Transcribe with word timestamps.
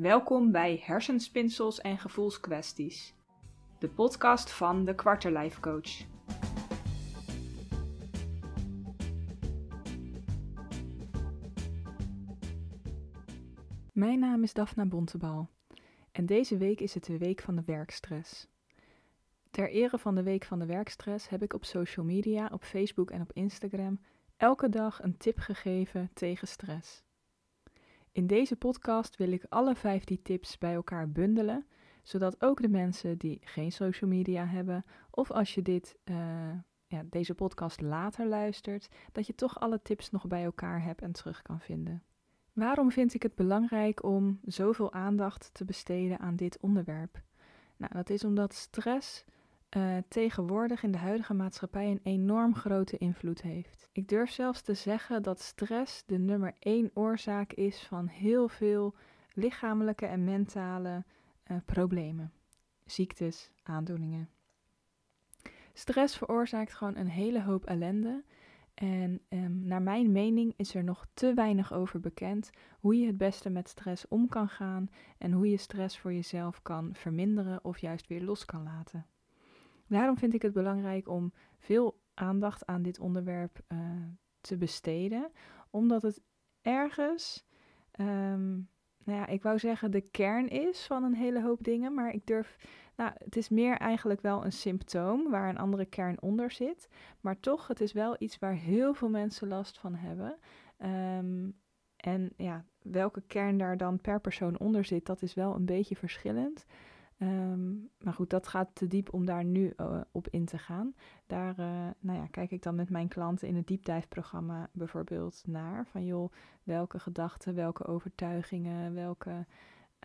Welkom 0.00 0.50
bij 0.50 0.82
Hersenspinsels 0.84 1.80
en 1.80 1.98
Gevoelskwesties, 1.98 3.14
de 3.78 3.88
podcast 3.88 4.50
van 4.50 4.84
de 4.84 4.94
Quarterlife 4.94 5.60
Coach. 5.60 6.06
Mijn 13.92 14.18
naam 14.18 14.42
is 14.42 14.52
Daphna 14.52 14.86
Bontebal 14.86 15.48
en 16.12 16.26
deze 16.26 16.56
week 16.56 16.80
is 16.80 16.94
het 16.94 17.04
de 17.04 17.18
week 17.18 17.40
van 17.40 17.56
de 17.56 17.62
werkstress. 17.66 18.48
Ter 19.50 19.70
ere 19.70 19.98
van 19.98 20.14
de 20.14 20.22
week 20.22 20.44
van 20.44 20.58
de 20.58 20.66
werkstress 20.66 21.28
heb 21.28 21.42
ik 21.42 21.54
op 21.54 21.64
social 21.64 22.06
media, 22.06 22.50
op 22.52 22.64
Facebook 22.64 23.10
en 23.10 23.20
op 23.20 23.32
Instagram 23.32 24.00
elke 24.36 24.68
dag 24.68 25.02
een 25.02 25.16
tip 25.16 25.38
gegeven 25.38 26.10
tegen 26.14 26.48
stress. 26.48 27.02
In 28.12 28.26
deze 28.26 28.56
podcast 28.56 29.16
wil 29.16 29.32
ik 29.32 29.44
alle 29.48 29.74
vijf 29.74 30.04
die 30.04 30.22
tips 30.22 30.58
bij 30.58 30.74
elkaar 30.74 31.10
bundelen, 31.10 31.66
zodat 32.02 32.42
ook 32.42 32.62
de 32.62 32.68
mensen 32.68 33.18
die 33.18 33.40
geen 33.44 33.72
social 33.72 34.10
media 34.10 34.46
hebben, 34.46 34.84
of 35.10 35.30
als 35.30 35.54
je 35.54 35.62
dit, 35.62 35.98
uh, 36.04 36.16
ja, 36.86 37.02
deze 37.04 37.34
podcast 37.34 37.80
later 37.80 38.26
luistert, 38.26 38.88
dat 39.12 39.26
je 39.26 39.34
toch 39.34 39.60
alle 39.60 39.82
tips 39.82 40.10
nog 40.10 40.26
bij 40.26 40.44
elkaar 40.44 40.82
hebt 40.82 41.02
en 41.02 41.12
terug 41.12 41.42
kan 41.42 41.60
vinden. 41.60 42.02
Waarom 42.52 42.90
vind 42.90 43.14
ik 43.14 43.22
het 43.22 43.34
belangrijk 43.34 44.02
om 44.02 44.40
zoveel 44.44 44.92
aandacht 44.92 45.50
te 45.52 45.64
besteden 45.64 46.18
aan 46.18 46.36
dit 46.36 46.58
onderwerp? 46.60 47.22
Nou, 47.76 47.92
dat 47.92 48.10
is 48.10 48.24
omdat 48.24 48.54
stress 48.54 49.24
uh, 49.76 49.96
tegenwoordig 50.08 50.82
in 50.82 50.90
de 50.90 50.98
huidige 50.98 51.34
maatschappij 51.34 51.90
een 51.90 52.00
enorm 52.02 52.54
grote 52.54 52.98
invloed 52.98 53.42
heeft. 53.42 53.88
Ik 53.92 54.08
durf 54.08 54.30
zelfs 54.30 54.62
te 54.62 54.74
zeggen 54.74 55.22
dat 55.22 55.40
stress 55.40 56.02
de 56.06 56.18
nummer 56.18 56.54
één 56.58 56.90
oorzaak 56.94 57.52
is 57.52 57.82
van 57.82 58.06
heel 58.06 58.48
veel 58.48 58.94
lichamelijke 59.32 60.06
en 60.06 60.24
mentale 60.24 61.04
uh, 61.50 61.56
problemen, 61.64 62.32
ziektes, 62.84 63.50
aandoeningen. 63.62 64.28
Stress 65.72 66.16
veroorzaakt 66.16 66.74
gewoon 66.74 66.96
een 66.96 67.08
hele 67.08 67.42
hoop 67.42 67.64
ellende. 67.64 68.24
En 68.74 69.20
um, 69.28 69.60
naar 69.64 69.82
mijn 69.82 70.12
mening 70.12 70.54
is 70.56 70.74
er 70.74 70.84
nog 70.84 71.06
te 71.14 71.34
weinig 71.34 71.72
over 71.72 72.00
bekend 72.00 72.50
hoe 72.80 72.96
je 72.96 73.06
het 73.06 73.18
beste 73.18 73.50
met 73.50 73.68
stress 73.68 74.08
om 74.08 74.28
kan 74.28 74.48
gaan 74.48 74.90
en 75.18 75.32
hoe 75.32 75.50
je 75.50 75.56
stress 75.56 75.98
voor 75.98 76.12
jezelf 76.12 76.62
kan 76.62 76.90
verminderen 76.94 77.64
of 77.64 77.78
juist 77.78 78.06
weer 78.06 78.22
los 78.22 78.44
kan 78.44 78.62
laten. 78.62 79.06
Daarom 79.90 80.18
vind 80.18 80.34
ik 80.34 80.42
het 80.42 80.52
belangrijk 80.52 81.08
om 81.08 81.32
veel 81.58 82.00
aandacht 82.14 82.66
aan 82.66 82.82
dit 82.82 82.98
onderwerp 82.98 83.60
uh, 83.68 83.78
te 84.40 84.56
besteden, 84.56 85.30
omdat 85.70 86.02
het 86.02 86.20
ergens, 86.62 87.46
um, 88.00 88.68
nou 89.04 89.18
ja, 89.18 89.26
ik 89.26 89.42
wou 89.42 89.58
zeggen 89.58 89.90
de 89.90 90.00
kern 90.00 90.48
is 90.48 90.86
van 90.86 91.04
een 91.04 91.14
hele 91.14 91.42
hoop 91.42 91.64
dingen, 91.64 91.94
maar 91.94 92.12
ik 92.12 92.26
durf, 92.26 92.56
nou, 92.96 93.12
het 93.14 93.36
is 93.36 93.48
meer 93.48 93.76
eigenlijk 93.76 94.20
wel 94.20 94.44
een 94.44 94.52
symptoom 94.52 95.30
waar 95.30 95.48
een 95.48 95.58
andere 95.58 95.84
kern 95.84 96.22
onder 96.22 96.50
zit, 96.50 96.88
maar 97.20 97.40
toch, 97.40 97.66
het 97.66 97.80
is 97.80 97.92
wel 97.92 98.16
iets 98.18 98.38
waar 98.38 98.54
heel 98.54 98.94
veel 98.94 99.10
mensen 99.10 99.48
last 99.48 99.78
van 99.78 99.94
hebben. 99.94 100.38
Um, 101.18 101.58
en 101.96 102.32
ja, 102.36 102.64
welke 102.82 103.22
kern 103.26 103.58
daar 103.58 103.76
dan 103.76 104.00
per 104.00 104.20
persoon 104.20 104.58
onder 104.58 104.84
zit, 104.84 105.06
dat 105.06 105.22
is 105.22 105.34
wel 105.34 105.54
een 105.54 105.64
beetje 105.64 105.96
verschillend. 105.96 106.66
Um, 107.22 107.90
maar 107.98 108.12
goed, 108.12 108.30
dat 108.30 108.46
gaat 108.46 108.68
te 108.72 108.86
diep 108.86 109.12
om 109.12 109.24
daar 109.24 109.44
nu 109.44 109.72
uh, 109.76 110.00
op 110.12 110.28
in 110.28 110.44
te 110.44 110.58
gaan. 110.58 110.94
Daar 111.26 111.58
uh, 111.58 111.88
nou 111.98 112.18
ja, 112.18 112.26
kijk 112.30 112.50
ik 112.50 112.62
dan 112.62 112.74
met 112.74 112.90
mijn 112.90 113.08
klanten 113.08 113.48
in 113.48 113.56
het 113.56 113.66
diepdijfprogramma 113.66 114.68
bijvoorbeeld 114.72 115.42
naar. 115.46 115.86
Van 115.86 116.04
joh, 116.04 116.32
welke 116.62 116.98
gedachten, 116.98 117.54
welke 117.54 117.86
overtuigingen, 117.86 118.94
welke 118.94 119.46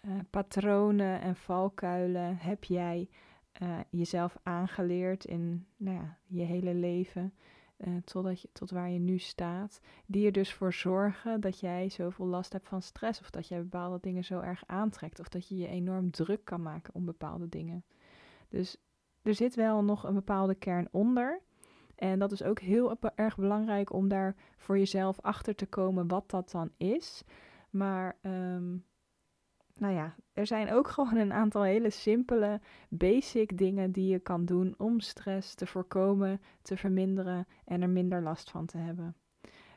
uh, 0.05 0.11
patronen 0.29 1.21
en 1.21 1.35
valkuilen 1.35 2.37
heb 2.37 2.63
jij 2.63 3.09
jezelf 3.89 4.37
aangeleerd 4.43 5.25
in 5.25 5.65
nou 5.77 5.97
ja, 5.97 6.17
je 6.25 6.43
hele 6.43 6.73
leven? 6.73 7.33
Uh, 7.77 7.95
totdat 8.03 8.47
tot 8.51 8.71
waar 8.71 8.89
je 8.89 8.99
nu 8.99 9.17
staat, 9.17 9.81
die 10.05 10.25
er 10.25 10.31
dus 10.31 10.53
voor 10.53 10.73
zorgen 10.73 11.41
dat 11.41 11.59
jij 11.59 11.89
zoveel 11.89 12.25
last 12.25 12.53
hebt 12.53 12.67
van 12.67 12.81
stress 12.81 13.19
of 13.19 13.29
dat 13.29 13.47
jij 13.47 13.61
bepaalde 13.61 13.99
dingen 14.01 14.23
zo 14.23 14.39
erg 14.39 14.63
aantrekt 14.65 15.19
of 15.19 15.29
dat 15.29 15.47
je 15.47 15.57
je 15.57 15.67
enorm 15.67 16.11
druk 16.11 16.45
kan 16.45 16.61
maken 16.61 16.93
om 16.93 17.05
bepaalde 17.05 17.49
dingen. 17.49 17.83
Dus 18.49 18.77
er 19.21 19.35
zit 19.35 19.55
wel 19.55 19.83
nog 19.83 20.03
een 20.03 20.13
bepaalde 20.13 20.55
kern 20.55 20.87
onder. 20.91 21.41
En 21.95 22.19
dat 22.19 22.31
is 22.31 22.43
ook 22.43 22.59
heel 22.59 22.97
erg 23.15 23.37
belangrijk 23.37 23.93
om 23.93 24.07
daar 24.07 24.35
voor 24.57 24.77
jezelf 24.77 25.21
achter 25.21 25.55
te 25.55 25.65
komen 25.65 26.07
wat 26.07 26.29
dat 26.29 26.51
dan 26.51 26.71
is. 26.77 27.23
Maar 27.69 28.17
um, 28.21 28.85
nou 29.79 29.93
ja, 29.93 30.15
er 30.33 30.47
zijn 30.47 30.71
ook 30.71 30.87
gewoon 30.95 31.15
een 31.15 31.33
aantal 31.33 31.63
hele 31.63 31.89
simpele, 31.89 32.61
basic 32.89 33.57
dingen 33.57 33.91
die 33.91 34.07
je 34.07 34.19
kan 34.19 34.45
doen 34.45 34.75
om 34.77 34.99
stress 34.99 35.55
te 35.55 35.65
voorkomen, 35.65 36.41
te 36.61 36.77
verminderen 36.77 37.47
en 37.65 37.81
er 37.81 37.89
minder 37.89 38.21
last 38.21 38.49
van 38.49 38.65
te 38.65 38.77
hebben. 38.77 39.15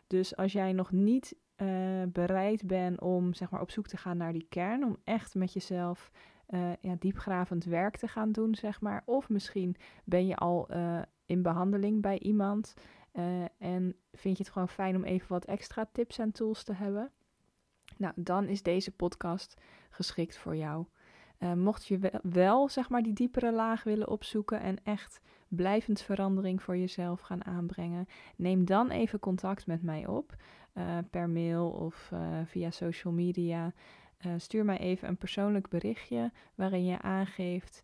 Dus 0.06 0.36
als 0.36 0.52
jij 0.52 0.72
nog 0.72 0.92
niet 0.92 1.36
uh, 1.56 2.02
bereid 2.12 2.66
bent 2.66 3.00
om 3.00 3.34
zeg 3.34 3.50
maar, 3.50 3.60
op 3.60 3.70
zoek 3.70 3.86
te 3.86 3.96
gaan 3.96 4.16
naar 4.16 4.32
die 4.32 4.46
kern, 4.48 4.84
om 4.84 4.96
echt 5.04 5.34
met 5.34 5.52
jezelf 5.52 6.10
uh, 6.48 6.72
ja, 6.80 6.94
diepgravend 6.98 7.64
werk 7.64 7.96
te 7.96 8.08
gaan 8.08 8.32
doen, 8.32 8.54
zeg 8.54 8.80
maar. 8.80 9.02
Of 9.04 9.28
misschien 9.28 9.76
ben 10.04 10.26
je 10.26 10.36
al 10.36 10.66
uh, 10.70 11.02
in 11.26 11.42
behandeling 11.42 12.02
bij 12.02 12.18
iemand 12.18 12.74
en 13.58 13.96
vind 14.12 14.36
je 14.36 14.42
het 14.42 14.52
gewoon 14.52 14.68
fijn 14.68 14.96
om 14.96 15.04
even 15.04 15.28
wat 15.28 15.44
extra 15.44 15.88
tips 15.92 16.18
en 16.18 16.32
tools 16.32 16.62
te 16.62 16.72
hebben. 16.72 17.10
Nou, 17.96 18.12
dan 18.16 18.48
is 18.48 18.62
deze 18.62 18.90
podcast 18.90 19.60
geschikt 19.88 20.36
voor 20.36 20.56
jou. 20.56 20.84
Uh, 21.38 21.52
mocht 21.52 21.86
je 21.86 22.20
wel, 22.22 22.68
zeg 22.68 22.88
maar, 22.88 23.02
die 23.02 23.12
diepere 23.12 23.52
laag 23.52 23.82
willen 23.82 24.08
opzoeken 24.08 24.60
en 24.60 24.76
echt 24.84 25.20
blijvend 25.48 26.00
verandering 26.00 26.62
voor 26.62 26.76
jezelf 26.76 27.20
gaan 27.20 27.44
aanbrengen, 27.44 28.08
neem 28.36 28.64
dan 28.64 28.90
even 28.90 29.18
contact 29.18 29.66
met 29.66 29.82
mij 29.82 30.06
op. 30.06 30.36
Uh, 30.74 30.98
per 31.10 31.28
mail 31.28 31.70
of 31.70 32.10
uh, 32.12 32.20
via 32.44 32.70
social 32.70 33.12
media. 33.12 33.72
stuur 34.36 34.64
mij 34.64 34.78
even 34.78 35.08
een 35.08 35.16
persoonlijk 35.16 35.68
berichtje 35.68 36.32
waarin 36.54 36.84
je 36.84 37.02
aangeeft 37.02 37.80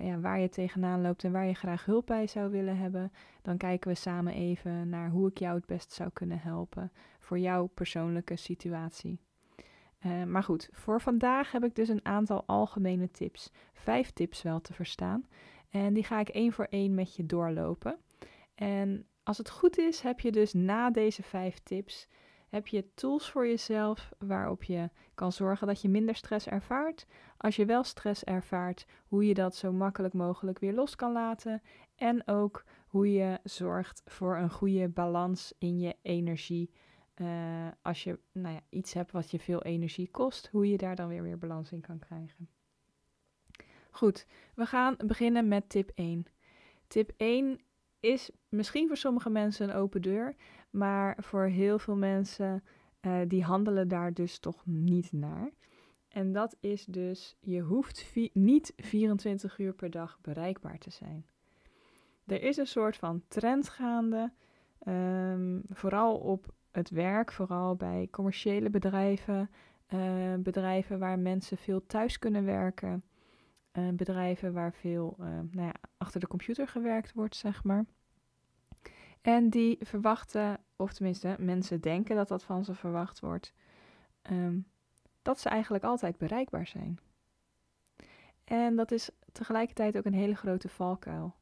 ja, 0.00 0.20
waar 0.20 0.40
je 0.40 0.48
tegenaan 0.48 1.00
loopt 1.00 1.24
en 1.24 1.32
waar 1.32 1.46
je 1.46 1.54
graag 1.54 1.84
hulp 1.84 2.06
bij 2.06 2.26
zou 2.26 2.50
willen 2.50 2.76
hebben. 2.76 3.12
Dan 3.42 3.56
kijken 3.56 3.90
we 3.90 3.96
samen 3.96 4.32
even 4.32 4.88
naar 4.88 5.10
hoe 5.10 5.28
ik 5.28 5.38
jou 5.38 5.56
het 5.56 5.66
best 5.66 5.92
zou 5.92 6.10
kunnen 6.12 6.40
helpen 6.40 6.92
voor 7.18 7.38
jouw 7.38 7.66
persoonlijke 7.66 8.36
situatie. 8.36 9.20
Uh, 10.06 10.24
maar 10.24 10.42
goed, 10.42 10.68
voor 10.72 11.00
vandaag 11.00 11.52
heb 11.52 11.64
ik 11.64 11.74
dus 11.74 11.88
een 11.88 12.04
aantal 12.04 12.42
algemene 12.46 13.10
tips. 13.10 13.50
Vijf 13.72 14.10
tips 14.10 14.42
wel 14.42 14.60
te 14.60 14.72
verstaan. 14.72 15.28
En 15.70 15.94
die 15.94 16.04
ga 16.04 16.20
ik 16.20 16.28
één 16.28 16.52
voor 16.52 16.66
één 16.70 16.94
met 16.94 17.16
je 17.16 17.26
doorlopen. 17.26 17.98
En 18.54 19.06
als 19.22 19.38
het 19.38 19.50
goed 19.50 19.78
is, 19.78 20.00
heb 20.00 20.20
je 20.20 20.32
dus 20.32 20.52
na 20.52 20.90
deze 20.90 21.22
vijf 21.22 21.58
tips 21.58 22.08
heb 22.48 22.66
je 22.66 22.94
tools 22.94 23.30
voor 23.30 23.46
jezelf 23.46 24.12
waarop 24.18 24.62
je 24.62 24.90
kan 25.14 25.32
zorgen 25.32 25.66
dat 25.66 25.82
je 25.82 25.88
minder 25.88 26.14
stress 26.14 26.46
ervaart. 26.46 27.06
Als 27.36 27.56
je 27.56 27.64
wel 27.64 27.84
stress 27.84 28.24
ervaart, 28.24 28.86
hoe 29.06 29.26
je 29.26 29.34
dat 29.34 29.56
zo 29.56 29.72
makkelijk 29.72 30.14
mogelijk 30.14 30.58
weer 30.58 30.72
los 30.72 30.96
kan 30.96 31.12
laten. 31.12 31.62
En 31.96 32.28
ook 32.28 32.64
hoe 32.86 33.12
je 33.12 33.38
zorgt 33.42 34.02
voor 34.06 34.36
een 34.36 34.50
goede 34.50 34.88
balans 34.88 35.52
in 35.58 35.78
je 35.78 35.96
energie 36.02 36.70
uh, 37.20 37.68
als 37.82 38.04
je 38.04 38.18
nou 38.32 38.54
ja, 38.54 38.60
iets 38.68 38.92
hebt 38.92 39.12
wat 39.12 39.30
je 39.30 39.38
veel 39.38 39.62
energie 39.62 40.10
kost, 40.10 40.48
hoe 40.48 40.68
je 40.68 40.76
daar 40.76 40.96
dan 40.96 41.08
weer 41.08 41.22
weer 41.22 41.38
balans 41.38 41.72
in 41.72 41.80
kan 41.80 41.98
krijgen. 41.98 42.48
Goed, 43.90 44.26
we 44.54 44.66
gaan 44.66 44.96
beginnen 45.06 45.48
met 45.48 45.68
tip 45.68 45.90
1. 45.94 46.26
Tip 46.86 47.12
1 47.16 47.60
is 48.00 48.30
misschien 48.48 48.86
voor 48.86 48.96
sommige 48.96 49.30
mensen 49.30 49.68
een 49.68 49.74
open 49.74 50.02
deur, 50.02 50.34
maar 50.70 51.16
voor 51.20 51.44
heel 51.44 51.78
veel 51.78 51.96
mensen 51.96 52.64
uh, 53.00 53.20
die 53.28 53.44
handelen 53.44 53.88
daar 53.88 54.14
dus 54.14 54.38
toch 54.38 54.66
niet 54.66 55.12
naar. 55.12 55.50
En 56.08 56.32
dat 56.32 56.56
is 56.60 56.84
dus, 56.84 57.36
je 57.40 57.60
hoeft 57.60 58.14
niet 58.32 58.72
24 58.76 59.58
uur 59.58 59.72
per 59.72 59.90
dag 59.90 60.18
bereikbaar 60.20 60.78
te 60.78 60.90
zijn. 60.90 61.26
Er 62.26 62.42
is 62.42 62.56
een 62.56 62.66
soort 62.66 62.96
van 62.96 63.22
trend 63.28 63.68
gaande, 63.68 64.32
um, 64.88 65.62
vooral 65.68 66.16
op 66.16 66.54
het 66.78 66.90
werk, 66.90 67.32
vooral 67.32 67.76
bij 67.76 68.08
commerciële 68.10 68.70
bedrijven, 68.70 69.50
uh, 69.88 70.34
bedrijven 70.38 70.98
waar 70.98 71.18
mensen 71.18 71.56
veel 71.56 71.86
thuis 71.86 72.18
kunnen 72.18 72.44
werken, 72.44 73.04
uh, 73.72 73.88
bedrijven 73.88 74.52
waar 74.52 74.72
veel 74.72 75.16
uh, 75.20 75.26
nou 75.26 75.66
ja, 75.66 75.74
achter 75.96 76.20
de 76.20 76.26
computer 76.26 76.68
gewerkt 76.68 77.12
wordt, 77.12 77.36
zeg 77.36 77.64
maar. 77.64 77.84
En 79.20 79.50
die 79.50 79.78
verwachten, 79.80 80.58
of 80.76 80.92
tenminste 80.92 81.36
mensen 81.38 81.80
denken 81.80 82.16
dat 82.16 82.28
dat 82.28 82.42
van 82.42 82.64
ze 82.64 82.74
verwacht 82.74 83.20
wordt, 83.20 83.54
um, 84.30 84.66
dat 85.22 85.40
ze 85.40 85.48
eigenlijk 85.48 85.84
altijd 85.84 86.18
bereikbaar 86.18 86.66
zijn. 86.66 86.98
En 88.44 88.76
dat 88.76 88.90
is 88.90 89.10
tegelijkertijd 89.32 89.96
ook 89.96 90.04
een 90.04 90.14
hele 90.14 90.36
grote 90.36 90.68
valkuil. 90.68 91.34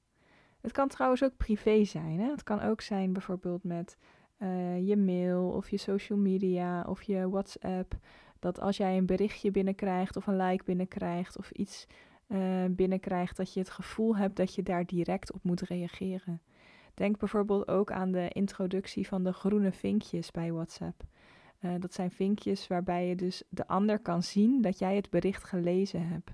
Het 0.60 0.72
kan 0.72 0.88
trouwens 0.88 1.24
ook 1.24 1.36
privé 1.36 1.84
zijn. 1.84 2.20
Hè? 2.20 2.30
Het 2.30 2.42
kan 2.42 2.60
ook 2.60 2.80
zijn 2.80 3.12
bijvoorbeeld 3.12 3.64
met 3.64 3.96
uh, 4.38 4.88
je 4.88 4.96
mail 4.96 5.48
of 5.48 5.70
je 5.70 5.76
social 5.76 6.18
media 6.18 6.84
of 6.88 7.02
je 7.02 7.28
WhatsApp. 7.28 7.94
Dat 8.38 8.60
als 8.60 8.76
jij 8.76 8.96
een 8.96 9.06
berichtje 9.06 9.50
binnenkrijgt 9.50 10.16
of 10.16 10.26
een 10.26 10.36
like 10.36 10.64
binnenkrijgt 10.64 11.38
of 11.38 11.50
iets 11.50 11.86
uh, 12.28 12.64
binnenkrijgt, 12.70 13.36
dat 13.36 13.52
je 13.52 13.60
het 13.60 13.70
gevoel 13.70 14.16
hebt 14.16 14.36
dat 14.36 14.54
je 14.54 14.62
daar 14.62 14.86
direct 14.86 15.32
op 15.32 15.42
moet 15.42 15.60
reageren. 15.60 16.40
Denk 16.94 17.18
bijvoorbeeld 17.18 17.68
ook 17.68 17.90
aan 17.92 18.12
de 18.12 18.28
introductie 18.28 19.06
van 19.06 19.24
de 19.24 19.32
groene 19.32 19.72
vinkjes 19.72 20.30
bij 20.30 20.52
WhatsApp. 20.52 21.02
Uh, 21.60 21.70
dat 21.78 21.94
zijn 21.94 22.10
vinkjes 22.10 22.66
waarbij 22.66 23.08
je 23.08 23.16
dus 23.16 23.42
de 23.48 23.66
ander 23.66 23.98
kan 23.98 24.22
zien 24.22 24.60
dat 24.62 24.78
jij 24.78 24.96
het 24.96 25.10
bericht 25.10 25.44
gelezen 25.44 26.08
hebt. 26.08 26.30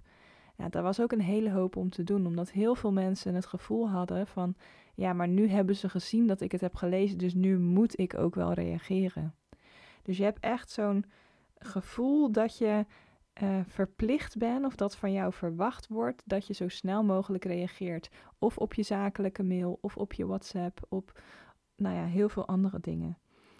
Ja, 0.56 0.68
dat 0.68 0.82
was 0.82 1.00
ook 1.00 1.12
een 1.12 1.20
hele 1.20 1.50
hoop 1.50 1.76
om 1.76 1.90
te 1.90 2.02
doen, 2.02 2.26
omdat 2.26 2.50
heel 2.50 2.74
veel 2.74 2.92
mensen 2.92 3.34
het 3.34 3.46
gevoel 3.46 3.88
hadden 3.88 4.26
van, 4.26 4.54
ja, 4.94 5.12
maar 5.12 5.28
nu 5.28 5.48
hebben 5.48 5.76
ze 5.76 5.88
gezien 5.88 6.26
dat 6.26 6.40
ik 6.40 6.52
het 6.52 6.60
heb 6.60 6.74
gelezen, 6.74 7.18
dus 7.18 7.34
nu 7.34 7.58
moet 7.58 7.98
ik 7.98 8.18
ook 8.18 8.34
wel 8.34 8.52
reageren. 8.52 9.34
Dus 10.02 10.16
je 10.16 10.24
hebt 10.24 10.40
echt 10.40 10.70
zo'n 10.70 11.04
gevoel 11.58 12.32
dat 12.32 12.58
je 12.58 12.86
uh, 13.42 13.60
verplicht 13.66 14.38
bent 14.38 14.64
of 14.64 14.74
dat 14.74 14.96
van 14.96 15.12
jou 15.12 15.32
verwacht 15.32 15.88
wordt 15.88 16.22
dat 16.26 16.46
je 16.46 16.54
zo 16.54 16.68
snel 16.68 17.04
mogelijk 17.04 17.44
reageert. 17.44 18.10
Of 18.38 18.58
op 18.58 18.74
je 18.74 18.82
zakelijke 18.82 19.42
mail, 19.42 19.78
of 19.80 19.96
op 19.96 20.12
je 20.12 20.26
WhatsApp, 20.26 20.86
op 20.88 21.20
nou 21.76 21.96
ja, 21.96 22.04
heel 22.04 22.28
veel 22.28 22.46
andere 22.46 22.80
dingen. 22.80 23.18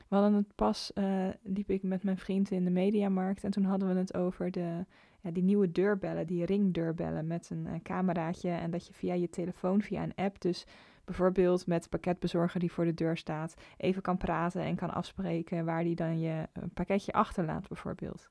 We 0.09 0.19
hadden 0.19 0.35
het 0.35 0.55
pas, 0.55 0.91
uh, 0.95 1.29
liep 1.43 1.71
ik 1.71 1.83
met 1.83 2.03
mijn 2.03 2.19
vriend 2.19 2.51
in 2.51 2.65
de 2.65 2.71
mediamarkt 2.71 3.45
en 3.45 3.51
toen 3.51 3.65
hadden 3.65 3.89
we 3.89 3.95
het 3.95 4.15
over 4.15 4.51
de, 4.51 4.87
ja, 5.23 5.31
die 5.31 5.43
nieuwe 5.43 5.73
deurbellen, 5.73 6.27
die 6.27 6.45
ringdeurbellen 6.45 7.27
met 7.27 7.51
een 7.51 7.67
uh, 7.67 7.73
cameraatje 7.83 8.51
en 8.51 8.71
dat 8.71 8.87
je 8.87 8.93
via 8.93 9.15
je 9.15 9.31
telefoon, 9.31 9.83
via 9.83 10.03
een 10.03 10.15
app, 10.15 10.41
dus 10.41 10.67
bijvoorbeeld 11.05 11.67
met 11.67 11.89
pakketbezorger 11.89 12.61
die 12.61 12.73
voor 12.73 12.85
de 12.85 12.95
deur 12.95 13.17
staat, 13.17 13.55
even 13.77 14.03
kan 14.03 14.17
praten 14.17 14.63
en 14.63 14.77
kan 14.77 14.91
afspreken 14.91 15.65
waar 15.65 15.85
die 15.85 15.95
dan 15.95 16.21
je 16.21 16.49
pakketje 16.75 17.13
achterlaat 17.13 17.69
bijvoorbeeld. 17.69 18.31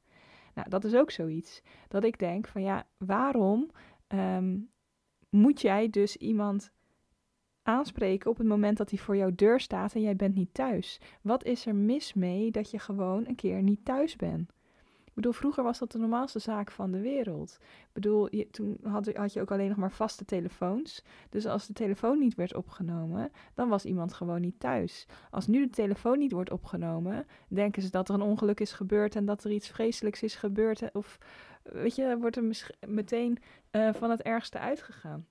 Nou, 0.54 0.70
dat 0.70 0.84
is 0.84 0.96
ook 0.96 1.12
zoiets. 1.12 1.62
Dat 1.88 2.04
ik 2.04 2.20
denk 2.20 2.48
van 2.48 2.62
ja, 2.62 2.88
waarom 2.98 3.70
ehm, 4.08 4.58
moet 5.30 5.62
jij 5.62 5.90
dus 5.90 6.18
iemand 6.18 6.72
aanspreken 7.64 8.30
op 8.30 8.38
het 8.38 8.48
moment 8.48 8.78
dat 8.78 8.90
hij 8.90 9.00
voor 9.00 9.18
jouw 9.18 9.32
deur 9.36 9.60
staat 9.60 9.94
en 9.94 10.02
jij 10.02 10.16
bent 10.16 10.36
niet 10.36 10.54
thuis? 10.54 11.00
Wat 11.22 11.44
is 11.44 11.66
er 11.66 11.76
mis 11.76 12.14
mee 12.14 12.52
dat 12.52 12.72
je 12.72 12.80
gewoon 12.80 13.28
een 13.28 13.36
keer 13.36 13.62
niet 13.62 13.86
thuis 13.86 14.16
bent? 14.16 14.52
Ik 15.12 15.18
bedoel, 15.18 15.32
vroeger 15.32 15.64
was 15.64 15.80
dat 15.80 15.92
de 15.92 15.98
normaalste 15.98 16.40
zaak 16.40 16.72
van 16.72 16.92
de 16.92 17.00
wereld. 17.00 17.58
Ik 17.62 17.94
bedoel, 17.94 18.36
je, 18.36 18.50
toen 18.50 18.78
had, 18.84 19.14
had, 19.14 19.34
je 19.34 19.42
ook 19.42 19.52
alleen 19.52 19.68
nog 19.68 19.78
maar 19.78 19.92
vaste 19.92 20.26
telefoons. 20.26 21.04
Dus 21.30 21.46
als 21.46 21.68
de 21.68 21.74
telefoon 21.74 22.20
niet 22.20 22.36
werd 22.36 22.56
opgenomen, 22.56 23.32
dan 23.54 23.70
was 23.70 23.86
iemand 23.86 24.14
gewoon 24.14 24.42
niet 24.42 24.60
thuis. 24.60 25.08
Als 25.30 25.48
nu 25.48 25.64
de 25.64 25.70
telefoon 25.70 26.18
niet 26.18 26.32
wordt 26.32 26.52
opgenomen, 26.52 27.28
denken 27.48 27.82
ze 27.82 27.90
dat 27.90 28.10
er 28.10 28.16
een 28.16 28.22
ongeluk 28.22 28.60
is 28.60 28.72
gebeurd 28.72 29.16
en 29.16 29.26
dat 29.26 29.44
er 29.44 29.52
iets 29.52 29.70
vreselijks 29.70 30.24
is 30.24 30.36
gebeurd. 30.36 30.92
Of 30.94 31.18
weet 31.64 31.96
je, 31.96 32.18
wordt 32.18 32.36
er 32.36 32.70
meteen 32.88 33.38
uh, 33.72 33.94
van 33.94 34.10
het 34.10 34.22
ergste 34.22 34.60
uitgegaan. 34.60 35.28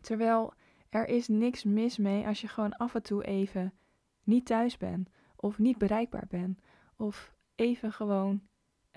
Terwijl 0.00 0.52
er 0.88 1.08
is 1.08 1.28
niks 1.28 1.64
mis 1.64 1.96
mee 1.96 2.26
als 2.26 2.40
je 2.40 2.48
gewoon 2.48 2.72
af 2.76 2.94
en 2.94 3.02
toe 3.02 3.24
even 3.24 3.72
niet 4.22 4.46
thuis 4.46 4.76
bent. 4.76 5.08
Of 5.36 5.58
niet 5.58 5.78
bereikbaar 5.78 6.26
bent. 6.28 6.60
Of 6.96 7.34
even 7.54 7.92
gewoon 7.92 8.42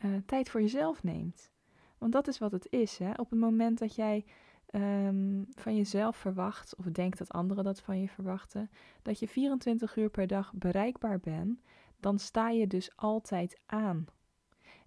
uh, 0.03 0.15
tijd 0.25 0.49
voor 0.49 0.61
jezelf 0.61 1.03
neemt. 1.03 1.51
Want 1.97 2.11
dat 2.11 2.27
is 2.27 2.37
wat 2.37 2.51
het 2.51 2.67
is. 2.69 2.97
Hè? 2.97 3.11
Op 3.11 3.29
het 3.29 3.39
moment 3.39 3.79
dat 3.79 3.95
jij 3.95 4.25
um, 4.71 5.47
van 5.55 5.75
jezelf 5.75 6.17
verwacht, 6.17 6.75
of 6.75 6.85
denkt 6.85 7.17
dat 7.17 7.31
anderen 7.31 7.63
dat 7.63 7.81
van 7.81 8.01
je 8.01 8.07
verwachten, 8.07 8.69
dat 9.01 9.19
je 9.19 9.27
24 9.27 9.95
uur 9.95 10.09
per 10.09 10.27
dag 10.27 10.53
bereikbaar 10.53 11.19
bent, 11.19 11.61
dan 11.99 12.19
sta 12.19 12.49
je 12.49 12.67
dus 12.67 12.95
altijd 12.95 13.59
aan. 13.65 14.05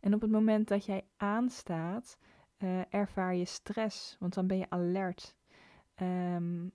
En 0.01 0.15
op 0.15 0.21
het 0.21 0.31
moment 0.31 0.69
dat 0.69 0.85
jij 0.85 1.05
aanstaat, 1.17 2.19
uh, 2.59 2.81
ervaar 2.95 3.35
je 3.35 3.45
stress, 3.45 4.17
want 4.19 4.35
dan 4.35 4.47
ben 4.47 4.59
je 4.59 4.71
alert. 4.71 5.37
Um, 6.03 6.73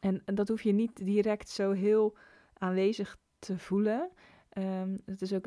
en, 0.00 0.22
dat 0.24 0.48
hoef 0.48 0.62
je 0.62 0.72
niet 0.72 0.96
direct 0.96 1.48
zo 1.48 1.72
heel 1.72 2.16
aanwezig 2.52 3.18
te 3.38 3.58
voelen. 3.58 4.10
Um, 4.58 5.02
het 5.04 5.22
is 5.22 5.32
ook 5.32 5.46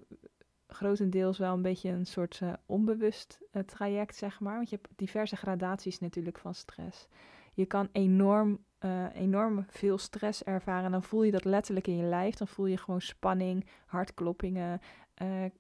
grotendeels 0.73 1.37
wel 1.37 1.53
een 1.53 1.61
beetje 1.61 1.89
een 1.89 2.05
soort 2.05 2.39
uh, 2.43 2.53
onbewust 2.65 3.39
uh, 3.51 3.63
traject, 3.63 4.15
zeg 4.15 4.39
maar. 4.39 4.55
Want 4.55 4.69
je 4.69 4.75
hebt 4.81 4.89
diverse 4.95 5.35
gradaties 5.35 5.99
natuurlijk 5.99 6.37
van 6.37 6.53
stress. 6.53 7.07
Je 7.53 7.65
kan 7.65 7.89
enorm, 7.91 8.63
uh, 8.79 9.05
enorm 9.13 9.65
veel 9.69 9.97
stress 9.97 10.43
ervaren. 10.43 10.85
En 10.85 10.91
dan 10.91 11.03
voel 11.03 11.23
je 11.23 11.31
dat 11.31 11.45
letterlijk 11.45 11.87
in 11.87 11.97
je 11.97 12.03
lijf. 12.03 12.35
Dan 12.35 12.47
voel 12.47 12.65
je 12.65 12.77
gewoon 12.77 13.01
spanning, 13.01 13.65
hartkloppingen. 13.85 14.81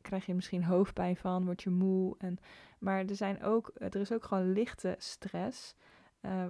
krijg 0.01 0.25
je 0.25 0.33
misschien 0.33 0.63
hoofdpijn 0.63 1.15
van, 1.15 1.45
word 1.45 1.63
je 1.63 1.69
moe. 1.69 2.15
En, 2.17 2.37
maar 2.79 3.05
er, 3.05 3.15
zijn 3.15 3.43
ook, 3.43 3.71
er 3.73 3.95
is 3.95 4.11
ook 4.11 4.23
gewoon 4.23 4.51
lichte 4.51 4.95
stress. 4.97 5.75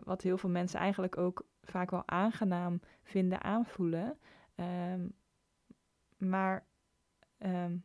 wat 0.03 0.21
heel 0.21 0.37
veel 0.37 0.49
mensen 0.49 0.79
eigenlijk 0.79 1.17
ook 1.17 1.45
vaak 1.63 1.91
wel 1.91 2.03
aangenaam 2.05 2.79
vinden 3.03 3.43
aanvoelen. 3.43 4.17
Um, 4.55 5.13
maar 6.17 6.65
um, 7.39 7.83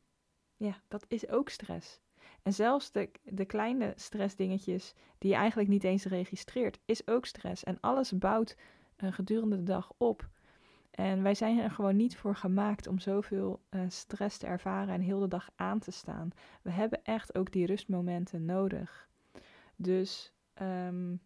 ja, 0.56 0.80
dat 0.88 1.04
is 1.08 1.28
ook 1.28 1.48
stress. 1.48 2.00
En 2.42 2.52
zelfs 2.52 2.92
de, 2.92 3.44
kleine 3.46 3.92
stressdingetjes 3.96 4.94
die 5.18 5.30
je 5.30 5.36
eigenlijk 5.36 5.68
niet 5.68 5.84
eens 5.84 6.04
registreert, 6.04 6.78
is 6.84 7.06
ook 7.06 7.26
stress. 7.26 7.64
En 7.64 7.80
alles 7.80 8.18
bouwt 8.18 8.56
uh, 8.96 9.12
gedurende 9.12 9.56
de 9.56 9.62
dag 9.62 9.92
op. 9.96 10.28
En 10.90 11.22
wij 11.22 11.34
zijn 11.34 11.58
er 11.58 11.70
gewoon 11.70 11.96
niet 11.96 12.16
voor 12.16 12.36
gemaakt 12.36 12.86
om 12.86 12.98
zoveel 12.98 13.60
uh, 13.70 13.80
stress 13.88 14.38
te 14.38 14.46
ervaren 14.46 14.94
en 14.94 15.00
heel 15.00 15.20
de 15.20 15.28
dag 15.28 15.50
aan 15.56 15.78
te 15.78 15.90
staan. 15.90 16.30
We 16.62 16.70
hebben 16.70 17.04
echt 17.04 17.34
ook 17.34 17.52
die 17.52 17.66
rustmomenten 17.66 18.44
nodig. 18.44 19.08
Dus 19.76 20.32
um, 20.62 21.20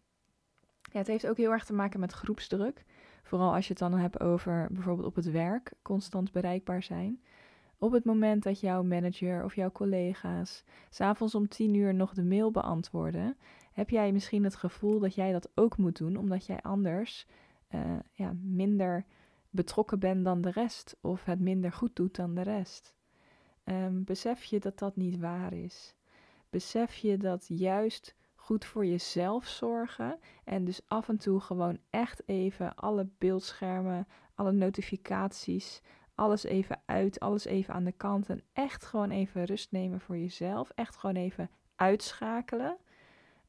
ja, 0.81 0.97
het 0.97 1.07
heeft 1.07 1.27
ook 1.27 1.37
heel 1.37 1.51
erg 1.51 1.65
te 1.65 1.73
maken 1.73 1.99
met 1.99 2.11
groepsdruk. 2.11 2.85
Vooral 3.23 3.53
als 3.53 3.63
je 3.63 3.69
het 3.69 3.79
dan 3.79 3.93
hebt 3.93 4.19
over 4.19 4.67
bijvoorbeeld 4.71 5.07
op 5.07 5.15
het 5.15 5.31
werk 5.31 5.73
constant 5.81 6.31
bereikbaar 6.31 6.83
zijn. 6.83 7.21
Op 7.83 7.91
het 7.91 8.05
moment 8.05 8.43
dat 8.43 8.59
jouw 8.59 8.83
manager 8.83 9.43
of 9.43 9.55
jouw 9.55 9.71
collega's 9.71 10.63
s'avonds 10.89 11.35
om 11.35 11.47
10 11.47 11.73
uur 11.73 11.93
nog 11.93 12.13
de 12.13 12.23
mail 12.23 12.51
beantwoorden, 12.51 13.37
heb 13.73 13.89
jij 13.89 14.11
misschien 14.11 14.43
het 14.43 14.55
gevoel 14.55 14.99
dat 14.99 15.15
jij 15.15 15.31
dat 15.31 15.49
ook 15.55 15.77
moet 15.77 15.97
doen, 15.97 16.15
omdat 16.15 16.45
jij 16.45 16.61
anders 16.61 17.27
uh, 17.69 17.99
ja, 18.11 18.33
minder 18.41 19.05
betrokken 19.49 19.99
bent 19.99 20.25
dan 20.25 20.41
de 20.41 20.51
rest 20.51 20.97
of 21.01 21.23
het 21.23 21.39
minder 21.39 21.71
goed 21.71 21.95
doet 21.95 22.15
dan 22.15 22.35
de 22.35 22.41
rest. 22.41 22.95
Um, 23.65 24.03
besef 24.03 24.43
je 24.43 24.59
dat 24.59 24.79
dat 24.79 24.95
niet 24.95 25.19
waar 25.19 25.53
is? 25.53 25.95
Besef 26.49 26.95
je 26.95 27.17
dat 27.17 27.45
juist 27.47 28.15
goed 28.35 28.65
voor 28.65 28.85
jezelf 28.85 29.47
zorgen 29.47 30.19
en 30.43 30.65
dus 30.65 30.81
af 30.87 31.09
en 31.09 31.17
toe 31.17 31.39
gewoon 31.39 31.77
echt 31.89 32.21
even 32.25 32.75
alle 32.75 33.09
beeldschermen, 33.17 34.07
alle 34.35 34.51
notificaties, 34.51 35.81
alles 36.21 36.43
even 36.43 36.81
uit, 36.85 37.19
alles 37.19 37.45
even 37.45 37.73
aan 37.73 37.83
de 37.83 37.91
kant 37.91 38.29
en 38.29 38.41
echt 38.53 38.85
gewoon 38.85 39.11
even 39.11 39.43
rust 39.43 39.71
nemen 39.71 40.01
voor 40.01 40.17
jezelf. 40.17 40.69
Echt 40.75 40.95
gewoon 40.95 41.15
even 41.15 41.49
uitschakelen. 41.75 42.77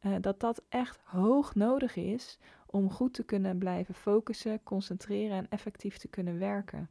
Uh, 0.00 0.16
dat 0.20 0.40
dat 0.40 0.62
echt 0.68 1.00
hoog 1.04 1.54
nodig 1.54 1.96
is 1.96 2.38
om 2.66 2.90
goed 2.90 3.14
te 3.14 3.24
kunnen 3.24 3.58
blijven 3.58 3.94
focussen, 3.94 4.62
concentreren 4.62 5.36
en 5.36 5.48
effectief 5.48 5.96
te 5.96 6.08
kunnen 6.08 6.38
werken. 6.38 6.90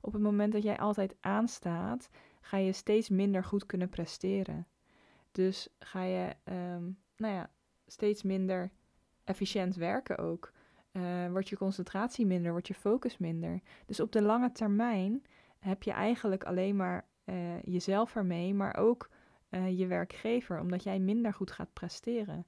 Op 0.00 0.12
het 0.12 0.22
moment 0.22 0.52
dat 0.52 0.62
jij 0.62 0.78
altijd 0.78 1.16
aanstaat, 1.20 2.10
ga 2.40 2.56
je 2.56 2.72
steeds 2.72 3.08
minder 3.08 3.44
goed 3.44 3.66
kunnen 3.66 3.88
presteren. 3.88 4.66
Dus 5.32 5.68
ga 5.78 6.02
je 6.02 6.36
um, 6.44 6.98
nou 7.16 7.34
ja, 7.34 7.50
steeds 7.86 8.22
minder 8.22 8.70
efficiënt 9.24 9.74
werken 9.74 10.18
ook 10.18 10.52
uh, 10.92 11.30
wordt 11.30 11.48
je 11.48 11.56
concentratie 11.56 12.26
minder, 12.26 12.50
wordt 12.50 12.68
je 12.68 12.74
focus 12.74 13.18
minder. 13.18 13.60
Dus 13.86 14.00
op 14.00 14.12
de 14.12 14.22
lange 14.22 14.52
termijn 14.52 15.22
heb 15.58 15.82
je 15.82 15.90
eigenlijk 15.90 16.44
alleen 16.44 16.76
maar 16.76 17.06
uh, 17.24 17.62
jezelf 17.62 18.16
ermee, 18.16 18.54
maar 18.54 18.76
ook 18.76 19.10
uh, 19.50 19.78
je 19.78 19.86
werkgever, 19.86 20.60
omdat 20.60 20.82
jij 20.82 20.98
minder 20.98 21.34
goed 21.34 21.50
gaat 21.50 21.72
presteren. 21.72 22.46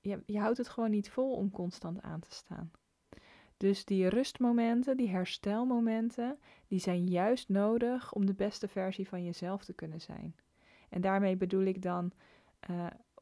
Je, 0.00 0.22
je, 0.26 0.38
houdt 0.38 0.58
het 0.58 0.68
gewoon 0.68 0.90
niet 0.90 1.10
vol 1.10 1.32
om 1.32 1.50
constant 1.50 2.02
aan 2.02 2.20
te 2.20 2.32
staan. 2.32 2.70
Dus 3.56 3.84
die 3.84 4.08
rustmomenten, 4.08 4.96
die 4.96 5.08
herstelmomenten, 5.08 6.38
die 6.66 6.78
zijn 6.78 7.06
juist 7.06 7.48
nodig 7.48 8.12
om 8.12 8.26
de 8.26 8.34
beste 8.34 8.68
versie 8.68 9.08
van 9.08 9.24
jezelf 9.24 9.64
te 9.64 9.72
kunnen 9.72 10.00
zijn. 10.00 10.36
En 10.88 11.00
daarmee 11.00 11.36
bedoel 11.36 11.64
ik 11.64 11.82
dan 11.82 12.12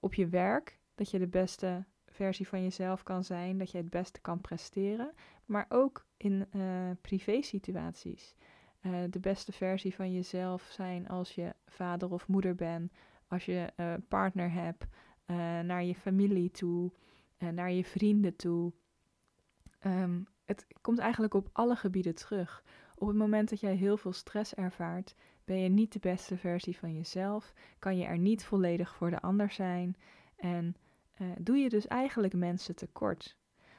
op 0.00 0.14
je 0.14 0.28
werk 0.28 0.78
dat 0.94 1.10
je 1.10 1.18
de 1.18 1.28
beste 1.28 1.84
versie 2.14 2.48
van 2.48 2.62
jezelf 2.62 3.02
kan 3.02 3.24
zijn, 3.24 3.58
dat 3.58 3.70
je 3.70 3.78
het 3.78 3.90
beste 3.90 4.20
kan 4.20 4.40
presteren, 4.40 5.12
maar 5.44 5.66
ook 5.68 6.06
in 6.16 6.46
uh, 6.52 6.90
privé 7.00 7.42
situaties. 7.42 8.34
Uh, 8.82 8.92
de 9.10 9.20
beste 9.20 9.52
versie 9.52 9.94
van 9.94 10.12
jezelf 10.12 10.62
zijn 10.70 11.08
als 11.08 11.34
je 11.34 11.54
vader 11.66 12.12
of 12.12 12.28
moeder 12.28 12.54
bent, 12.54 12.92
als 13.28 13.44
je 13.44 13.72
uh, 13.76 13.94
partner 14.08 14.52
hebt, 14.52 14.86
naar 15.64 15.84
je 15.84 15.94
familie 15.94 16.50
toe, 16.50 16.92
naar 17.38 17.70
je 17.70 17.84
vrienden 17.84 18.36
toe. 18.36 18.72
Um, 19.86 20.26
het 20.44 20.66
komt 20.80 20.98
eigenlijk 20.98 21.34
op 21.34 21.48
alle 21.52 21.76
gebieden 21.76 22.14
terug. 22.14 22.64
Op 22.94 23.08
het 23.08 23.16
moment 23.16 23.50
dat 23.50 23.60
jij 23.60 23.74
heel 23.74 23.96
veel 23.96 24.12
stress 24.12 24.54
ervaart, 24.54 25.14
Ben 25.44 25.58
je 25.58 25.68
niet 25.68 25.92
de 25.92 25.98
beste 25.98 26.36
versie 26.36 26.76
van 26.78 26.94
jezelf? 26.94 27.52
Kan 27.78 27.96
je 27.96 28.04
er 28.04 28.18
niet 28.18 28.44
volledig 28.44 28.94
voor 28.94 29.10
de 29.10 29.20
ander 29.20 29.50
zijn? 29.50 29.96
En 30.36 30.76
uh, 31.18 31.28
doe 31.40 31.56
je 31.56 31.68
dus 31.68 31.86
eigenlijk 31.86 32.34
mensen 32.34 32.74
tekort? 32.74 33.36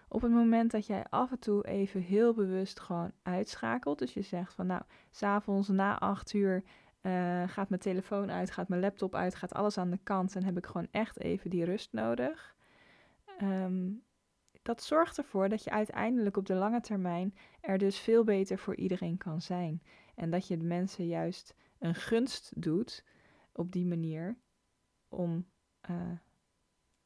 Op 0.08 0.22
het 0.22 0.32
moment 0.32 0.72
dat 0.72 0.86
jij 0.86 1.06
af 1.10 1.32
en 1.32 1.40
toe 1.40 1.68
even 1.68 2.02
heel 2.02 2.34
bewust 2.34 2.80
gewoon 2.80 3.12
uitschakelt, 3.22 4.00
dus 4.00 4.14
je 4.14 4.22
zegt 4.22 4.54
van 4.54 4.68
nou, 4.68 4.82
s'avonds 5.12 5.68
na 5.68 6.00
acht 6.00 6.34
uur 6.34 6.64
uh, 7.02 7.44
gaat 7.48 7.70
mijn 7.70 7.82
telefoon 7.82 8.32
uit, 8.32 8.52
gaat 8.52 8.68
mijn 8.68 8.82
laptop 8.82 9.16
uit, 9.16 9.36
gaat 9.36 9.54
alles 9.54 9.78
aan 9.78 9.90
de 9.90 10.00
kant 10.04 10.36
en 10.36 10.44
heb 10.44 10.58
ik 10.58 10.66
gewoon 10.66 10.88
echt 10.92 11.20
even 11.20 11.50
die 11.50 11.66
rust 11.66 11.94
nodig. 11.94 12.56
Um, 13.42 14.04
dat 14.66 14.84
zorgt 14.84 15.18
ervoor 15.18 15.50
dat 15.50 15.64
je 15.64 15.72
uiteindelijk 15.72 16.38
op 16.38 16.46
de 16.46 16.54
lange 16.54 16.82
termijn 16.82 17.36
er 17.62 17.78
dus 17.78 18.00
veel 18.00 18.24
beter 18.24 18.58
voor 18.58 18.76
iedereen 18.76 19.18
kan 19.18 19.42
zijn. 19.42 19.82
En 20.16 20.30
dat 20.30 20.48
je 20.48 20.58
de 20.58 20.66
mensen 20.66 21.08
juist 21.08 21.56
een 21.80 21.96
gunst 21.96 22.62
doet 22.62 23.06
op 23.52 23.72
die 23.72 23.86
manier 23.86 24.38
om 25.08 25.48
uh, 25.90 26.12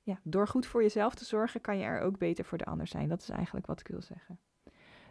ja, 0.09 0.19
door 0.23 0.47
goed 0.47 0.65
voor 0.65 0.81
jezelf 0.81 1.15
te 1.15 1.25
zorgen, 1.25 1.61
kan 1.61 1.77
je 1.77 1.83
er 1.83 2.01
ook 2.01 2.17
beter 2.17 2.45
voor 2.45 2.57
de 2.57 2.65
ander 2.65 2.87
zijn. 2.87 3.09
Dat 3.09 3.21
is 3.21 3.29
eigenlijk 3.29 3.65
wat 3.65 3.79
ik 3.79 3.87
wil 3.87 4.01
zeggen. 4.01 4.39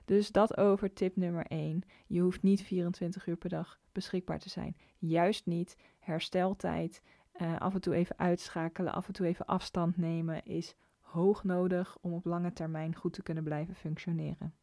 Dus 0.05 0.33
dat 0.33 0.57
over 0.57 0.93
tip 0.93 1.17
nummer 1.17 1.47
1. 1.47 1.83
Je 2.07 2.21
hoeft 2.21 2.43
niet 2.43 2.63
24 2.63 3.27
uur 3.27 3.37
per 3.37 3.49
dag 3.49 3.81
beschikbaar 3.93 4.39
te 4.39 4.49
zijn. 4.49 4.77
Juist 4.99 5.47
niet. 5.47 5.77
Hersteltijd, 5.99 7.03
uh, 7.41 7.59
af 7.59 7.75
en 7.75 7.81
toe 7.81 7.95
even 7.95 8.19
uitschakelen, 8.19 8.93
af 8.93 9.07
en 9.07 9.13
toe 9.13 9.27
even 9.27 9.47
afstand 9.47 9.97
nemen 9.97 10.45
is 10.45 10.77
hoog 11.01 11.45
nodig 11.45 11.97
om 12.01 12.13
op 12.13 12.25
lange 12.25 12.53
termijn 12.53 12.95
goed 12.95 13.13
te 13.13 13.23
kunnen 13.23 13.45
blijven 13.45 13.75
functioneren. 13.75 14.55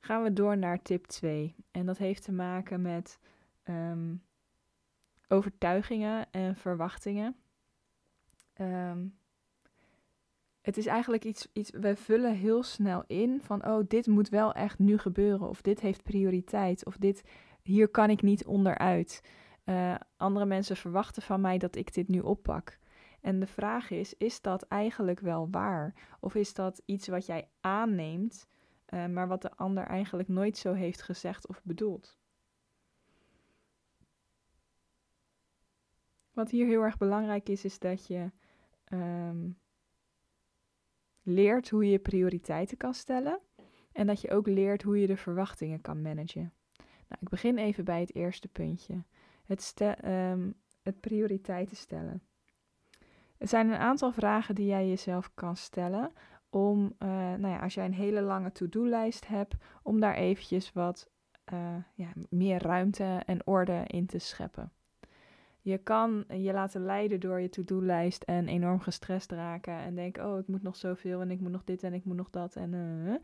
Gaan 0.00 0.22
we 0.22 0.32
door 0.32 0.58
naar 0.58 0.82
tip 0.82 1.06
2. 1.06 1.54
En 1.70 1.86
dat 1.86 1.98
heeft 1.98 2.24
te 2.24 2.32
maken 2.32 2.82
met 2.82 3.18
um, 3.64 4.22
overtuigingen 5.32 6.26
en 6.30 6.56
verwachtingen. 6.56 7.36
Um, 8.60 9.14
het 10.60 10.76
is 10.76 10.86
eigenlijk 10.86 11.24
iets, 11.24 11.48
iets, 11.52 11.70
we 11.70 11.96
vullen 11.96 12.34
heel 12.34 12.62
snel 12.62 13.04
in 13.06 13.40
van, 13.40 13.66
oh, 13.66 13.84
dit 13.88 14.06
moet 14.06 14.28
wel 14.28 14.52
echt 14.52 14.78
nu 14.78 14.98
gebeuren, 14.98 15.48
of 15.48 15.62
dit 15.62 15.80
heeft 15.80 16.02
prioriteit, 16.02 16.86
of 16.86 16.96
dit, 16.96 17.24
hier 17.62 17.88
kan 17.88 18.10
ik 18.10 18.22
niet 18.22 18.44
onderuit. 18.44 19.22
Uh, 19.64 19.94
andere 20.16 20.46
mensen 20.46 20.76
verwachten 20.76 21.22
van 21.22 21.40
mij 21.40 21.58
dat 21.58 21.76
ik 21.76 21.94
dit 21.94 22.08
nu 22.08 22.20
oppak. 22.20 22.78
En 23.20 23.40
de 23.40 23.46
vraag 23.46 23.90
is, 23.90 24.14
is 24.16 24.40
dat 24.40 24.62
eigenlijk 24.62 25.20
wel 25.20 25.48
waar? 25.50 25.94
Of 26.20 26.34
is 26.34 26.54
dat 26.54 26.82
iets 26.84 27.08
wat 27.08 27.26
jij 27.26 27.48
aanneemt, 27.60 28.46
uh, 28.88 29.06
maar 29.06 29.28
wat 29.28 29.42
de 29.42 29.56
ander 29.56 29.84
eigenlijk 29.84 30.28
nooit 30.28 30.56
zo 30.56 30.72
heeft 30.72 31.02
gezegd 31.02 31.48
of 31.48 31.60
bedoeld? 31.64 32.18
Wat 36.32 36.50
hier 36.50 36.66
heel 36.66 36.82
erg 36.82 36.96
belangrijk 36.96 37.48
is, 37.48 37.64
is 37.64 37.78
dat 37.78 38.06
je 38.06 38.30
um, 38.92 39.58
leert 41.22 41.70
hoe 41.70 41.90
je 41.90 41.98
prioriteiten 41.98 42.76
kan 42.76 42.94
stellen. 42.94 43.40
En 43.92 44.06
dat 44.06 44.20
je 44.20 44.30
ook 44.30 44.46
leert 44.46 44.82
hoe 44.82 45.00
je 45.00 45.06
de 45.06 45.16
verwachtingen 45.16 45.80
kan 45.80 46.02
managen. 46.02 46.52
Nou, 46.76 47.20
ik 47.20 47.28
begin 47.28 47.58
even 47.58 47.84
bij 47.84 48.00
het 48.00 48.14
eerste 48.14 48.48
puntje. 48.48 49.04
Het, 49.44 49.74
um, 50.04 50.54
het 50.82 51.00
prioriteiten 51.00 51.76
stellen. 51.76 52.22
Er 53.38 53.48
zijn 53.48 53.68
een 53.68 53.78
aantal 53.78 54.12
vragen 54.12 54.54
die 54.54 54.66
jij 54.66 54.88
jezelf 54.88 55.34
kan 55.34 55.56
stellen 55.56 56.12
om, 56.50 56.94
uh, 56.98 57.08
nou 57.08 57.48
ja, 57.48 57.58
als 57.58 57.74
jij 57.74 57.84
een 57.84 57.94
hele 57.94 58.20
lange 58.20 58.52
to-do-lijst 58.52 59.26
hebt, 59.26 59.54
om 59.82 60.00
daar 60.00 60.14
eventjes 60.14 60.72
wat 60.72 61.10
uh, 61.52 61.76
ja, 61.94 62.12
meer 62.28 62.62
ruimte 62.62 63.22
en 63.26 63.46
orde 63.46 63.82
in 63.86 64.06
te 64.06 64.18
scheppen. 64.18 64.72
Je 65.62 65.78
kan 65.78 66.24
je 66.28 66.52
laten 66.52 66.84
leiden 66.84 67.20
door 67.20 67.40
je 67.40 67.48
to-do-lijst 67.48 68.22
en 68.22 68.48
enorm 68.48 68.80
gestrest 68.80 69.30
raken 69.30 69.78
en 69.78 69.94
denken, 69.94 70.26
oh, 70.26 70.38
ik 70.38 70.46
moet 70.46 70.62
nog 70.62 70.76
zoveel 70.76 71.20
en 71.20 71.30
ik 71.30 71.40
moet 71.40 71.50
nog 71.50 71.64
dit 71.64 71.82
en 71.82 71.92
ik 71.92 72.04
moet 72.04 72.16
nog 72.16 72.30
dat 72.30 72.56
en 72.56 72.72
uh, 72.72 73.14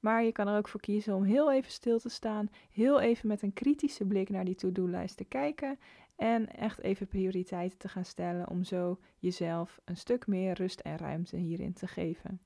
maar 0.00 0.24
je 0.24 0.32
kan 0.32 0.48
er 0.48 0.56
ook 0.56 0.68
voor 0.68 0.80
kiezen 0.80 1.14
om 1.14 1.22
heel 1.22 1.52
even 1.52 1.70
stil 1.70 1.98
te 1.98 2.08
staan, 2.08 2.50
heel 2.70 3.00
even 3.00 3.28
met 3.28 3.42
een 3.42 3.52
kritische 3.52 4.06
blik 4.06 4.28
naar 4.28 4.44
die 4.44 4.54
to-do-lijst 4.54 5.16
te 5.16 5.24
kijken 5.24 5.78
en 6.16 6.48
echt 6.56 6.80
even 6.80 7.06
prioriteiten 7.06 7.78
te 7.78 7.88
gaan 7.88 8.04
stellen 8.04 8.48
om 8.48 8.64
zo 8.64 8.98
jezelf 9.18 9.80
een 9.84 9.96
stuk 9.96 10.26
meer 10.26 10.54
rust 10.54 10.80
en 10.80 10.96
ruimte 10.96 11.36
hierin 11.36 11.72
te 11.72 11.86
geven. 11.86 12.40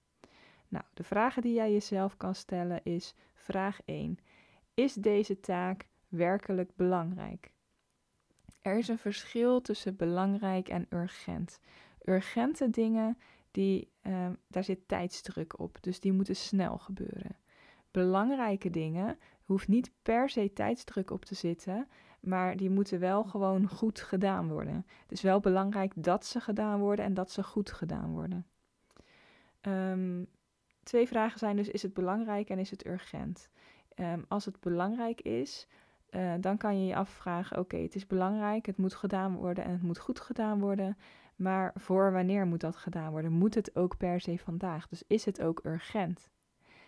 Nou, 0.69 0.85
de 0.95 1.05
vragen 1.05 1.43
die 1.43 1.55
jij 1.55 1.73
jezelf 1.73 2.17
kan 2.17 2.35
stellen 2.35 2.81
is: 2.83 3.15
vraag 3.35 3.81
1. 3.85 4.19
Is 4.75 4.95
deze 4.95 5.41
taak 5.41 5.89
werkelijk 6.09 6.77
belangrijk? 6.77 7.53
Er 8.61 8.79
is 8.79 8.89
een 8.89 8.99
verschil 8.99 9.61
tussen 9.61 9.97
belangrijk 9.97 10.69
en 10.69 10.87
urgent. 10.91 11.61
Urgente 12.05 12.71
dingen, 12.71 13.19
die, 13.51 13.93
uh, 14.03 14.29
daar 14.47 14.65
zit 14.65 14.89
tijdsdruk 14.89 15.59
op, 15.59 15.83
dus 15.83 16.01
die 16.01 16.13
moeten 16.13 16.37
snel 16.37 16.79
gebeuren. 16.79 17.37
Belangrijke 17.91 18.71
dingen 18.71 19.19
hoeft 19.45 19.69
niet 19.69 19.93
per 20.03 20.31
se 20.31 20.53
tijdsdruk 20.53 21.11
op 21.11 21.25
te 21.25 21.35
zitten, 21.35 21.89
maar 22.21 22.57
die 22.57 22.71
moeten 22.71 23.01
wel 23.01 23.25
gewoon 23.25 23.69
goed 23.69 24.01
gedaan 24.01 24.49
worden. 24.49 24.87
Het 25.03 25.13
is 25.13 25.23
wel 25.23 25.41
belangrijk 25.41 25.93
dat 25.97 26.27
ze 26.27 26.41
gedaan 26.41 26.81
worden 26.81 27.05
en 27.05 27.15
dat 27.15 27.31
ze 27.31 27.43
goed 27.43 27.73
gedaan 27.73 28.13
worden. 28.13 28.47
Um, 29.63 30.27
twee 30.83 31.09
vragen 31.09 31.39
zijn 31.39 31.57
dus: 31.57 31.69
is 31.69 31.83
het 31.83 31.95
belangrijk 31.95 32.51
en 32.51 32.59
is 32.59 32.71
het 32.71 32.87
urgent? 32.87 33.49
Um, 33.95 34.25
als 34.29 34.45
het 34.45 34.61
belangrijk 34.61 35.21
is, 35.21 35.67
uh, 36.11 36.35
dan 36.41 36.57
kan 36.57 36.81
je 36.81 36.87
je 36.87 36.97
afvragen: 36.97 37.59
oké, 37.59 37.77
het 37.77 37.95
is 37.95 38.07
belangrijk, 38.07 38.67
het 38.67 38.77
moet 38.77 38.95
gedaan 38.95 39.37
worden 39.37 39.65
en 39.65 39.71
het 39.71 39.83
moet 39.83 39.99
goed 39.99 40.21
gedaan 40.21 40.61
worden. 40.61 40.97
Maar 41.37 41.73
voor 41.75 42.13
wanneer 42.13 42.47
moet 42.47 42.61
dat 42.61 42.77
gedaan 42.77 43.11
worden? 43.11 43.33
Moet 43.33 43.55
het 43.55 43.77
ook 43.77 43.97
per 43.97 44.21
se 44.21 44.39
vandaag? 44.39 44.89
Dus 44.89 45.03
is 45.07 45.25
het 45.25 45.43
ook 45.43 45.65
urgent? 45.65 46.31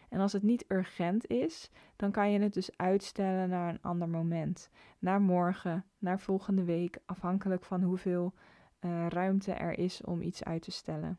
En 0.09 0.21
als 0.21 0.33
het 0.33 0.43
niet 0.43 0.65
urgent 0.69 1.27
is, 1.27 1.71
dan 1.97 2.11
kan 2.11 2.31
je 2.31 2.41
het 2.41 2.53
dus 2.53 2.77
uitstellen 2.77 3.49
naar 3.49 3.69
een 3.69 3.83
ander 3.83 4.09
moment. 4.09 4.71
Naar 4.99 5.21
morgen, 5.21 5.85
naar 5.99 6.21
volgende 6.21 6.65
week, 6.65 6.99
afhankelijk 7.07 7.65
van 7.65 7.83
hoeveel 7.83 8.35
uh, 8.81 9.07
ruimte 9.09 9.53
er 9.53 9.79
is 9.79 10.05
om 10.05 10.23
iets 10.23 10.45
uit 10.45 10.63
te 10.63 10.71
stellen. 10.71 11.19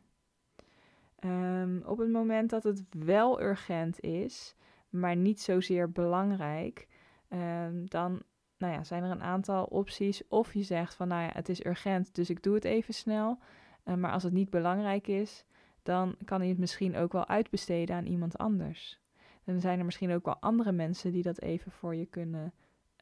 Um, 1.24 1.82
op 1.86 1.98
het 1.98 2.10
moment 2.10 2.50
dat 2.50 2.62
het 2.62 2.84
wel 2.90 3.42
urgent 3.42 4.00
is, 4.00 4.56
maar 4.88 5.16
niet 5.16 5.40
zozeer 5.40 5.90
belangrijk, 5.90 6.88
um, 7.32 7.88
dan 7.88 8.22
nou 8.58 8.72
ja, 8.72 8.84
zijn 8.84 9.02
er 9.02 9.10
een 9.10 9.22
aantal 9.22 9.64
opties. 9.64 10.28
Of 10.28 10.54
je 10.54 10.62
zegt 10.62 10.94
van 10.94 11.08
nou 11.08 11.22
ja, 11.22 11.30
het 11.32 11.48
is 11.48 11.64
urgent, 11.64 12.14
dus 12.14 12.30
ik 12.30 12.42
doe 12.42 12.54
het 12.54 12.64
even 12.64 12.94
snel. 12.94 13.38
Uh, 13.84 13.94
maar 13.94 14.12
als 14.12 14.22
het 14.22 14.32
niet 14.32 14.50
belangrijk 14.50 15.06
is, 15.06 15.44
dan 15.82 16.16
kan 16.24 16.40
hij 16.40 16.48
het 16.48 16.58
misschien 16.58 16.96
ook 16.96 17.12
wel 17.12 17.28
uitbesteden 17.28 17.96
aan 17.96 18.06
iemand 18.06 18.38
anders. 18.38 19.00
Dan 19.44 19.60
zijn 19.60 19.78
er 19.78 19.84
misschien 19.84 20.12
ook 20.12 20.24
wel 20.24 20.36
andere 20.40 20.72
mensen 20.72 21.12
die 21.12 21.22
dat 21.22 21.40
even 21.40 21.72
voor 21.72 21.94
je 21.94 22.06
kunnen 22.06 22.52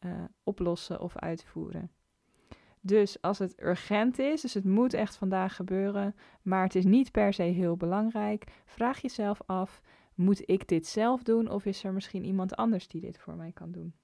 uh, 0.05 0.13
oplossen 0.43 1.01
of 1.01 1.17
uitvoeren. 1.17 1.91
Dus 2.81 3.23
als 3.23 3.39
het 3.39 3.63
urgent 3.63 4.19
is, 4.19 4.41
dus 4.41 4.55
het 4.55 4.65
moet 4.65 4.95
echt 4.95 5.17
vandaag 5.17 5.57
gebeuren, 5.57 6.15
maar 6.43 6.63
het 6.63 6.75
is 6.75 6.85
niet 6.85 7.11
per 7.11 7.33
se 7.33 7.43
heel 7.43 7.77
belangrijk, 7.77 8.45
vraag 8.65 9.01
jezelf 9.01 9.41
af: 9.47 9.81
moet 10.15 10.43
ik 10.49 10.69
dit 10.69 10.87
zelf 10.87 11.23
doen 11.23 11.51
of 11.51 11.65
is 11.65 11.85
er 11.85 11.93
misschien 11.93 12.25
iemand 12.25 12.57
anders 12.57 12.89
die 12.89 13.01
dit 13.01 13.19
voor 13.19 13.35
mij 13.35 13.53
kan 13.53 13.73
doen? 13.73 13.95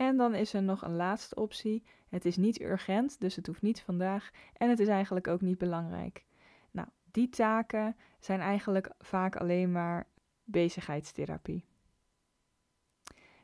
En 0.00 0.16
dan 0.16 0.34
is 0.34 0.54
er 0.54 0.62
nog 0.62 0.82
een 0.82 0.96
laatste 0.96 1.34
optie. 1.34 1.82
Het 2.08 2.24
is 2.24 2.36
niet 2.36 2.60
urgent, 2.60 3.20
dus 3.20 3.36
het 3.36 3.46
hoeft 3.46 3.62
niet 3.62 3.80
vandaag. 3.80 4.30
En 4.52 4.68
het 4.68 4.80
is 4.80 4.88
eigenlijk 4.88 5.28
ook 5.28 5.40
niet 5.40 5.58
belangrijk. 5.58 6.24
Nou, 6.70 6.88
die 7.10 7.28
taken 7.28 7.96
zijn 8.18 8.40
eigenlijk 8.40 8.90
vaak 8.98 9.36
alleen 9.36 9.72
maar 9.72 10.06
bezigheidstherapie. 10.44 11.64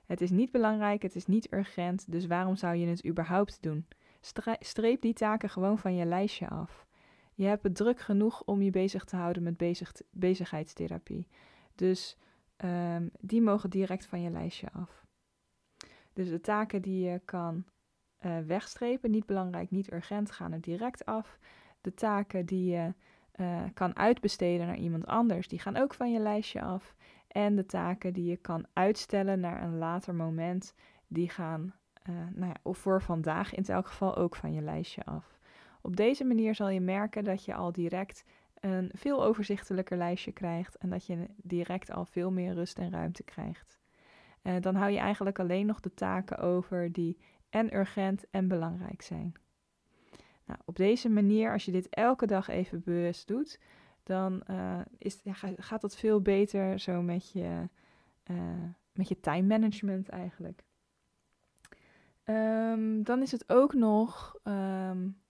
Het 0.07 0.21
is 0.21 0.31
niet 0.31 0.51
belangrijk, 0.51 1.03
het 1.03 1.17
is 1.17 1.27
niet 1.27 1.53
urgent, 1.53 2.13
dus 2.13 2.27
waarom 2.27 2.57
zou 2.57 2.77
je 2.77 2.87
het 2.87 3.07
überhaupt 3.07 3.63
doen? 3.63 3.87
Streep 4.59 5.01
die 5.01 5.15
taken 5.15 5.51
gewoon 5.51 5.79
van 5.79 5.95
je 5.95 6.05
lijstje 6.05 6.49
af. 6.49 6.87
Je 7.35 7.47
hebt 7.47 7.63
het 7.63 7.77
druk 7.77 8.01
genoeg 8.01 8.43
om 8.45 8.63
je 8.63 8.71
bezig 8.71 9.05
te 9.05 9.17
houden 9.17 9.43
met 9.43 9.57
bezig, 9.57 9.93
bezigheidstherapie. 10.11 11.29
Dus 11.75 12.17
um, 12.65 13.11
die 13.21 13.43
mogen 13.43 13.71
direct 13.71 14.07
van 14.07 14.21
je 14.21 14.31
lijstje 14.31 14.73
af. 14.73 15.06
Dus 16.17 16.29
de 16.29 16.41
taken 16.41 16.83
die 16.83 17.11
je 17.11 17.21
kan 17.25 17.65
uh, 18.27 18.39
wegstrepen, 18.39 19.11
niet 19.11 19.27
belangrijk, 19.27 19.71
niet 19.71 19.93
urgent, 19.93 20.31
gaan 20.31 20.53
er 20.53 20.61
direct 20.61 21.05
af. 21.05 21.39
De 21.81 21.95
taken 21.95 22.47
die 22.47 22.71
je 22.71 22.95
uh, 23.37 23.63
kan 23.75 23.97
uitbesteden 23.97 24.67
naar 24.67 24.77
iemand 24.77 25.07
anders, 25.07 25.49
die 25.49 25.59
gaan 25.59 25.77
ook 25.77 25.95
van 25.95 26.13
je 26.13 26.19
lijstje 26.19 26.63
af. 26.63 26.95
En 27.29 27.57
de 27.57 27.67
taken 27.67 28.13
die 28.13 28.25
je 28.25 28.37
kan 28.37 28.67
uitstellen 28.73 29.41
naar 29.41 29.63
een 29.63 29.79
later 29.79 30.15
moment, 30.15 30.75
die 31.07 31.29
gaan, 31.29 31.75
uh, 32.09 32.15
nou 32.35 32.47
ja, 32.47 32.57
of 32.63 32.79
voor 32.79 33.03
vandaag 33.03 33.55
in 33.55 33.65
elk 33.65 33.87
geval 33.87 34.17
ook 34.17 34.37
van 34.37 34.53
je 34.53 34.63
lijstje 34.63 35.05
af. 35.05 35.39
Op 35.83 35.97
deze 35.97 36.25
manier 36.25 36.55
zal 36.55 36.69
je 36.69 36.81
merken 36.81 37.25
dat 37.25 37.45
je 37.45 37.55
al 37.55 37.73
direct 37.73 38.25
een 38.55 38.91
veel 38.95 39.25
overzichtelijker 39.25 39.97
lijstje 39.97 40.33
krijgt 40.33 40.77
en 40.77 40.91
dat 40.91 41.07
je 41.07 41.27
direct 41.37 41.91
al 41.91 42.05
veel 42.05 42.31
meer 42.31 42.55
rust 42.55 42.79
en 42.79 42.91
ruimte 42.91 43.23
krijgt. 43.23 43.79
Uh, 44.47 44.55
dan 44.61 44.75
hou 44.75 44.91
je 44.91 44.99
eigenlijk 44.99 45.39
alleen 45.39 45.67
nog 45.67 45.81
de 45.81 45.95
taken 45.95 46.39
over 46.39 46.93
die 46.93 47.19
en 47.51 47.77
urgent 47.77 48.31
en 48.31 48.49
belangrijk 48.49 49.03
zijn. 49.03 49.35
Nou, 50.45 50.61
op 50.65 50.77
deze 50.77 51.09
manier, 51.09 51.53
als 51.53 51.65
je 51.65 51.73
dit 51.73 51.89
elke 51.89 52.27
dag 52.27 52.49
even 52.49 52.83
bewust 52.85 53.27
doet, 53.27 53.61
dan 54.03 54.43
uh, 54.51 54.81
is, 54.99 55.21
gaat 55.57 55.83
het 55.83 55.97
veel 55.97 56.21
beter 56.21 56.79
zo 56.79 57.03
met 57.03 57.31
je, 57.31 57.69
uh, 58.31 58.37
met 58.93 59.09
je 59.09 59.21
time 59.21 59.47
management 59.47 60.09
eigenlijk. 60.09 60.65
Um, 62.25 63.03
dan 63.03 63.23
is 63.23 63.33
het 63.33 63.45
ook 63.53 63.75
nog 63.75 64.39
um, 64.45 65.21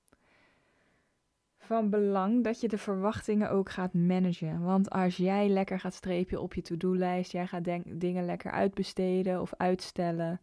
van 1.66 1.90
belang 1.90 2.44
dat 2.44 2.60
je 2.60 2.68
de 2.68 2.78
verwachtingen 2.78 3.50
ook 3.50 3.70
gaat 3.70 3.94
managen. 3.94 4.62
Want 4.62 4.90
als 4.90 5.16
jij 5.16 5.48
lekker 5.48 5.80
gaat 5.80 5.94
strepen 5.94 6.42
op 6.42 6.54
je 6.54 6.62
to-do-lijst, 6.62 7.32
jij 7.32 7.46
gaat 7.46 7.68
dingen 7.86 8.24
lekker 8.24 8.50
uitbesteden 8.50 9.40
of 9.40 9.54
uitstellen, 9.56 10.40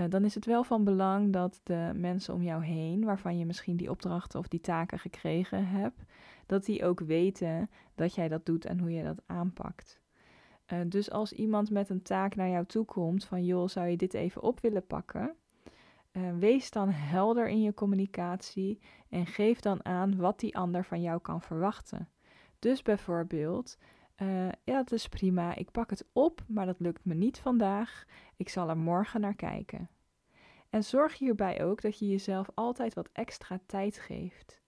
uh, 0.00 0.06
dan 0.08 0.24
is 0.24 0.34
het 0.34 0.46
wel 0.46 0.64
van 0.64 0.84
belang 0.84 1.32
dat 1.32 1.60
de 1.62 1.90
mensen 1.94 2.34
om 2.34 2.42
jou 2.42 2.64
heen, 2.64 3.04
waarvan 3.04 3.38
je 3.38 3.46
misschien 3.46 3.76
die 3.76 3.90
opdrachten 3.90 4.38
of 4.38 4.48
die 4.48 4.60
taken 4.60 4.98
gekregen 4.98 5.66
hebt, 5.66 6.02
dat 6.46 6.64
die 6.64 6.84
ook 6.84 7.00
weten 7.00 7.70
dat 7.94 8.14
jij 8.14 8.28
dat 8.28 8.46
doet 8.46 8.64
en 8.64 8.78
hoe 8.78 8.92
je 8.92 9.02
dat 9.02 9.22
aanpakt. 9.26 10.00
Uh, 10.72 10.78
dus 10.86 11.10
als 11.10 11.32
iemand 11.32 11.70
met 11.70 11.88
een 11.88 12.02
taak 12.02 12.36
naar 12.36 12.48
jou 12.48 12.66
toe 12.66 12.84
komt 12.84 13.24
van 13.24 13.44
joh, 13.44 13.68
zou 13.68 13.86
je 13.86 13.96
dit 13.96 14.14
even 14.14 14.42
op 14.42 14.60
willen 14.60 14.86
pakken? 14.86 15.34
Uh, 16.12 16.36
wees 16.38 16.70
dan 16.70 16.90
helder 16.90 17.48
in 17.48 17.62
je 17.62 17.74
communicatie 17.74 18.80
en 19.08 19.26
geef 19.26 19.60
dan 19.60 19.84
aan 19.84 20.16
wat 20.16 20.40
die 20.40 20.56
ander 20.56 20.84
van 20.84 21.02
jou 21.02 21.20
kan 21.20 21.42
verwachten. 21.42 22.08
Dus 22.58 22.82
bijvoorbeeld, 22.82 23.78
uh, 24.22 24.48
ja, 24.48 24.76
dat 24.76 24.92
is 24.92 25.08
prima, 25.08 25.54
ik 25.54 25.70
pak 25.70 25.90
het 25.90 26.06
op, 26.12 26.44
maar 26.46 26.66
dat 26.66 26.80
lukt 26.80 27.04
me 27.04 27.14
niet 27.14 27.38
vandaag. 27.38 28.04
Ik 28.36 28.48
zal 28.48 28.68
er 28.68 28.76
morgen 28.76 29.20
naar 29.20 29.34
kijken. 29.34 29.88
En 30.70 30.84
zorg 30.84 31.18
hierbij 31.18 31.64
ook 31.64 31.82
dat 31.82 31.98
je 31.98 32.08
jezelf 32.08 32.48
altijd 32.54 32.94
wat 32.94 33.08
extra 33.12 33.60
tijd 33.66 33.98
geeft. 33.98 34.60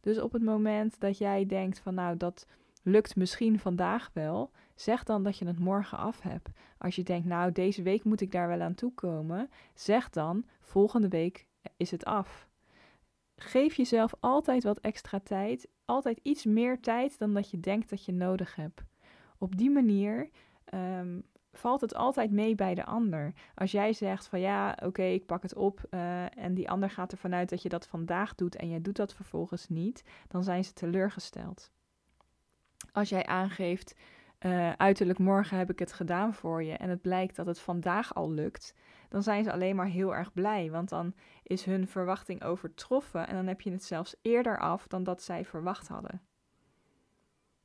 Dus 0.00 0.20
op 0.20 0.32
het 0.32 0.42
moment 0.42 1.00
dat 1.00 1.18
jij 1.18 1.46
denkt 1.46 1.78
van 1.78 1.94
nou 1.94 2.16
dat 2.16 2.46
lukt 2.82 3.16
misschien 3.16 3.58
vandaag 3.58 4.10
wel, 4.12 4.50
zeg 4.80 5.04
dan 5.04 5.22
dat 5.22 5.38
je 5.38 5.46
het 5.46 5.58
morgen 5.58 5.98
af 5.98 6.20
hebt. 6.20 6.50
Als 6.78 6.96
je 6.96 7.02
denkt 7.02 7.26
nou 7.26 7.52
deze 7.52 7.82
week 7.82 8.04
moet 8.04 8.20
ik 8.20 8.32
daar 8.32 8.48
wel 8.48 8.60
aan 8.60 8.74
toe 8.74 8.94
komen, 8.94 9.50
zeg 9.74 10.10
dan 10.10 10.44
volgende 10.60 11.08
week 11.08 11.46
is 11.76 11.90
het 11.90 12.04
af. 12.04 12.48
Geef 13.36 13.74
jezelf 13.74 14.14
altijd 14.20 14.64
wat 14.64 14.78
extra 14.78 15.18
tijd, 15.18 15.68
altijd 15.84 16.20
iets 16.22 16.44
meer 16.44 16.80
tijd 16.80 17.18
dan 17.18 17.34
dat 17.34 17.50
je 17.50 17.60
denkt 17.60 17.90
dat 17.90 18.04
je 18.04 18.12
nodig 18.12 18.54
hebt. 18.54 18.82
Op 19.38 19.56
die 19.56 19.70
manier 19.70 20.30
um, 20.74 21.22
valt 21.52 21.80
het 21.80 21.94
altijd 21.94 22.30
mee 22.30 22.54
bij 22.54 22.74
de 22.74 22.84
ander. 22.84 23.32
Als 23.54 23.70
jij 23.70 23.92
zegt 23.92 24.26
van 24.26 24.40
ja, 24.40 24.78
oké, 24.82 25.02
ik 25.02 25.26
pak 25.26 25.42
het 25.42 25.54
op 25.54 25.80
uh, 25.90 26.38
en 26.38 26.54
die 26.54 26.70
ander 26.70 26.90
gaat 26.90 27.12
ervan 27.12 27.34
uit 27.34 27.48
dat 27.48 27.62
je 27.62 27.68
dat 27.68 27.86
vandaag 27.86 28.34
doet 28.34 28.56
en 28.56 28.68
jij 28.68 28.80
doet 28.80 28.96
dat 28.96 29.14
vervolgens 29.14 29.68
niet, 29.68 30.04
dan 30.28 30.44
zijn 30.44 30.64
ze 30.64 30.72
teleurgesteld. 30.72 31.70
Als 32.92 33.08
jij 33.08 33.26
aangeeft, 33.26 33.94
uh, 34.46 34.72
uiterlijk 34.72 35.18
morgen 35.18 35.58
heb 35.58 35.70
ik 35.70 35.78
het 35.78 35.92
gedaan 35.92 36.34
voor 36.34 36.62
je 36.62 36.72
en 36.72 36.88
het 36.88 37.00
blijkt 37.00 37.36
dat 37.36 37.46
het 37.46 37.60
vandaag 37.60 38.14
al 38.14 38.30
lukt, 38.30 38.74
dan 39.08 39.22
zijn 39.22 39.44
ze 39.44 39.52
alleen 39.52 39.76
maar 39.76 39.86
heel 39.86 40.14
erg 40.14 40.32
blij, 40.32 40.70
want 40.70 40.88
dan 40.88 41.14
is 41.42 41.64
hun 41.64 41.88
verwachting 41.88 42.42
overtroffen 42.42 43.28
en 43.28 43.34
dan 43.34 43.46
heb 43.46 43.60
je 43.60 43.70
het 43.70 43.84
zelfs 43.84 44.16
eerder 44.22 44.58
af 44.58 44.86
dan 44.86 45.02
dat 45.02 45.22
zij 45.22 45.44
verwacht 45.44 45.88
hadden. 45.88 46.22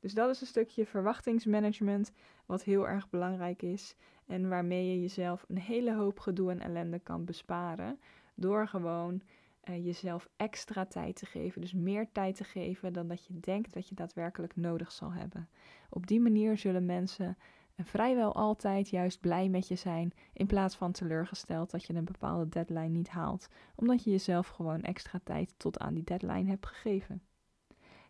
Dus 0.00 0.14
dat 0.14 0.30
is 0.30 0.40
een 0.40 0.46
stukje 0.46 0.86
verwachtingsmanagement 0.86 2.12
wat 2.46 2.62
heel 2.62 2.88
erg 2.88 3.08
belangrijk 3.08 3.62
is 3.62 3.96
en 4.26 4.48
waarmee 4.48 4.90
je 4.90 5.00
jezelf 5.00 5.44
een 5.48 5.58
hele 5.58 5.94
hoop 5.94 6.18
gedoe 6.18 6.50
en 6.50 6.60
ellende 6.60 6.98
kan 6.98 7.24
besparen 7.24 8.00
door 8.34 8.68
gewoon 8.68 9.22
uh, 9.70 9.84
jezelf 9.84 10.28
extra 10.36 10.86
tijd 10.86 11.16
te 11.16 11.26
geven. 11.26 11.60
Dus 11.60 11.72
meer 11.72 12.12
tijd 12.12 12.36
te 12.36 12.44
geven 12.44 12.92
dan 12.92 13.08
dat 13.08 13.26
je 13.26 13.40
denkt 13.40 13.74
dat 13.74 13.88
je 13.88 13.94
daadwerkelijk 13.94 14.56
nodig 14.56 14.92
zal 14.92 15.12
hebben. 15.12 15.48
Op 15.90 16.06
die 16.06 16.20
manier 16.20 16.58
zullen 16.58 16.86
mensen 16.86 17.36
vrijwel 17.84 18.34
altijd 18.34 18.88
juist 18.88 19.20
blij 19.20 19.48
met 19.48 19.68
je 19.68 19.74
zijn, 19.74 20.12
in 20.32 20.46
plaats 20.46 20.76
van 20.76 20.92
teleurgesteld 20.92 21.70
dat 21.70 21.84
je 21.84 21.94
een 21.94 22.04
bepaalde 22.04 22.48
deadline 22.48 22.88
niet 22.88 23.08
haalt, 23.08 23.48
omdat 23.74 24.04
je 24.04 24.10
jezelf 24.10 24.48
gewoon 24.48 24.80
extra 24.80 25.20
tijd 25.24 25.54
tot 25.56 25.78
aan 25.78 25.94
die 25.94 26.04
deadline 26.04 26.50
hebt 26.50 26.66
gegeven. 26.66 27.22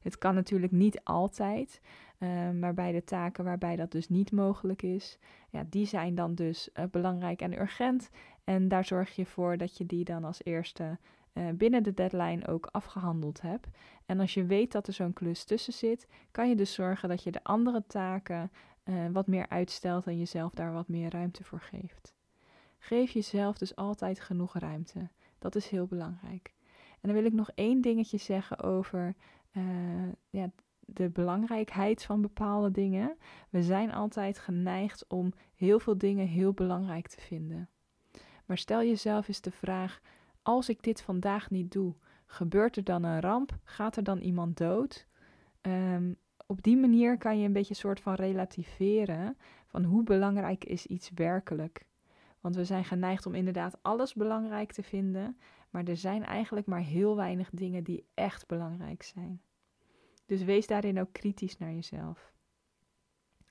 Het 0.00 0.18
kan 0.18 0.34
natuurlijk 0.34 0.72
niet 0.72 1.04
altijd, 1.04 1.80
uh, 2.18 2.50
maar 2.50 2.74
bij 2.74 2.92
de 2.92 3.04
taken 3.04 3.44
waarbij 3.44 3.76
dat 3.76 3.90
dus 3.90 4.08
niet 4.08 4.32
mogelijk 4.32 4.82
is, 4.82 5.18
ja, 5.50 5.64
die 5.70 5.86
zijn 5.86 6.14
dan 6.14 6.34
dus 6.34 6.70
belangrijk 6.90 7.40
en 7.40 7.60
urgent. 7.60 8.10
En 8.44 8.68
daar 8.68 8.84
zorg 8.84 9.16
je 9.16 9.26
voor 9.26 9.56
dat 9.56 9.76
je 9.76 9.86
die 9.86 10.04
dan 10.04 10.24
als 10.24 10.44
eerste 10.44 10.98
uh, 11.38 11.48
binnen 11.54 11.82
de 11.82 11.94
deadline 11.94 12.46
ook 12.46 12.68
afgehandeld 12.70 13.40
hebt. 13.40 13.68
En 14.06 14.20
als 14.20 14.34
je 14.34 14.44
weet 14.44 14.72
dat 14.72 14.86
er 14.86 14.92
zo'n 14.92 15.12
klus 15.12 15.44
tussen 15.44 15.72
zit, 15.72 16.08
kan 16.30 16.48
je 16.48 16.56
dus 16.56 16.74
zorgen 16.74 17.08
dat 17.08 17.22
je 17.22 17.30
de 17.30 17.44
andere 17.44 17.84
taken 17.86 18.50
wat 19.12 19.26
meer 19.26 19.48
uitstelt 19.48 20.06
en 20.06 20.18
jezelf 20.18 20.52
daar 20.52 20.72
wat 20.72 20.88
meer 20.88 21.10
ruimte 21.10 21.44
voor 21.44 21.60
geeft. 21.60 22.14
Geef 22.78 23.10
jezelf 23.10 23.58
dus 23.58 23.76
altijd 23.76 24.20
genoeg 24.20 24.58
ruimte. 24.58 25.08
Dat 25.38 25.54
is 25.54 25.68
heel 25.68 25.86
belangrijk. 25.86 26.54
En 27.00 27.12
dan 27.12 27.12
wil 27.12 27.24
ik 27.24 27.32
nog 27.32 27.50
één 27.54 27.80
dingetje 27.80 28.18
zeggen 28.18 28.60
over 28.62 29.14
uh, 29.52 29.62
ja, 30.30 30.50
de 30.80 31.08
belangrijkheid 31.08 32.04
van 32.04 32.20
bepaalde 32.20 32.70
dingen. 32.70 33.16
We 33.50 33.62
zijn 33.62 33.92
altijd 33.92 34.38
geneigd 34.38 35.06
om 35.08 35.32
heel 35.54 35.78
veel 35.78 35.98
dingen 35.98 36.26
heel 36.26 36.52
belangrijk 36.52 37.08
te 37.08 37.20
vinden. 37.20 37.68
Maar 38.44 38.58
stel 38.58 38.82
jezelf 38.82 39.28
eens 39.28 39.40
de 39.40 39.50
vraag: 39.50 40.00
als 40.46 40.68
ik 40.68 40.82
dit 40.82 41.02
vandaag 41.02 41.50
niet 41.50 41.72
doe, 41.72 41.94
gebeurt 42.26 42.76
er 42.76 42.84
dan 42.84 43.02
een 43.02 43.20
ramp? 43.20 43.58
Gaat 43.64 43.96
er 43.96 44.02
dan 44.02 44.18
iemand 44.18 44.56
dood? 44.56 45.06
Um, 45.62 46.16
op 46.46 46.62
die 46.62 46.76
manier 46.76 47.18
kan 47.18 47.38
je 47.38 47.46
een 47.46 47.52
beetje 47.52 47.74
een 47.74 47.80
soort 47.80 48.00
van 48.00 48.14
relativeren 48.14 49.36
van 49.66 49.84
hoe 49.84 50.02
belangrijk 50.02 50.64
is 50.64 50.86
iets 50.86 51.10
werkelijk. 51.14 51.86
Want 52.40 52.56
we 52.56 52.64
zijn 52.64 52.84
geneigd 52.84 53.26
om 53.26 53.34
inderdaad 53.34 53.78
alles 53.82 54.14
belangrijk 54.14 54.72
te 54.72 54.82
vinden, 54.82 55.38
maar 55.70 55.84
er 55.84 55.96
zijn 55.96 56.24
eigenlijk 56.24 56.66
maar 56.66 56.82
heel 56.82 57.16
weinig 57.16 57.50
dingen 57.50 57.84
die 57.84 58.06
echt 58.14 58.46
belangrijk 58.46 59.02
zijn. 59.02 59.40
Dus 60.26 60.42
wees 60.42 60.66
daarin 60.66 61.00
ook 61.00 61.12
kritisch 61.12 61.58
naar 61.58 61.72
jezelf. 61.72 62.32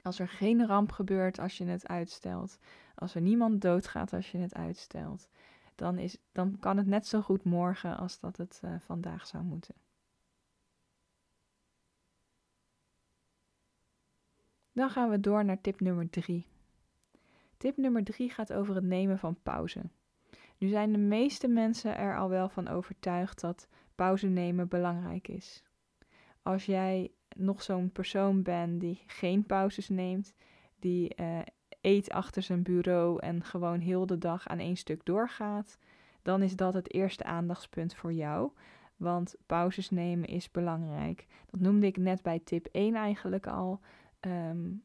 Als 0.02 0.20
er 0.20 0.28
geen 0.28 0.66
ramp 0.68 0.92
gebeurt 0.92 1.40
als 1.40 1.58
je 1.58 1.66
het 1.66 1.88
uitstelt, 1.88 2.60
als 2.96 3.16
er 3.16 3.22
niemand 3.22 3.62
doodgaat 3.62 4.14
als 4.14 4.32
je 4.32 4.38
het 4.38 4.54
uitstelt, 4.54 5.30
dan, 5.76 5.98
is, 5.98 6.18
dan 6.32 6.60
kan 6.60 6.78
het 6.78 6.88
net 6.88 7.08
zo 7.08 7.22
goed 7.22 7.44
morgen 7.44 7.98
als 7.98 8.20
dat 8.20 8.38
het 8.38 8.62
uh, 8.66 8.76
vandaag 8.80 9.28
zou 9.28 9.44
moeten. 9.44 9.76
Dan 14.72 14.90
gaan 14.90 15.10
we 15.10 15.20
door 15.20 15.46
naar 15.46 15.62
tip 15.62 15.80
nummer 15.80 16.10
3. 16.10 16.48
Tip 17.58 17.78
nummer 17.78 18.04
3 18.04 18.30
gaat 18.30 18.54
over 18.54 18.76
het 18.76 18.84
nemen 18.84 19.20
van 19.20 19.42
pauze. 19.44 19.82
Nu 20.58 20.68
zijn 20.68 20.92
de 20.92 20.98
meeste 20.98 21.48
mensen 21.48 21.98
er 21.98 22.18
al 22.18 22.30
wel 22.30 22.50
van 22.50 22.68
overtuigd 22.68 23.42
dat 23.42 23.68
pauze 23.96 24.28
nemen 24.28 24.68
belangrijk 24.68 25.28
is 25.28 25.64
als 26.46 26.66
jij 26.66 27.12
nog 27.36 27.64
zo'n 27.64 27.92
persoon 27.92 28.42
bent 28.42 28.80
die 28.80 29.04
geen 29.08 29.46
pauzes 29.46 29.90
neemt, 29.90 30.34
die 30.80 31.16
uh, 31.20 31.40
eet 31.86 32.10
achter 32.10 32.42
zijn 32.42 32.64
bureau 32.64 33.20
en 33.20 33.44
gewoon 33.44 33.80
heel 33.80 34.06
de 34.06 34.18
dag 34.18 34.48
aan 34.48 34.60
één 34.60 34.76
stuk 34.76 35.06
doorgaat, 35.06 35.78
dan 36.22 36.42
is 36.42 36.56
dat 36.56 36.74
het 36.74 36.94
eerste 36.94 37.24
aandachtspunt 37.24 37.96
voor 37.96 38.14
jou. 38.14 38.52
Want 38.96 39.36
pauzes 39.46 39.90
nemen 39.90 40.28
is 40.28 40.52
belangrijk. 40.52 41.28
Dat 41.50 41.60
noemde 41.60 41.86
ik 41.86 41.98
net 41.98 42.22
bij 42.22 42.40
tip 42.40 42.68
1 42.72 42.96
eigenlijk 42.96 43.48
al. 43.48 43.80
Um, 44.22 44.84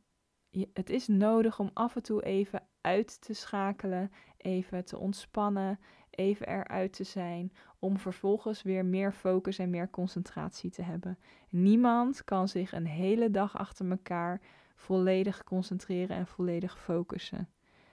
het 0.72 0.90
is 0.90 1.08
nodig 1.08 1.58
om 1.58 1.70
af 1.72 1.96
en 1.96 2.02
toe 2.02 2.24
even 2.24 2.62
uit 2.80 3.20
te 3.20 3.32
schakelen, 3.32 4.10
even 4.36 4.84
te 4.84 4.98
ontspannen, 4.98 5.78
even 6.10 6.48
eruit 6.48 6.92
te 6.92 7.04
zijn, 7.04 7.52
om 7.78 7.98
vervolgens 7.98 8.62
weer 8.62 8.84
meer 8.84 9.12
focus 9.12 9.58
en 9.58 9.70
meer 9.70 9.90
concentratie 9.90 10.70
te 10.70 10.82
hebben. 10.82 11.18
Niemand 11.48 12.24
kan 12.24 12.48
zich 12.48 12.72
een 12.72 12.86
hele 12.86 13.30
dag 13.30 13.56
achter 13.58 13.90
elkaar 13.90 14.40
volledig 14.80 15.44
concentreren 15.44 16.16
en 16.16 16.26
volledig 16.26 16.78
focussen. 16.78 17.48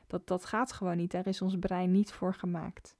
Dat, 0.07 0.27
dat 0.27 0.45
gaat 0.45 0.71
gewoon 0.71 0.97
niet, 0.97 1.11
daar 1.11 1.27
is 1.27 1.41
ons 1.41 1.59
brein 1.59 1.91
niet 1.91 2.11
voor 2.11 2.33
gemaakt. 2.33 2.95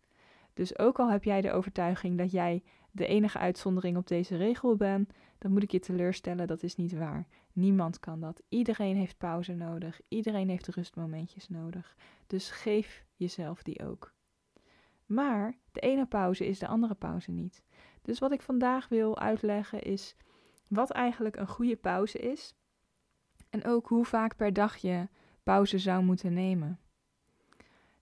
Dus 0.54 0.80
ook 0.80 1.00
al 1.00 1.10
heb 1.10 1.24
jij 1.24 1.42
de 1.42 1.52
overtuiging 1.52 2.18
dat 2.18 2.32
jij 2.32 2.64
de 2.92 3.08
enige 3.08 3.38
uitzondering 3.38 3.98
op 3.98 4.08
deze 4.08 4.36
regel 4.36 4.76
bent, 4.76 5.14
dan 5.38 5.52
moet 5.52 5.64
ik 5.64 5.72
je 5.72 5.80
teleurstellen, 5.80 6.48
dat 6.48 6.64
is 6.64 6.76
niet 6.76 6.94
waar. 6.94 7.28
Niemand 7.54 8.00
kan 8.00 8.20
dat. 8.20 8.42
Iedereen 8.50 8.96
heeft 8.96 9.18
pauze 9.18 9.54
nodig. 9.54 10.02
Iedereen 10.08 10.50
heeft 10.50 10.68
rustmomentjes 10.68 11.50
nodig. 11.50 11.96
Dus 12.28 12.52
geef 12.52 13.06
jezelf 13.16 13.64
die 13.64 13.86
ook. 13.86 14.14
Maar 15.06 15.58
de 15.72 15.80
ene 15.80 16.06
pauze 16.06 16.48
is 16.48 16.60
de 16.60 16.68
andere 16.68 16.96
pauze 16.96 17.32
niet. 17.32 17.64
Dus 18.02 18.20
wat 18.20 18.32
ik 18.32 18.42
vandaag 18.42 18.88
wil 18.88 19.20
uitleggen 19.20 19.82
is 19.82 20.16
wat 20.68 20.92
eigenlijk 20.92 21.36
een 21.36 21.48
goede 21.48 21.76
pauze 21.76 22.20
is 22.20 22.56
en 23.58 23.72
ook 23.72 23.88
hoe 23.88 24.06
vaak 24.06 24.36
per 24.36 24.54
dag 24.54 24.76
je 24.76 25.08
pauze 25.44 25.78
zou 25.78 26.04
moeten 26.04 26.34
nemen. 26.34 26.80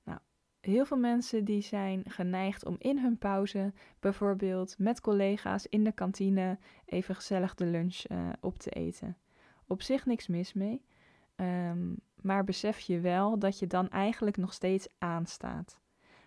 Nou, 0.03 0.19
heel 0.59 0.85
veel 0.85 0.97
mensen 0.97 1.45
die 1.45 1.61
zijn 1.61 2.03
geneigd 2.07 2.65
om 2.65 2.75
in 2.79 2.97
hun 2.99 3.17
pauze 3.17 3.73
bijvoorbeeld 3.99 4.75
met 4.77 5.01
collega's 5.01 5.65
in 5.65 5.83
de 5.83 5.91
kantine 5.91 6.57
even 6.85 7.15
gezellig 7.15 7.55
de 7.55 7.65
lunch 7.65 8.03
uh, 8.11 8.29
op 8.41 8.57
te 8.57 8.69
eten. 8.69 9.17
Op 9.67 9.81
zich 9.81 10.05
niks 10.05 10.27
mis 10.27 10.53
mee, 10.53 10.81
um, 11.35 11.99
maar 12.21 12.43
besef 12.43 12.79
je 12.79 12.99
wel 12.99 13.39
dat 13.39 13.59
je 13.59 13.67
dan 13.67 13.89
eigenlijk 13.89 14.37
nog 14.37 14.53
steeds 14.53 14.87
aanstaat. 14.97 15.79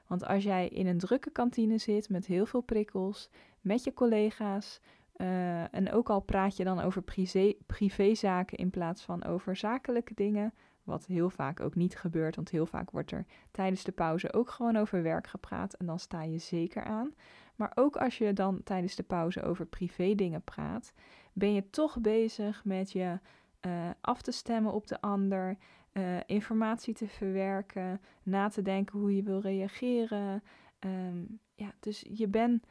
Want 0.06 0.24
als 0.24 0.42
jij 0.44 0.68
in 0.68 0.86
een 0.86 0.98
drukke 0.98 1.30
kantine 1.30 1.78
zit 1.78 2.08
met 2.08 2.26
heel 2.26 2.46
veel 2.46 2.60
prikkels, 2.60 3.30
met 3.60 3.84
je 3.84 3.94
collega's, 3.94 4.80
uh, 5.18 5.74
en 5.74 5.92
ook 5.92 6.10
al 6.10 6.20
praat 6.20 6.56
je 6.56 6.64
dan 6.64 6.80
over 6.80 7.02
privé, 7.02 7.54
privézaken 7.66 8.58
in 8.58 8.70
plaats 8.70 9.02
van 9.02 9.24
over 9.24 9.56
zakelijke 9.56 10.14
dingen, 10.14 10.54
wat 10.82 11.06
heel 11.06 11.30
vaak 11.30 11.60
ook 11.60 11.74
niet 11.74 11.96
gebeurt, 11.96 12.36
want 12.36 12.50
heel 12.50 12.66
vaak 12.66 12.90
wordt 12.90 13.10
er 13.10 13.26
tijdens 13.50 13.84
de 13.84 13.92
pauze 13.92 14.32
ook 14.32 14.50
gewoon 14.50 14.76
over 14.76 15.02
werk 15.02 15.26
gepraat 15.26 15.74
en 15.74 15.86
dan 15.86 15.98
sta 15.98 16.22
je 16.22 16.38
zeker 16.38 16.84
aan. 16.84 17.14
Maar 17.56 17.72
ook 17.74 17.96
als 17.96 18.18
je 18.18 18.32
dan 18.32 18.62
tijdens 18.62 18.94
de 18.94 19.02
pauze 19.02 19.42
over 19.42 19.66
privé 19.66 20.14
dingen 20.14 20.42
praat, 20.42 20.92
ben 21.32 21.54
je 21.54 21.70
toch 21.70 22.00
bezig 22.00 22.64
met 22.64 22.92
je 22.92 23.18
uh, 23.66 23.90
af 24.00 24.22
te 24.22 24.32
stemmen 24.32 24.72
op 24.72 24.86
de 24.86 25.00
ander, 25.00 25.56
uh, 25.92 26.16
informatie 26.26 26.94
te 26.94 27.08
verwerken, 27.08 28.00
na 28.22 28.48
te 28.48 28.62
denken 28.62 28.98
hoe 28.98 29.16
je 29.16 29.22
wil 29.22 29.40
reageren. 29.40 30.42
Um, 30.80 31.40
ja, 31.54 31.72
dus 31.80 32.04
je 32.12 32.28
bent 32.28 32.66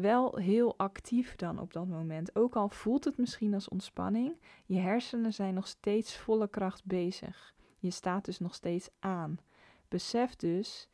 wel 0.00 0.36
heel 0.36 0.78
actief 0.78 1.36
dan 1.36 1.58
op 1.58 1.72
dat 1.72 1.86
moment. 1.86 2.36
Ook 2.36 2.56
al 2.56 2.68
voelt 2.68 3.04
het 3.04 3.16
misschien 3.16 3.54
als 3.54 3.68
ontspanning, 3.68 4.40
je 4.66 4.78
hersenen 4.78 5.32
zijn 5.32 5.54
nog 5.54 5.66
steeds 5.66 6.16
volle 6.16 6.48
kracht 6.48 6.84
bezig. 6.84 7.54
Je 7.78 7.90
staat 7.90 8.24
dus 8.24 8.38
nog 8.38 8.54
steeds 8.54 8.88
aan. 8.98 9.38
Besef 9.88 10.36
dus 10.36 10.88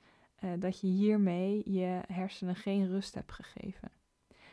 uh, 0.45 0.51
dat 0.59 0.81
je 0.81 0.87
hiermee 0.87 1.73
je 1.73 2.01
hersenen 2.07 2.57
geen 2.57 2.89
rust 2.89 3.15
hebt 3.15 3.33
gegeven. 3.33 3.91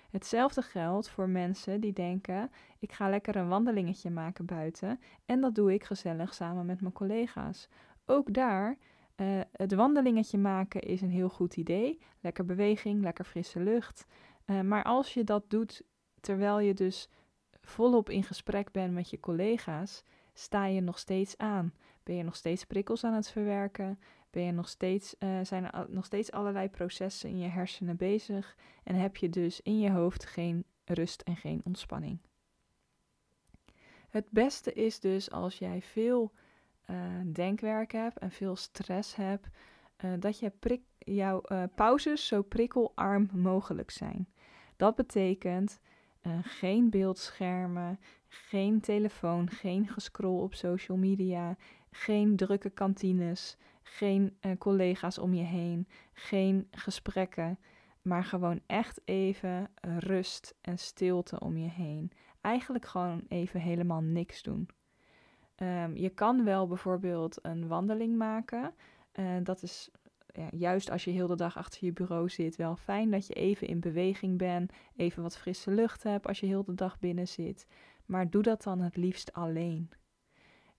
Hetzelfde 0.09 0.61
geldt 0.61 1.09
voor 1.09 1.29
mensen 1.29 1.81
die 1.81 1.93
denken: 1.93 2.51
ik 2.79 2.91
ga 2.91 3.09
lekker 3.09 3.35
een 3.35 3.47
wandelingetje 3.47 4.09
maken 4.09 4.45
buiten 4.45 4.99
en 5.25 5.41
dat 5.41 5.55
doe 5.55 5.73
ik 5.73 5.83
gezellig 5.83 6.33
samen 6.33 6.65
met 6.65 6.81
mijn 6.81 6.93
collega's. 6.93 7.69
Ook 8.05 8.33
daar, 8.33 8.77
uh, 9.15 9.39
het 9.51 9.73
wandelingetje 9.73 10.37
maken 10.37 10.81
is 10.81 11.01
een 11.01 11.09
heel 11.09 11.29
goed 11.29 11.57
idee. 11.57 11.99
Lekker 12.19 12.45
beweging, 12.45 13.01
lekker 13.01 13.25
frisse 13.25 13.59
lucht. 13.59 14.05
Uh, 14.53 14.61
maar 14.61 14.83
als 14.83 15.13
je 15.13 15.23
dat 15.23 15.49
doet 15.49 15.83
terwijl 16.19 16.59
je 16.59 16.73
dus 16.73 17.09
volop 17.61 18.09
in 18.09 18.23
gesprek 18.23 18.71
bent 18.71 18.93
met 18.93 19.09
je 19.09 19.19
collega's, 19.19 20.03
sta 20.33 20.65
je 20.65 20.81
nog 20.81 20.99
steeds 20.99 21.37
aan. 21.37 21.73
Ben 22.03 22.15
je 22.15 22.23
nog 22.23 22.35
steeds 22.35 22.65
prikkels 22.65 23.03
aan 23.03 23.13
het 23.13 23.29
verwerken? 23.29 23.99
Ben 24.29 24.43
je 24.43 24.51
nog 24.51 24.69
steeds, 24.69 25.15
uh, 25.19 25.39
zijn 25.43 25.71
er 25.71 25.85
nog 25.89 26.05
steeds 26.05 26.31
allerlei 26.31 26.69
processen 26.69 27.29
in 27.29 27.39
je 27.39 27.47
hersenen 27.47 27.95
bezig? 27.95 28.55
En 28.83 28.95
heb 28.95 29.17
je 29.17 29.29
dus 29.29 29.61
in 29.61 29.79
je 29.79 29.91
hoofd 29.91 30.25
geen 30.25 30.65
rust 30.85 31.21
en 31.21 31.35
geen 31.35 31.61
ontspanning? 31.63 32.19
Het 34.09 34.25
beste 34.29 34.73
is 34.73 34.99
dus 34.99 35.31
als 35.31 35.57
jij 35.57 35.81
veel 35.81 36.31
uh, 36.89 36.97
denkwerk 37.25 37.91
hebt 37.91 38.17
en 38.17 38.31
veel 38.31 38.55
stress 38.55 39.15
hebt, 39.15 39.47
dat 40.19 40.39
je 40.39 40.51
jouw 40.97 41.41
pauzes 41.75 42.27
zo 42.27 42.41
prikkelarm 42.41 43.29
mogelijk 43.33 43.91
zijn. 43.91 44.32
Dat 44.83 44.95
betekent 44.95 45.79
uh, 46.21 46.37
geen 46.41 46.89
beeldschermen, 46.89 47.99
geen 48.27 48.81
telefoon, 48.81 49.49
geen 49.49 49.87
gescroll 49.87 50.41
op 50.41 50.53
social 50.53 50.97
media, 50.97 51.57
geen 51.91 52.35
drukke 52.35 52.69
kantines, 52.69 53.57
geen 53.83 54.37
uh, 54.41 54.51
collega's 54.57 55.17
om 55.17 55.33
je 55.33 55.43
heen, 55.43 55.87
geen 56.13 56.67
gesprekken, 56.71 57.59
maar 58.01 58.23
gewoon 58.23 58.61
echt 58.65 59.01
even 59.05 59.69
rust 59.81 60.55
en 60.61 60.77
stilte 60.77 61.39
om 61.39 61.57
je 61.57 61.69
heen. 61.69 62.11
Eigenlijk 62.41 62.85
gewoon 62.85 63.23
even 63.27 63.59
helemaal 63.59 64.01
niks 64.01 64.41
doen. 64.41 64.69
Um, 65.57 65.95
je 65.95 66.09
kan 66.09 66.43
wel 66.43 66.67
bijvoorbeeld 66.67 67.39
een 67.41 67.67
wandeling 67.67 68.17
maken. 68.17 68.73
Uh, 69.19 69.25
dat 69.43 69.61
is 69.61 69.91
ja, 70.33 70.47
juist 70.51 70.89
als 70.89 71.03
je 71.03 71.11
heel 71.11 71.27
de 71.27 71.35
dag 71.35 71.57
achter 71.57 71.85
je 71.85 71.93
bureau 71.93 72.29
zit, 72.29 72.55
wel 72.55 72.75
fijn 72.75 73.11
dat 73.11 73.27
je 73.27 73.33
even 73.33 73.67
in 73.67 73.79
beweging 73.79 74.37
bent, 74.37 74.71
even 74.95 75.23
wat 75.23 75.37
frisse 75.37 75.71
lucht 75.71 76.03
hebt 76.03 76.27
als 76.27 76.39
je 76.39 76.45
heel 76.45 76.63
de 76.63 76.75
dag 76.75 76.99
binnen 76.99 77.27
zit. 77.27 77.67
Maar 78.05 78.29
doe 78.29 78.41
dat 78.41 78.63
dan 78.63 78.79
het 78.79 78.95
liefst 78.95 79.33
alleen. 79.33 79.89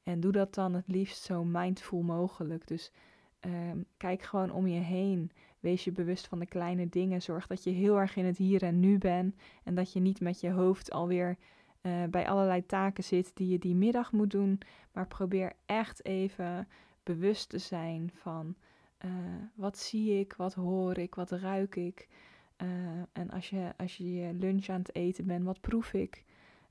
En 0.03 0.21
doe 0.21 0.33
dat 0.33 0.55
dan 0.55 0.75
het 0.75 0.89
liefst 0.89 1.23
zo 1.23 1.45
mindful 1.45 2.03
mogelijk. 2.03 2.67
Dus 2.67 2.93
um, 3.41 3.85
kijk 3.97 4.23
gewoon 4.23 4.51
om 4.51 4.67
je 4.67 4.81
heen. 4.81 5.31
Wees 5.61 5.85
je 5.85 5.93
bewust 5.93 6.27
van 6.27 6.39
de 6.39 6.47
kleine 6.47 6.89
dingen. 6.89 7.23
Zorg 7.23 7.47
dat 7.47 7.65
je 7.65 7.71
heel 7.71 8.01
erg 8.01 8.17
in 8.17 8.25
het 8.25 8.37
hier 8.37 8.63
en 8.63 8.81
nu 8.81 8.99
bent. 8.99 9.35
En 9.65 9.75
dat 9.75 9.93
je 9.93 10.01
niet 10.01 10.21
met 10.21 10.41
je 10.41 10.51
hoofd 10.51 10.91
alweer 10.91 11.37
uh, 11.83 12.05
bij 12.11 12.29
allerlei 12.29 12.67
taken 12.67 13.05
zit 13.05 13.31
die 13.35 13.49
je 13.49 13.59
die 13.59 13.75
middag 13.75 14.13
moet 14.13 14.31
doen. 14.31 14.59
Maar 14.93 15.07
probeer 15.07 15.53
echt 15.67 16.05
even 16.05 16.69
bewust 17.03 17.49
te 17.49 17.59
zijn 17.59 18.11
van 18.15 18.57
uh, 19.05 19.11
wat 19.55 19.79
zie 19.79 20.19
ik, 20.19 20.33
wat 20.33 20.55
hoor 20.55 20.99
ik, 20.99 21.15
wat 21.15 21.31
ruik 21.31 21.77
ik. 21.77 22.09
Uh, 22.63 22.69
en 23.13 23.31
als 23.31 23.51
je, 23.51 23.73
als 23.77 23.97
je 23.97 24.31
lunch 24.39 24.69
aan 24.69 24.79
het 24.79 24.95
eten 24.95 25.27
bent, 25.27 25.45
wat 25.45 25.61
proef 25.61 25.93
ik? 25.93 26.25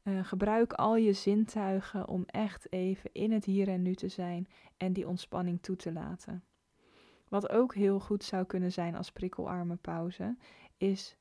Uh, 0.04 0.24
gebruik 0.24 0.74
al 0.74 0.96
je 0.96 1.14
zintuigen 1.14 2.08
om 2.08 2.24
echt 2.26 2.72
even 2.72 3.10
in 3.14 3.32
het 3.32 3.46
hier 3.46 3.68
en 3.68 3.82
nu 3.82 3.96
te 3.96 4.08
zijn 4.08 4.48
en 4.78 4.94
die 4.94 5.08
ontspanning 5.08 5.62
toe 5.62 5.76
te 5.76 5.92
laten. 5.92 6.44
Wat 7.28 7.50
ook 7.50 7.76
heel 7.76 8.00
goed 8.00 8.24
zou 8.24 8.46
kunnen 8.46 8.72
zijn 8.72 8.96
als 8.96 9.12
prikkelarme 9.12 9.76
pauze, 9.76 10.38
is 10.78 11.18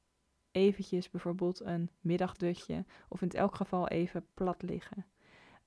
eventjes 0.51 1.11
bijvoorbeeld 1.11 1.61
een 1.61 1.91
middagdutje 2.01 2.85
of 3.09 3.23
in 3.23 3.31
elk 3.31 3.55
geval 3.55 3.89
even 3.89 4.27
plat 4.35 4.63
liggen. 4.63 5.07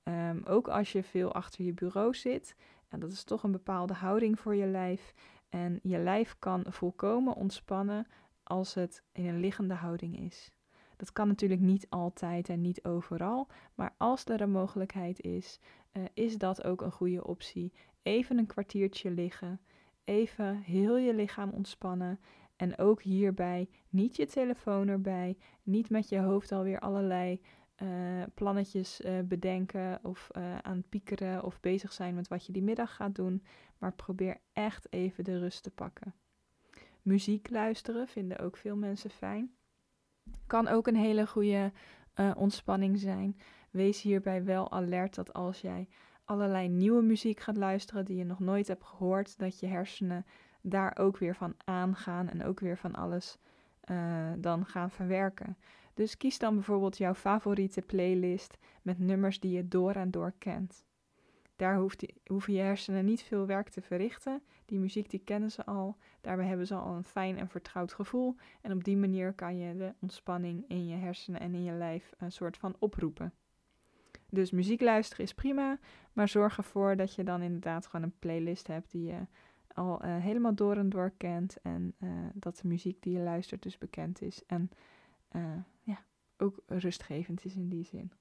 Um, 0.02 0.42
ook 0.44 0.68
als 0.68 0.92
je 0.92 1.02
veel 1.02 1.32
achter 1.32 1.64
je 1.64 1.72
bureau 1.72 2.14
zit, 2.14 2.56
en 2.88 3.00
dat 3.00 3.12
is 3.12 3.24
toch 3.24 3.42
een 3.42 3.52
bepaalde 3.52 3.94
houding 3.94 4.40
voor 4.40 4.54
je 4.54 4.66
lijf. 4.66 5.14
En 5.48 5.78
je 5.82 5.98
lijf 5.98 6.36
kan 6.38 6.64
volkomen 6.68 7.34
ontspannen 7.34 8.06
als 8.42 8.74
het 8.74 9.02
in 9.12 9.26
een 9.26 9.40
liggende 9.40 9.74
houding 9.74 10.18
is. 10.18 10.50
Dat 10.96 11.12
kan 11.12 11.28
natuurlijk 11.28 11.60
niet 11.60 11.86
altijd 11.88 12.48
en 12.48 12.60
niet 12.60 12.84
overal, 12.84 13.48
maar 13.74 13.94
als 13.96 14.24
er 14.24 14.40
een 14.40 14.50
mogelijkheid 14.50 15.20
is, 15.20 15.60
uh, 15.92 16.04
is 16.14 16.38
dat 16.38 16.64
ook 16.64 16.80
een 16.80 16.92
goede 16.92 17.26
optie. 17.26 17.72
Even 18.02 18.38
een 18.38 18.46
kwartiertje 18.46 19.10
liggen, 19.10 19.60
even 20.04 20.56
heel 20.56 20.96
je 20.96 21.14
lichaam 21.14 21.50
ontspannen 21.50 22.20
en 22.56 22.78
ook 22.78 23.02
hierbij 23.02 23.68
niet 23.88 24.16
je 24.16 24.26
telefoon 24.26 24.88
erbij, 24.88 25.36
niet 25.62 25.90
met 25.90 26.08
je 26.08 26.18
hoofd 26.18 26.52
alweer 26.52 26.80
allerlei 26.80 27.40
uh, 27.82 28.22
plannetjes 28.34 29.00
uh, 29.00 29.20
bedenken 29.24 29.98
of 30.02 30.30
uh, 30.36 30.58
aan 30.58 30.84
piekeren 30.88 31.44
of 31.44 31.60
bezig 31.60 31.92
zijn 31.92 32.14
met 32.14 32.28
wat 32.28 32.46
je 32.46 32.52
die 32.52 32.62
middag 32.62 32.94
gaat 32.94 33.14
doen. 33.14 33.42
Maar 33.78 33.92
probeer 33.92 34.40
echt 34.52 34.92
even 34.92 35.24
de 35.24 35.38
rust 35.38 35.62
te 35.62 35.70
pakken. 35.70 36.14
Muziek 37.02 37.50
luisteren 37.50 38.08
vinden 38.08 38.38
ook 38.38 38.56
veel 38.56 38.76
mensen 38.76 39.10
fijn. 39.10 39.54
Kan 40.46 40.68
ook 40.68 40.86
een 40.86 40.96
hele 40.96 41.26
goede 41.26 41.72
ontspanning 42.36 42.98
zijn. 42.98 43.38
Wees 43.70 44.02
hierbij 44.02 44.44
wel 44.44 44.72
alert 44.72 45.14
dat 45.14 45.32
als 45.32 45.60
jij 45.60 45.88
allerlei 46.24 46.68
nieuwe 46.68 47.02
muziek 47.02 47.40
gaat 47.40 47.56
luisteren 47.56 48.04
die 48.04 48.16
je 48.16 48.24
nog 48.24 48.38
nooit 48.38 48.68
hebt 48.68 48.84
gehoord, 48.84 49.38
dat 49.38 49.60
je 49.60 49.66
hersenen 49.66 50.26
daar 50.60 50.98
ook 50.98 51.18
weer 51.18 51.34
van 51.36 51.54
aangaan 51.64 52.28
en 52.28 52.44
ook 52.44 52.60
weer 52.60 52.78
van 52.78 52.94
alles 52.94 53.38
dan 54.38 54.66
gaan 54.66 54.90
verwerken. 54.90 55.56
Dus 55.96 56.16
kies 56.16 56.38
dan 56.38 56.54
bijvoorbeeld 56.54 56.98
jouw 56.98 57.14
favoriete 57.14 57.82
playlist 57.82 58.58
met 58.82 58.98
nummers 58.98 59.40
die 59.40 59.50
je 59.50 59.68
door 59.68 59.92
en 59.92 60.10
door 60.10 60.32
kent. 60.38 60.84
Daar 61.56 61.76
hoeft 61.76 62.12
hoeven 62.26 62.52
je 62.52 62.60
hersenen 62.60 63.04
niet 63.04 63.22
veel 63.22 63.46
werk 63.46 63.68
te 63.68 63.82
verrichten. 63.82 64.42
Die 64.64 64.78
muziek 64.78 65.10
die 65.10 65.20
kennen 65.24 65.50
ze 65.50 65.64
al. 65.66 65.96
Daarbij 66.20 66.46
hebben 66.46 66.66
ze 66.66 66.74
al 66.74 66.94
een 66.94 67.04
fijn 67.04 67.38
en 67.38 67.48
vertrouwd 67.48 67.92
gevoel. 67.92 68.36
En 68.60 68.72
op 68.72 68.84
die 68.84 68.96
manier 68.96 69.32
kan 69.32 69.56
je 69.56 69.76
de 69.76 69.94
ontspanning 70.00 70.64
in 70.68 70.86
je 70.86 70.96
hersenen 70.96 71.40
en 71.40 71.54
in 71.54 71.62
je 71.62 71.72
lijf 71.72 72.12
een 72.18 72.32
soort 72.32 72.56
van 72.56 72.76
oproepen. 72.78 73.32
Dus 74.30 74.50
muziek 74.50 74.80
luisteren 74.80 75.24
is 75.24 75.34
prima, 75.34 75.78
maar 76.12 76.28
zorg 76.28 76.56
ervoor 76.56 76.96
dat 76.96 77.14
je 77.14 77.24
dan 77.24 77.42
inderdaad 77.42 77.86
gewoon 77.86 78.04
een 78.04 78.18
playlist 78.18 78.66
hebt 78.66 78.90
die 78.90 79.04
je 79.04 79.26
al 79.72 80.04
uh, 80.04 80.16
helemaal 80.16 80.54
door 80.54 80.76
en 80.76 80.88
door 80.88 81.12
kent. 81.16 81.56
En 81.62 81.94
uh, 81.98 82.10
dat 82.34 82.56
de 82.56 82.68
muziek 82.68 83.02
die 83.02 83.12
je 83.12 83.22
luistert 83.22 83.62
dus 83.62 83.78
bekend 83.78 84.22
is. 84.22 84.42
En 84.46 84.70
ja, 85.32 85.64
ook 86.36 86.62
rustgevend 86.66 87.44
is 87.44 87.54
in 87.54 87.68
die 87.68 87.84
zin. 87.84 88.12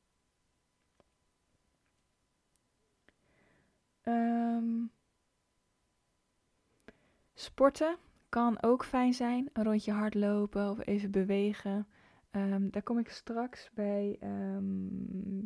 Um, 4.03 4.91
sporten 7.33 7.97
kan 8.29 8.61
ook 8.61 8.85
fijn 8.85 9.13
zijn. 9.13 9.49
Een 9.53 9.63
rondje 9.63 9.91
hardlopen 9.91 10.69
of 10.69 10.85
even 10.85 11.11
bewegen. 11.11 11.87
Ehm, 12.31 12.69
daar 12.69 12.83
kom 12.83 12.99
ik 12.99 13.09
straks 13.09 13.69
bij 13.73 14.17
ehm, 14.19 14.63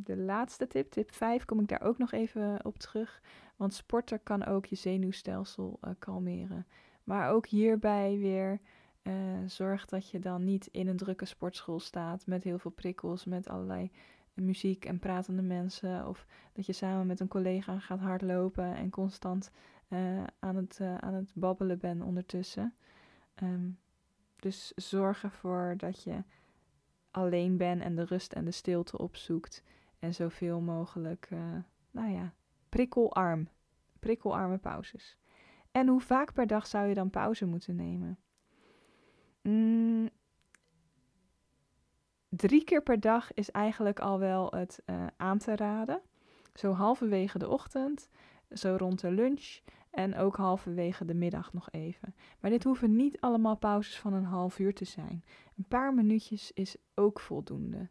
de 0.03 0.17
laatste 0.17 0.67
tip, 0.67 0.91
tip 0.91 1.13
5, 1.13 1.45
kom 1.45 1.59
ik 1.59 1.67
daar 1.67 1.81
ook 1.81 1.97
nog 1.97 2.11
even 2.11 2.65
op 2.65 2.77
terug. 2.77 3.21
Want 3.55 3.73
sporten 3.73 4.23
kan 4.23 4.45
ook 4.45 4.65
je 4.65 4.75
zenuwstelsel 4.75 5.79
uh, 5.83 5.91
kalmeren. 5.99 6.67
Maar 7.03 7.29
ook 7.29 7.47
hierbij 7.47 8.17
weer 8.17 8.59
uh, 9.03 9.13
zorg 9.45 9.85
dat 9.85 10.09
je 10.09 10.19
dan 10.19 10.43
niet 10.43 10.67
in 10.67 10.87
een 10.87 10.97
drukke 10.97 11.25
sportschool 11.25 11.79
staat 11.79 12.25
met 12.25 12.43
heel 12.43 12.59
veel 12.59 12.71
prikkels, 12.71 13.25
met 13.25 13.49
allerlei 13.49 13.91
muziek 14.33 14.85
en 14.85 14.99
pratende 14.99 15.41
mensen. 15.41 16.07
Of 16.07 16.25
dat 16.53 16.65
je 16.65 16.73
samen 16.73 17.07
met 17.07 17.19
een 17.19 17.27
collega 17.27 17.79
gaat 17.79 17.99
hardlopen 17.99 18.75
en 18.75 18.89
constant 18.89 19.51
uh, 19.89 20.23
aan, 20.39 20.55
het, 20.55 20.79
aan 20.99 21.13
het 21.13 21.31
babbelen 21.33 21.79
bent 21.79 22.03
ondertussen. 22.03 22.73
Um, 23.43 23.79
dus 24.35 24.71
zorg 24.75 25.23
ervoor 25.23 25.73
dat 25.77 26.03
je 26.03 26.23
alleen 27.11 27.57
bent 27.57 27.81
en 27.81 27.95
de 27.95 28.03
rust 28.05 28.33
en 28.33 28.45
de 28.45 28.51
stilte 28.51 28.97
opzoekt. 28.97 29.63
En 29.99 30.13
zoveel 30.13 30.59
mogelijk, 30.59 31.29
nou 31.91 32.11
ja, 32.11 32.33
prikkelarm. 32.69 33.49
Prikkelarme 33.99 34.57
pauzes. 34.57 35.17
En 35.71 35.87
hoe 35.87 36.01
vaak 36.01 36.33
per 36.33 36.47
dag 36.47 36.67
zou 36.67 36.87
je 36.87 36.93
dan 36.93 37.09
pauze 37.09 37.45
moeten 37.45 37.75
nemen? 37.75 38.17
Mm, 39.41 40.09
drie 42.29 42.63
keer 42.63 42.83
per 42.83 42.99
dag 42.99 43.33
is 43.33 43.51
eigenlijk 43.51 43.99
al 43.99 44.19
wel 44.19 44.51
het 44.51 44.81
uh, 44.85 45.07
aan 45.17 45.37
te 45.37 45.55
raden. 45.55 46.01
Zo 46.53 46.71
halverwege 46.71 47.37
de 47.37 47.49
ochtend, 47.49 48.09
zo 48.51 48.75
rond 48.77 49.01
de 49.01 49.11
lunch 49.11 49.59
en 49.91 50.15
ook 50.15 50.35
halverwege 50.35 51.05
de 51.05 51.13
middag 51.13 51.53
nog 51.53 51.71
even. 51.71 52.15
Maar 52.39 52.51
dit 52.51 52.63
hoeven 52.63 52.95
niet 52.95 53.21
allemaal 53.21 53.57
pauzes 53.57 53.99
van 53.99 54.13
een 54.13 54.23
half 54.23 54.59
uur 54.59 54.73
te 54.73 54.85
zijn. 54.85 55.23
Een 55.57 55.67
paar 55.67 55.93
minuutjes 55.93 56.51
is 56.51 56.77
ook 56.95 57.19
voldoende. 57.19 57.89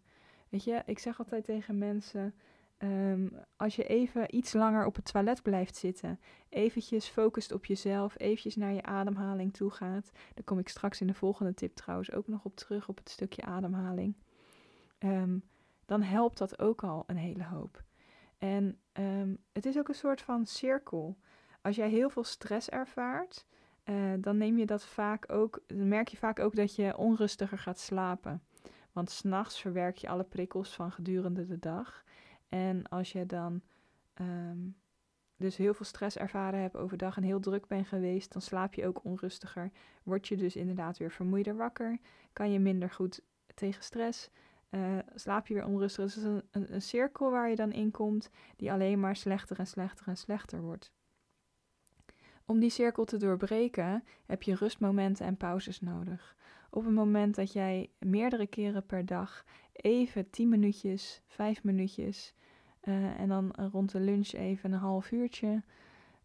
Weet 0.49 0.65
je, 0.65 0.83
ik 0.87 0.99
zeg 0.99 1.19
altijd 1.19 1.45
tegen 1.45 1.79
mensen. 1.79 2.35
Um, 2.83 3.33
als 3.57 3.77
je 3.77 3.85
even 3.85 4.37
iets 4.37 4.53
langer 4.53 4.87
op 4.87 4.97
het 4.97 5.13
toilet 5.13 5.43
blijft 5.43 5.77
zitten, 5.77 6.21
eventjes 6.49 7.09
focust 7.09 7.53
op 7.53 7.65
jezelf, 7.65 8.15
eventjes 8.19 8.57
naar 8.57 8.73
je 8.73 8.83
ademhaling 8.83 9.53
toe 9.53 9.71
gaat. 9.71 10.11
Daar 10.35 10.45
kom 10.45 10.59
ik 10.59 10.69
straks 10.69 11.01
in 11.01 11.07
de 11.07 11.15
volgende 11.15 11.55
tip 11.55 11.75
trouwens 11.75 12.13
ook 12.13 12.29
nog 12.29 12.45
op 12.45 12.57
terug, 12.57 12.89
op 12.89 12.97
het 12.97 13.09
stukje 13.09 13.43
ademhaling. 13.43 14.17
Um, 14.99 15.43
dan 15.87 16.03
helpt 16.03 16.39
dat 16.39 16.59
ook 16.59 16.85
al 16.85 17.05
een 17.07 17.17
hele 17.17 17.45
hoop. 17.45 17.83
En 18.39 18.79
um, 18.93 19.39
het 19.53 19.67
is 19.67 19.79
ook 19.79 19.89
een 19.89 19.95
soort 19.95 20.21
van 20.21 20.47
cirkel. 20.47 21.19
Als 21.63 21.77
jij 21.77 21.89
heel 21.89 22.11
veel 22.11 22.25
stress 22.25 22.69
ervaart, 22.69 23.47
uh, 23.85 24.13
dan 24.21 24.37
neem 24.37 24.59
je 24.59 24.67
dat 24.67 24.85
vaak 24.85 25.33
ook, 25.33 25.63
dan 25.67 25.89
merk 25.89 26.09
je 26.09 26.17
vaak 26.17 26.39
ook 26.39 26.55
dat 26.57 26.75
je 26.75 26.97
onrustiger 26.97 27.59
gaat 27.59 27.79
slapen. 27.79 28.43
Want 28.93 29.11
s'nachts 29.11 29.61
verwerk 29.61 29.97
je 29.97 30.09
alle 30.09 30.25
prikkels 30.25 30.75
van 30.75 30.93
gedurende 30.93 31.47
de 31.47 31.59
dag. 31.59 32.05
En 32.49 32.89
als 32.89 33.13
je 33.13 33.27
dan 33.27 33.61
um, 34.21 34.77
dus 35.37 35.57
heel 35.57 35.75
veel 35.75 35.87
stress 35.87 36.17
ervaren 36.17 36.61
hebt 36.61 36.77
overdag 36.77 37.17
en 37.17 37.23
heel 37.23 37.41
druk 37.41 37.67
bent 37.67 37.87
geweest, 37.87 38.33
dan 38.33 38.43
slaap 38.43 38.75
je 38.75 38.87
ook 38.87 39.05
onrustiger. 39.05 39.71
Word 40.03 40.29
je 40.29 40.37
dus 40.37 40.57
inderdaad 40.57 40.99
weer 40.99 41.11
vermoeider 41.11 41.57
wakker. 41.57 41.99
Kan 42.33 42.53
je 42.53 42.59
minder 42.59 42.91
goed 42.91 43.21
tegen 43.55 43.83
stress. 43.83 44.31
Uh, 44.71 44.99
slaap 45.15 45.47
je 45.47 45.55
weer 45.55 45.67
onrustig. 45.67 46.05
Dus 46.05 46.15
het 46.15 46.25
is 46.25 46.31
een, 46.31 46.43
een, 46.51 46.75
een 46.75 46.83
cirkel 46.83 47.31
waar 47.31 47.49
je 47.49 47.57
dan 47.57 47.73
in 47.73 47.91
komt, 47.91 48.31
die 48.57 48.73
alleen 48.73 49.01
maar 49.01 49.17
slechter 49.17 49.59
en 49.59 49.67
slechter 49.67 50.09
en 50.09 50.17
slechter 50.17 50.61
wordt. 50.61 50.93
Om 52.45 52.59
die 52.59 52.71
cirkel 52.71 53.05
te 53.05 53.17
doorbreken 53.17 54.05
heb 54.27 54.43
je 54.43 54.55
rustmomenten 54.55 55.27
en 55.27 55.37
pauzes 55.37 55.81
nodig. 55.81 56.37
Op 56.71 56.85
het 56.85 56.95
moment 56.95 57.35
dat 57.35 57.53
jij 57.53 57.91
meerdere 57.99 58.47
keren 58.47 58.87
per 58.87 59.07
dag 59.07 59.45
even 59.73 60.31
10 60.31 60.49
minuutjes, 60.49 61.23
5 61.27 61.65
minuutjes 61.65 62.35
uh, 62.89 63.21
en 63.21 63.29
dan 63.29 63.55
rond 63.73 63.93
de 63.93 64.01
lunch 64.01 64.33
even 64.33 64.73
een 64.73 64.79
half 64.79 65.11
uurtje 65.11 65.63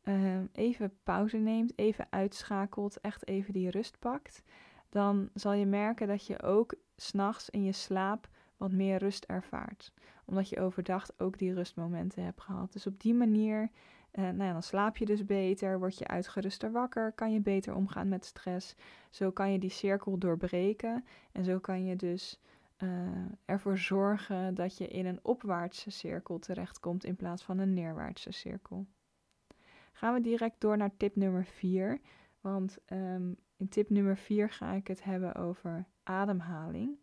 uh, 0.04 0.38
even 0.52 0.94
pauze 1.04 1.38
neemt, 1.38 1.74
even 1.76 2.08
uitschakelt, 2.10 3.02
echt 3.02 3.28
even 3.28 3.54
die 3.54 3.70
rust 3.70 4.00
pakt, 4.00 4.44
dan 4.90 5.30
zal 5.34 5.54
je 5.54 5.66
merken 5.66 6.08
dat 6.08 6.28
je 6.28 6.42
ook 6.42 6.76
s'nachts 6.96 7.50
in 7.50 7.64
je 7.64 7.72
slaap 7.72 8.30
wat 8.58 8.72
meer 8.72 8.98
rust 8.98 9.26
ervaart. 9.26 9.94
Omdat 10.26 10.50
je 10.50 10.60
overdag 10.60 11.06
ook 11.18 11.38
die 11.38 11.54
rustmomenten 11.54 12.24
hebt 12.24 12.42
gehad. 12.42 12.74
Dus 12.74 12.88
op 12.88 13.02
die 13.02 13.14
manier 13.14 13.70
uh, 14.14 14.24
nou 14.24 14.44
ja, 14.44 14.52
dan 14.52 14.64
slaap 14.64 14.98
je 14.98 15.06
dus 15.06 15.26
beter, 15.26 15.80
word 15.80 15.98
je 15.98 16.08
uitgeruster 16.08 16.72
wakker, 16.72 17.12
kan 17.12 17.34
je 17.34 17.40
beter 17.40 17.76
omgaan 17.76 18.08
met 18.08 18.26
stress. 18.26 18.76
Zo 19.10 19.32
kan 19.32 19.52
je 19.52 19.60
die 19.60 19.70
cirkel 19.70 20.18
doorbreken 20.18 21.06
en 21.32 21.44
zo 21.44 21.60
kan 21.60 21.86
je 21.86 21.96
dus 21.96 22.40
uh, 22.84 23.26
ervoor 23.46 23.78
zorgen 23.78 24.56
dat 24.56 24.78
je 24.78 24.88
in 24.88 25.06
een 25.06 25.20
opwaartse 25.22 25.90
cirkel 25.90 26.40
terechtkomt 26.40 27.04
in 27.04 27.16
plaats 27.16 27.44
van 27.44 27.58
een 27.58 27.74
neerwaartse 27.74 28.32
cirkel. 28.32 28.88
Gaan 29.92 30.14
we 30.14 30.22
direct 30.22 30.62
door 30.62 30.78
naar 30.78 30.98
tip 30.98 31.16
nummer 31.16 31.46
4, 31.46 32.00
want 32.42 32.78
um, 32.88 33.36
in 33.58 33.70
tip 33.70 33.90
nummer 33.90 34.18
4 34.18 34.50
ga 34.50 34.74
ik 34.74 34.88
het 34.88 35.04
hebben 35.04 35.36
over 35.36 35.86
ademhaling. 36.04 36.98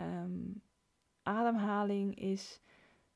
Um, 0.00 0.62
ademhaling 1.22 2.18
is 2.18 2.60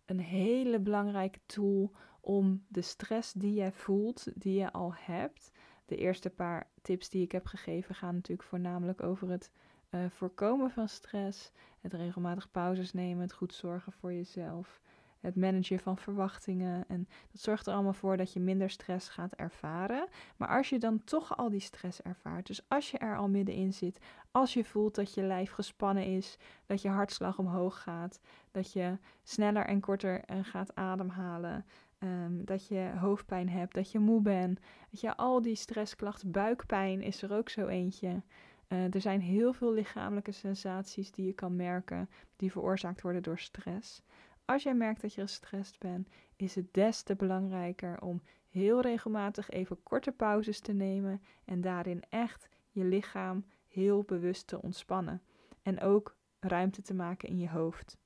een 0.04 0.20
hele 0.20 0.80
belangrijke 0.80 1.40
tool 1.46 1.92
om 2.20 2.64
de 2.68 2.82
stress 2.82 3.32
die 3.32 3.54
jij 3.54 3.72
voelt, 3.72 4.26
die 4.34 4.58
je 4.58 4.72
al 4.72 4.94
hebt. 4.94 5.52
De 5.86 5.96
eerste 5.96 6.30
paar 6.30 6.70
tips 6.82 7.08
die 7.08 7.22
ik 7.22 7.32
heb 7.32 7.46
gegeven 7.46 7.94
gaan 7.94 8.14
natuurlijk 8.14 8.48
voornamelijk 8.48 9.02
over 9.02 9.30
het 9.30 9.50
uh, 9.94 10.00
voorkomen 10.08 10.70
van 10.70 10.88
stress, 10.88 11.52
het 11.80 11.92
regelmatig 11.92 12.50
pauzes 12.50 12.92
nemen, 12.92 13.22
het 13.22 13.32
goed 13.32 13.54
zorgen 13.54 13.92
voor 13.92 14.12
jezelf, 14.12 14.80
het 15.20 15.36
managen 15.36 15.78
van 15.78 15.98
verwachtingen. 15.98 16.84
En 16.88 17.08
dat 17.30 17.40
zorgt 17.40 17.66
er 17.66 17.72
allemaal 17.72 17.92
voor 17.92 18.16
dat 18.16 18.32
je 18.32 18.40
minder 18.40 18.70
stress 18.70 19.08
gaat 19.08 19.32
ervaren. 19.32 20.08
Maar 20.36 20.48
als 20.48 20.68
je 20.68 20.78
dan 20.78 21.04
toch 21.04 21.36
al 21.36 21.50
die 21.50 21.60
stress 21.60 22.02
ervaart, 22.02 22.46
dus 22.46 22.68
als 22.68 22.90
je 22.90 22.98
er 22.98 23.16
al 23.16 23.28
middenin 23.28 23.72
zit, 23.72 23.98
als 24.30 24.52
je 24.52 24.64
voelt 24.64 24.94
dat 24.94 25.14
je 25.14 25.22
lijf 25.22 25.50
gespannen 25.50 26.06
is, 26.06 26.38
dat 26.66 26.82
je 26.82 26.88
hartslag 26.88 27.38
omhoog 27.38 27.82
gaat, 27.82 28.20
dat 28.50 28.72
je 28.72 28.98
sneller 29.22 29.66
en 29.66 29.80
korter 29.80 30.24
eh, 30.24 30.38
gaat 30.42 30.74
ademhalen, 30.74 31.64
Um, 32.04 32.44
dat 32.44 32.66
je 32.66 32.92
hoofdpijn 32.98 33.48
hebt, 33.48 33.74
dat 33.74 33.90
je 33.90 33.98
moe 33.98 34.22
bent. 34.22 34.60
Dat 34.90 35.00
je, 35.00 35.16
al 35.16 35.42
die 35.42 35.54
stressklachten, 35.54 36.30
buikpijn 36.30 37.02
is 37.02 37.22
er 37.22 37.32
ook 37.32 37.48
zo 37.48 37.66
eentje. 37.66 38.22
Uh, 38.72 38.94
er 38.94 39.00
zijn 39.00 39.20
heel 39.20 39.52
veel 39.52 39.72
lichamelijke 39.72 40.32
sensaties 40.32 41.12
die 41.12 41.26
je 41.26 41.32
kan 41.32 41.56
merken, 41.56 42.08
die 42.36 42.52
veroorzaakt 42.52 43.02
worden 43.02 43.22
door 43.22 43.38
stress. 43.38 44.02
Als 44.44 44.62
jij 44.62 44.74
merkt 44.74 45.00
dat 45.00 45.14
je 45.14 45.20
gestrest 45.20 45.78
bent, 45.78 46.08
is 46.36 46.54
het 46.54 46.74
des 46.74 47.02
te 47.02 47.16
belangrijker 47.16 48.00
om 48.00 48.22
heel 48.48 48.80
regelmatig 48.80 49.50
even 49.50 49.82
korte 49.82 50.12
pauzes 50.12 50.60
te 50.60 50.72
nemen 50.72 51.22
en 51.44 51.60
daarin 51.60 52.02
echt 52.08 52.48
je 52.70 52.84
lichaam 52.84 53.44
heel 53.68 54.02
bewust 54.02 54.46
te 54.46 54.62
ontspannen. 54.62 55.22
En 55.62 55.80
ook 55.80 56.16
ruimte 56.40 56.82
te 56.82 56.94
maken 56.94 57.28
in 57.28 57.38
je 57.38 57.48
hoofd. 57.48 57.98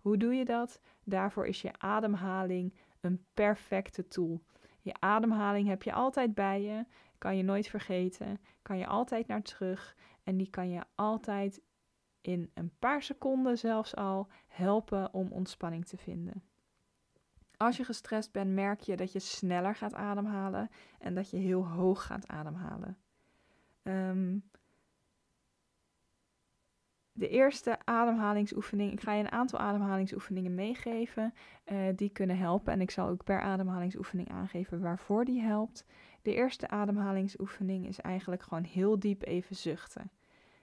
Hoe 0.00 0.16
doe 0.16 0.34
je 0.34 0.44
dat? 0.44 0.80
Daarvoor 1.04 1.46
is 1.46 1.62
je 1.62 1.78
ademhaling 1.78 2.74
een 3.00 3.24
perfecte 3.34 4.08
tool. 4.08 4.40
Je 4.82 4.94
ademhaling 4.98 5.68
heb 5.68 5.82
je 5.82 5.92
altijd 5.92 6.34
bij 6.34 6.62
je, 6.62 6.86
kan 7.18 7.36
je 7.36 7.42
nooit 7.42 7.66
vergeten, 7.66 8.40
kan 8.62 8.78
je 8.78 8.86
altijd 8.86 9.26
naar 9.26 9.42
terug 9.42 9.96
en 10.22 10.36
die 10.36 10.50
kan 10.50 10.70
je 10.70 10.82
altijd 10.94 11.62
in 12.20 12.50
een 12.54 12.72
paar 12.78 13.02
seconden 13.02 13.58
zelfs 13.58 13.96
al 13.96 14.28
helpen 14.46 15.14
om 15.14 15.32
ontspanning 15.32 15.86
te 15.86 15.96
vinden. 15.96 16.42
Als 17.56 17.76
je 17.76 17.84
gestrest 17.84 18.32
bent, 18.32 18.50
merk 18.50 18.80
je 18.80 18.96
dat 18.96 19.12
je 19.12 19.18
sneller 19.18 19.74
gaat 19.74 19.94
ademhalen 19.94 20.68
en 20.98 21.14
dat 21.14 21.30
je 21.30 21.36
heel 21.36 21.66
hoog 21.66 22.06
gaat 22.06 22.28
ademhalen. 22.28 22.98
Um, 23.82 24.50
de 27.12 27.28
eerste 27.28 27.78
ademhalingsoefening. 27.84 28.92
Ik 28.92 29.00
ga 29.00 29.12
je 29.12 29.22
een 29.22 29.32
aantal 29.32 29.58
ademhalingsoefeningen 29.58 30.54
meegeven. 30.54 31.34
Uh, 31.72 31.78
die 31.96 32.10
kunnen 32.10 32.38
helpen. 32.38 32.72
En 32.72 32.80
ik 32.80 32.90
zal 32.90 33.08
ook 33.08 33.24
per 33.24 33.40
ademhalingsoefening 33.40 34.30
aangeven 34.30 34.80
waarvoor 34.80 35.24
die 35.24 35.40
helpt. 35.40 35.84
De 36.22 36.34
eerste 36.34 36.68
ademhalingsoefening 36.68 37.86
is 37.86 38.00
eigenlijk 38.00 38.42
gewoon 38.42 38.64
heel 38.64 38.98
diep 38.98 39.22
even 39.26 39.56
zuchten. 39.56 40.10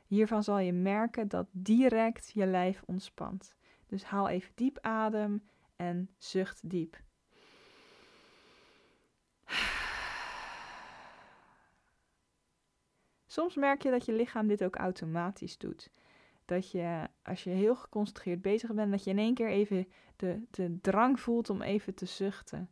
Hiervan 0.06 0.44
zal 0.44 0.60
je 0.60 0.74
merken 0.74 1.28
dat 1.28 1.48
direct 1.52 2.32
je 2.34 2.46
lijf 2.46 2.84
ontspant. 2.86 3.56
Dus 3.88 4.04
haal 4.04 4.30
even 4.30 4.52
diep 4.56 4.78
adem 4.82 5.44
en 5.76 6.10
zucht 6.18 6.70
diep. 6.70 7.02
Soms 13.26 13.56
merk 13.56 13.84
je 13.84 13.90
dat 13.90 14.06
je 14.06 14.14
lichaam 14.14 14.48
dit 14.48 14.64
ook 14.64 14.76
automatisch 14.76 15.58
doet 15.58 15.92
dat 16.50 16.72
je 16.72 17.08
als 17.24 17.44
je 17.44 17.50
heel 17.50 17.76
geconcentreerd 17.76 18.42
bezig 18.42 18.74
bent, 18.74 18.92
dat 18.92 19.04
je 19.04 19.10
in 19.10 19.18
één 19.18 19.34
keer 19.34 19.50
even 19.50 19.88
de, 20.16 20.42
de 20.52 20.78
drang 20.82 21.20
voelt 21.20 21.50
om 21.50 21.62
even 21.62 21.96
te 21.96 22.06
zuchten. 22.06 22.70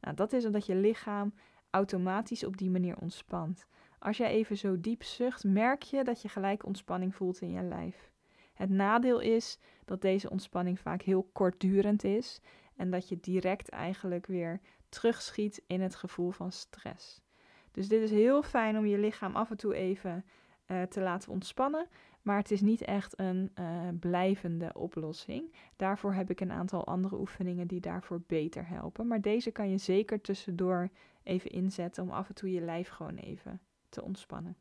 Nou, 0.00 0.16
dat 0.16 0.32
is 0.32 0.44
omdat 0.44 0.66
je 0.66 0.74
lichaam 0.74 1.34
automatisch 1.70 2.44
op 2.44 2.56
die 2.56 2.70
manier 2.70 2.96
ontspant. 2.96 3.66
Als 3.98 4.16
jij 4.16 4.30
even 4.30 4.56
zo 4.56 4.80
diep 4.80 5.02
zucht, 5.02 5.44
merk 5.44 5.82
je 5.82 6.04
dat 6.04 6.22
je 6.22 6.28
gelijk 6.28 6.66
ontspanning 6.66 7.14
voelt 7.14 7.40
in 7.40 7.50
je 7.50 7.62
lijf. 7.62 8.10
Het 8.54 8.70
nadeel 8.70 9.20
is 9.20 9.58
dat 9.84 10.00
deze 10.00 10.30
ontspanning 10.30 10.80
vaak 10.80 11.02
heel 11.02 11.28
kortdurend 11.32 12.04
is 12.04 12.40
en 12.76 12.90
dat 12.90 13.08
je 13.08 13.20
direct 13.20 13.68
eigenlijk 13.68 14.26
weer 14.26 14.60
terugschiet 14.88 15.62
in 15.66 15.80
het 15.80 15.94
gevoel 15.94 16.30
van 16.30 16.52
stress. 16.52 17.22
Dus 17.70 17.88
dit 17.88 18.02
is 18.02 18.10
heel 18.10 18.42
fijn 18.42 18.78
om 18.78 18.86
je 18.86 18.98
lichaam 18.98 19.36
af 19.36 19.50
en 19.50 19.56
toe 19.56 19.74
even 19.74 20.24
uh, 20.66 20.82
te 20.82 21.00
laten 21.00 21.32
ontspannen. 21.32 21.88
Maar 22.24 22.36
het 22.36 22.50
is 22.50 22.60
niet 22.60 22.82
echt 22.82 23.18
een 23.18 23.50
uh, 23.58 23.88
blijvende 24.00 24.70
oplossing. 24.74 25.54
Daarvoor 25.76 26.14
heb 26.14 26.30
ik 26.30 26.40
een 26.40 26.52
aantal 26.52 26.86
andere 26.86 27.18
oefeningen 27.18 27.66
die 27.66 27.80
daarvoor 27.80 28.22
beter 28.26 28.68
helpen. 28.68 29.06
Maar 29.06 29.20
deze 29.20 29.50
kan 29.50 29.70
je 29.70 29.78
zeker 29.78 30.20
tussendoor 30.20 30.90
even 31.22 31.50
inzetten 31.50 32.02
om 32.02 32.10
af 32.10 32.28
en 32.28 32.34
toe 32.34 32.52
je 32.52 32.60
lijf 32.60 32.88
gewoon 32.88 33.16
even 33.16 33.60
te 33.88 34.02
ontspannen. 34.02 34.56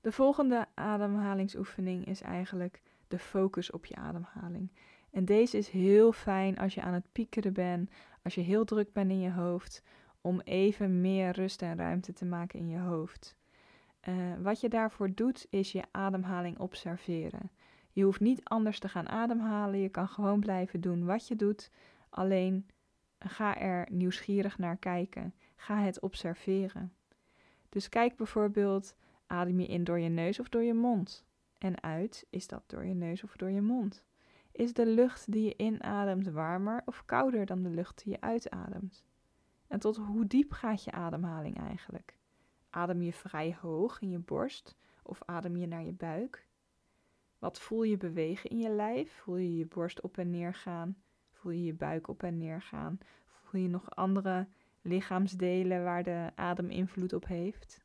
De 0.00 0.12
volgende 0.12 0.66
ademhalingsoefening 0.74 2.06
is 2.06 2.20
eigenlijk 2.20 2.82
de 3.08 3.18
focus 3.18 3.70
op 3.70 3.86
je 3.86 3.96
ademhaling. 3.96 4.70
En 5.10 5.24
deze 5.24 5.58
is 5.58 5.68
heel 5.68 6.12
fijn 6.12 6.58
als 6.58 6.74
je 6.74 6.82
aan 6.82 6.94
het 6.94 7.12
piekeren 7.12 7.52
bent, 7.52 7.90
als 8.22 8.34
je 8.34 8.40
heel 8.40 8.64
druk 8.64 8.92
bent 8.92 9.10
in 9.10 9.20
je 9.20 9.32
hoofd, 9.32 9.82
om 10.20 10.40
even 10.40 11.00
meer 11.00 11.30
rust 11.30 11.62
en 11.62 11.76
ruimte 11.76 12.12
te 12.12 12.24
maken 12.24 12.58
in 12.58 12.68
je 12.68 12.78
hoofd. 12.78 13.36
Uh, 14.08 14.14
wat 14.40 14.60
je 14.60 14.68
daarvoor 14.68 15.14
doet, 15.14 15.46
is 15.50 15.72
je 15.72 15.82
ademhaling 15.90 16.58
observeren. 16.58 17.50
Je 17.92 18.04
hoeft 18.04 18.20
niet 18.20 18.44
anders 18.44 18.78
te 18.78 18.88
gaan 18.88 19.08
ademhalen, 19.08 19.78
je 19.78 19.88
kan 19.88 20.08
gewoon 20.08 20.40
blijven 20.40 20.80
doen 20.80 21.04
wat 21.04 21.28
je 21.28 21.36
doet. 21.36 21.70
Alleen 22.08 22.66
ga 23.18 23.58
er 23.58 23.88
nieuwsgierig 23.90 24.58
naar 24.58 24.76
kijken. 24.76 25.34
Ga 25.56 25.78
het 25.78 26.00
observeren. 26.00 26.92
Dus 27.68 27.88
kijk 27.88 28.16
bijvoorbeeld, 28.16 28.96
adem 29.26 29.60
je 29.60 29.66
in 29.66 29.84
door 29.84 29.98
je 29.98 30.08
neus 30.08 30.40
of 30.40 30.48
door 30.48 30.62
je 30.62 30.74
mond? 30.74 31.24
En 31.58 31.82
uit, 31.82 32.26
is 32.30 32.46
dat 32.46 32.62
door 32.66 32.84
je 32.84 32.94
neus 32.94 33.22
of 33.24 33.36
door 33.36 33.50
je 33.50 33.60
mond? 33.60 34.04
Is 34.52 34.72
de 34.72 34.86
lucht 34.86 35.32
die 35.32 35.44
je 35.44 35.56
inademt 35.56 36.26
warmer 36.26 36.82
of 36.84 37.04
kouder 37.04 37.46
dan 37.46 37.62
de 37.62 37.68
lucht 37.68 38.04
die 38.04 38.12
je 38.12 38.20
uitademt? 38.20 39.04
En 39.66 39.78
tot 39.78 39.96
hoe 39.96 40.26
diep 40.26 40.52
gaat 40.52 40.84
je 40.84 40.92
ademhaling 40.92 41.58
eigenlijk? 41.58 42.16
Adem 42.74 43.02
je 43.02 43.12
vrij 43.12 43.56
hoog 43.60 44.00
in 44.00 44.10
je 44.10 44.18
borst 44.18 44.76
of 45.02 45.22
adem 45.24 45.56
je 45.56 45.66
naar 45.66 45.84
je 45.84 45.92
buik? 45.92 46.46
Wat 47.38 47.60
voel 47.60 47.82
je 47.82 47.96
bewegen 47.96 48.50
in 48.50 48.58
je 48.58 48.70
lijf? 48.70 49.12
Voel 49.12 49.36
je 49.36 49.56
je 49.56 49.66
borst 49.66 50.00
op 50.00 50.18
en 50.18 50.30
neer 50.30 50.54
gaan? 50.54 50.96
Voel 51.30 51.52
je 51.52 51.64
je 51.64 51.74
buik 51.74 52.08
op 52.08 52.22
en 52.22 52.38
neer 52.38 52.62
gaan? 52.62 52.98
Voel 53.26 53.60
je 53.60 53.68
nog 53.68 53.90
andere 53.90 54.48
lichaamsdelen 54.82 55.84
waar 55.84 56.02
de 56.02 56.30
adem 56.34 56.70
invloed 56.70 57.12
op 57.12 57.26
heeft? 57.26 57.84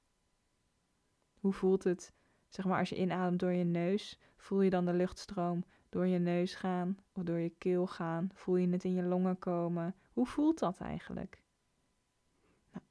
Hoe 1.40 1.54
voelt 1.54 1.84
het, 1.84 2.14
zeg 2.50 2.66
maar, 2.66 2.80
als 2.80 2.90
je 2.90 2.98
inademt 2.98 3.40
door 3.40 3.52
je 3.52 3.64
neus? 3.64 4.20
Voel 4.36 4.62
je 4.62 4.70
dan 4.70 4.86
de 4.86 4.94
luchtstroom 4.94 5.64
door 5.90 6.08
je 6.08 6.20
neus 6.20 6.56
gaan 6.56 6.98
of 7.12 7.24
door 7.24 7.40
je 7.40 7.54
keel 7.58 7.88
gaan? 7.88 8.30
Voel 8.34 8.56
je 8.56 8.70
het 8.70 8.84
in 8.84 8.94
je 8.94 9.04
longen 9.04 9.40
komen? 9.40 9.96
Hoe 10.14 10.26
voelt 10.26 10.60
dat 10.60 10.78
eigenlijk? 10.78 11.46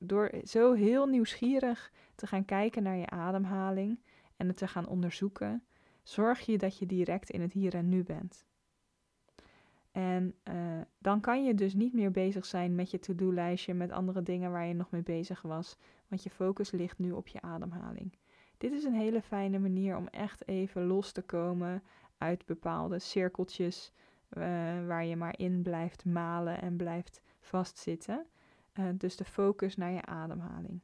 Door 0.06 0.30
zo 0.44 0.72
heel 0.72 1.06
nieuwsgierig 1.06 1.92
te 2.14 2.26
gaan 2.26 2.44
kijken 2.44 2.82
naar 2.82 2.96
je 2.96 3.10
ademhaling 3.10 4.00
en 4.36 4.48
het 4.48 4.56
te 4.56 4.68
gaan 4.68 4.88
onderzoeken, 4.88 5.64
zorg 6.02 6.40
je 6.40 6.58
dat 6.58 6.78
je 6.78 6.86
direct 6.86 7.30
in 7.30 7.40
het 7.40 7.52
hier 7.52 7.74
en 7.74 7.88
nu 7.88 8.02
bent. 8.02 8.44
En 9.92 10.34
uh, 10.44 10.54
dan 10.98 11.20
kan 11.20 11.44
je 11.44 11.54
dus 11.54 11.74
niet 11.74 11.92
meer 11.92 12.10
bezig 12.10 12.46
zijn 12.46 12.74
met 12.74 12.90
je 12.90 12.98
to-do-lijstje, 12.98 13.74
met 13.74 13.90
andere 13.90 14.22
dingen 14.22 14.50
waar 14.50 14.66
je 14.66 14.74
nog 14.74 14.90
mee 14.90 15.02
bezig 15.02 15.42
was, 15.42 15.76
want 16.08 16.22
je 16.22 16.30
focus 16.30 16.70
ligt 16.70 16.98
nu 16.98 17.12
op 17.12 17.28
je 17.28 17.40
ademhaling. 17.40 18.12
Dit 18.58 18.72
is 18.72 18.84
een 18.84 18.94
hele 18.94 19.22
fijne 19.22 19.58
manier 19.58 19.96
om 19.96 20.06
echt 20.06 20.48
even 20.48 20.86
los 20.86 21.12
te 21.12 21.22
komen 21.22 21.82
uit 22.18 22.46
bepaalde 22.46 22.98
cirkeltjes 22.98 23.92
uh, 24.30 24.42
waar 24.86 25.04
je 25.04 25.16
maar 25.16 25.38
in 25.38 25.62
blijft 25.62 26.04
malen 26.04 26.60
en 26.60 26.76
blijft 26.76 27.20
vastzitten. 27.40 28.26
Uh, 28.78 28.86
dus 28.94 29.16
de 29.16 29.24
focus 29.24 29.76
naar 29.76 29.90
je 29.90 30.04
ademhaling. 30.04 30.80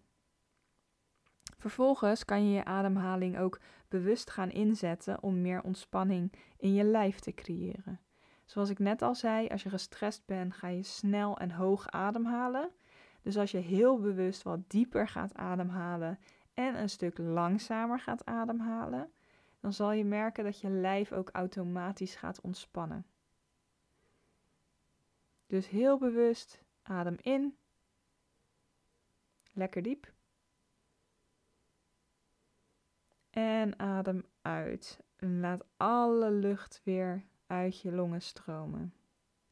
Vervolgens 1.59 2.25
kan 2.25 2.49
je 2.49 2.55
je 2.55 2.65
ademhaling 2.65 3.39
ook 3.39 3.61
bewust 3.89 4.31
gaan 4.31 4.51
inzetten 4.51 5.23
om 5.23 5.41
meer 5.41 5.63
ontspanning 5.63 6.33
in 6.57 6.75
je 6.75 6.85
lijf 6.85 7.19
te 7.19 7.33
creëren. 7.33 8.01
Zoals 8.45 8.71
ik 8.71 8.79
net 8.79 9.03
al 9.03 9.15
zei, 9.15 9.49
als 9.49 9.63
je 9.63 9.69
gestrest 9.69 10.27
bent, 10.27 10.55
ga 10.55 10.69
je 10.69 10.83
snel 10.83 11.39
en 11.39 11.51
hoog 11.51 11.91
ademhalen. 11.91 12.71
Dus 13.23 13.37
als 13.37 13.51
je 13.51 13.59
heel 13.59 14.01
bewust 14.01 14.43
wat 14.43 14.71
dieper 14.71 15.09
gaat 15.09 15.35
ademhalen 15.35 16.19
en 16.55 16.81
een 16.81 16.89
stuk 16.89 17.19
langzamer 17.19 18.01
gaat 18.01 18.25
ademhalen, 18.25 19.13
dan 19.61 19.73
zal 19.73 19.93
je 19.93 20.05
merken 20.05 20.45
dat 20.45 20.61
je 20.61 20.69
lijf 20.69 21.13
ook 21.13 21.31
automatisch 21.33 22.15
gaat 22.15 22.41
ontspannen. 22.41 23.07
Dus 25.47 25.69
heel 25.69 25.99
bewust 25.99 26.63
adem 26.83 27.17
in 27.21 27.57
Lekker 29.53 29.83
diep. 29.83 30.13
En 33.31 33.79
adem 33.79 34.25
uit. 34.43 35.01
En 35.17 35.41
laat 35.41 35.65
alle 35.77 36.31
lucht 36.31 36.81
weer 36.85 37.25
uit 37.47 37.81
je 37.81 37.93
longen 37.93 38.23
stromen. 38.23 38.95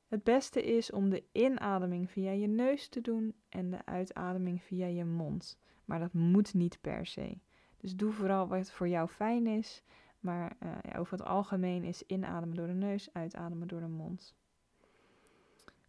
Het 0.07 0.25
beste 0.25 0.63
is 0.63 0.93
om 0.93 1.11
de 1.11 1.25
inademing 1.33 2.11
via 2.11 2.31
je 2.31 2.47
neus 2.47 2.89
te 2.89 3.01
doen 3.01 3.35
en 3.49 3.71
de 3.71 3.85
uitademing 3.85 4.63
via 4.63 4.87
je 4.87 5.05
mond. 5.05 5.59
Maar 5.85 5.99
dat 5.99 6.13
moet 6.13 6.55
niet 6.55 6.81
per 6.81 7.07
se. 7.07 7.39
Dus 7.77 7.97
doe 7.97 8.13
vooral 8.13 8.49
wat 8.49 8.71
voor 8.71 8.89
jou 8.89 9.09
fijn 9.09 9.47
is. 9.47 9.83
Maar 10.21 10.57
ja, 10.61 10.99
over 10.99 11.19
het 11.19 11.27
algemeen 11.27 11.85
is 11.85 12.03
inademen 12.07 12.57
door 12.57 12.67
de 12.67 12.73
neus, 12.73 13.13
uitademen 13.13 13.69
door 13.69 13.81
de 13.81 13.87
mond. 13.87 14.35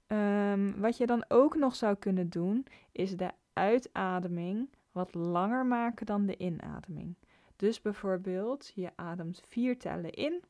Um, 0.07 0.79
wat 0.79 0.97
je 0.97 1.05
dan 1.05 1.25
ook 1.27 1.55
nog 1.55 1.75
zou 1.75 1.95
kunnen 1.95 2.29
doen, 2.29 2.65
is 2.91 3.17
de 3.17 3.31
uitademing 3.61 4.69
wat 4.91 5.13
langer 5.13 5.65
maken 5.65 6.05
dan 6.05 6.25
de 6.25 6.37
inademing. 6.37 7.15
Dus 7.55 7.81
bijvoorbeeld, 7.81 8.71
je 8.75 8.91
ademt 8.95 9.41
vier 9.47 9.77
tellen 9.79 10.11
in. 10.11 10.43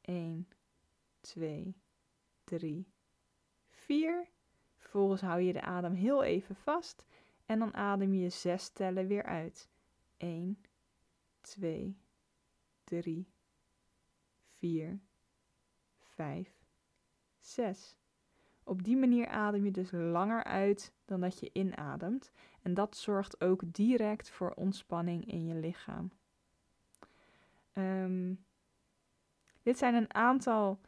1, 0.00 0.48
2, 1.20 1.76
3, 2.44 2.86
4. 3.68 4.28
Vervolgens 4.76 5.20
hou 5.20 5.40
je 5.40 5.52
de 5.52 5.60
adem 5.60 5.94
heel 5.94 6.22
even 6.22 6.56
vast 6.56 7.06
en 7.46 7.58
dan 7.58 7.74
adem 7.74 8.14
je 8.14 8.28
zes 8.28 8.68
tellen 8.68 9.06
weer 9.06 9.24
uit. 9.24 9.68
1, 10.16 10.58
2, 11.40 11.98
3, 12.84 13.28
4, 14.58 15.00
5, 16.00 16.54
6. 17.38 17.96
Op 18.64 18.82
die 18.82 18.96
manier 18.96 19.28
adem 19.28 19.64
je 19.64 19.70
dus 19.70 19.90
langer 19.90 20.44
uit 20.44 20.92
dan 21.04 21.20
dat 21.20 21.40
je 21.40 21.50
inademt. 21.52 22.30
En 22.62 22.74
dat 22.74 22.96
zorgt 22.96 23.40
ook 23.40 23.62
direct 23.66 24.30
voor 24.30 24.50
ontspanning 24.50 25.32
in 25.32 25.46
je 25.46 25.54
lichaam. 25.54 26.10
Um, 27.72 28.44
dit 29.62 29.78
zijn 29.78 29.94
een 29.94 30.14
aantal 30.14 30.80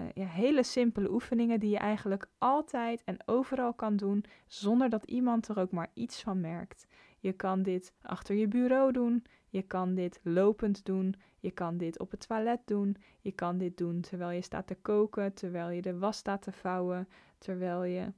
uh, 0.00 0.06
ja, 0.14 0.26
hele 0.26 0.62
simpele 0.62 1.10
oefeningen 1.10 1.60
die 1.60 1.70
je 1.70 1.78
eigenlijk 1.78 2.28
altijd 2.38 3.04
en 3.04 3.16
overal 3.24 3.72
kan 3.72 3.96
doen 3.96 4.24
zonder 4.46 4.88
dat 4.88 5.04
iemand 5.04 5.48
er 5.48 5.58
ook 5.58 5.70
maar 5.70 5.90
iets 5.94 6.22
van 6.22 6.40
merkt. 6.40 6.86
Je 7.18 7.32
kan 7.32 7.62
dit 7.62 7.94
achter 8.02 8.34
je 8.34 8.48
bureau 8.48 8.92
doen, 8.92 9.24
je 9.50 9.62
kan 9.62 9.94
dit 9.94 10.20
lopend 10.22 10.84
doen, 10.84 11.14
je 11.38 11.50
kan 11.50 11.76
dit 11.76 11.98
op 11.98 12.10
het 12.10 12.26
toilet 12.26 12.60
doen, 12.64 12.96
je 13.20 13.32
kan 13.32 13.58
dit 13.58 13.76
doen 13.76 14.00
terwijl 14.00 14.30
je 14.30 14.42
staat 14.42 14.66
te 14.66 14.74
koken, 14.74 15.34
terwijl 15.34 15.70
je 15.70 15.82
de 15.82 15.98
was 15.98 16.16
staat 16.16 16.42
te 16.42 16.52
vouwen, 16.52 17.08
terwijl 17.38 17.84
je, 17.84 18.12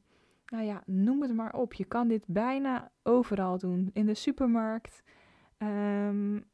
nou 0.47 0.65
ja, 0.65 0.83
noem 0.87 1.23
het 1.23 1.35
maar 1.35 1.55
op. 1.55 1.73
Je 1.73 1.85
kan 1.85 2.09
dit 2.09 2.25
bijna 2.27 2.93
overal 3.03 3.59
doen, 3.59 3.91
in 3.93 4.07
de 4.07 4.15
supermarkt. 4.15 5.03
Um, 5.59 6.51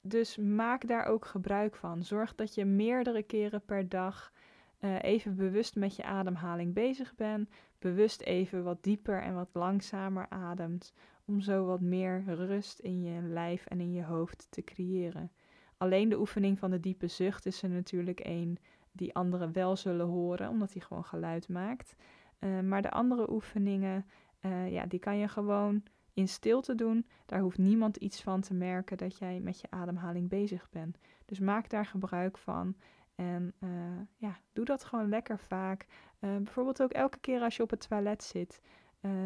dus 0.00 0.36
maak 0.36 0.86
daar 0.86 1.06
ook 1.06 1.24
gebruik 1.24 1.76
van. 1.76 2.02
Zorg 2.02 2.34
dat 2.34 2.54
je 2.54 2.64
meerdere 2.64 3.22
keren 3.22 3.64
per 3.64 3.88
dag 3.88 4.32
uh, 4.80 5.02
even 5.02 5.36
bewust 5.36 5.76
met 5.76 5.96
je 5.96 6.04
ademhaling 6.04 6.74
bezig 6.74 7.14
bent. 7.14 7.50
Bewust 7.78 8.20
even 8.20 8.64
wat 8.64 8.82
dieper 8.82 9.22
en 9.22 9.34
wat 9.34 9.48
langzamer 9.52 10.28
ademt. 10.28 10.94
Om 11.24 11.40
zo 11.40 11.64
wat 11.64 11.80
meer 11.80 12.22
rust 12.24 12.78
in 12.78 13.02
je 13.02 13.22
lijf 13.22 13.66
en 13.66 13.80
in 13.80 13.92
je 13.92 14.04
hoofd 14.04 14.46
te 14.50 14.64
creëren. 14.64 15.32
Alleen 15.76 16.08
de 16.08 16.18
oefening 16.18 16.58
van 16.58 16.70
de 16.70 16.80
diepe 16.80 17.06
zucht 17.06 17.46
is 17.46 17.62
er 17.62 17.68
natuurlijk 17.68 18.20
één 18.20 18.56
die 18.92 19.14
anderen 19.14 19.52
wel 19.52 19.76
zullen 19.76 20.06
horen, 20.06 20.48
omdat 20.48 20.72
hij 20.72 20.82
gewoon 20.82 21.04
geluid 21.04 21.48
maakt. 21.48 21.96
Uh, 22.40 22.60
maar 22.60 22.82
de 22.82 22.90
andere 22.90 23.32
oefeningen, 23.32 24.06
uh, 24.40 24.72
ja, 24.72 24.86
die 24.86 24.98
kan 24.98 25.18
je 25.18 25.28
gewoon 25.28 25.82
in 26.14 26.28
stilte 26.28 26.74
doen. 26.74 27.06
Daar 27.26 27.40
hoeft 27.40 27.58
niemand 27.58 27.96
iets 27.96 28.22
van 28.22 28.40
te 28.40 28.54
merken 28.54 28.96
dat 28.96 29.18
jij 29.18 29.40
met 29.40 29.60
je 29.60 29.70
ademhaling 29.70 30.28
bezig 30.28 30.70
bent. 30.70 30.98
Dus 31.24 31.38
maak 31.38 31.70
daar 31.70 31.86
gebruik 31.86 32.38
van. 32.38 32.76
En 33.16 33.54
uh, 33.60 33.70
ja, 34.16 34.38
doe 34.52 34.64
dat 34.64 34.84
gewoon 34.84 35.08
lekker 35.08 35.38
vaak. 35.38 35.86
bijvoorbeeld 36.18 36.82
ook 36.82 36.92
elke 36.92 37.18
keer 37.18 37.40
als 37.40 37.56
je 37.56 37.62
op 37.62 37.70
het 37.70 37.88
toilet 37.88 38.22
zit. 38.22 38.60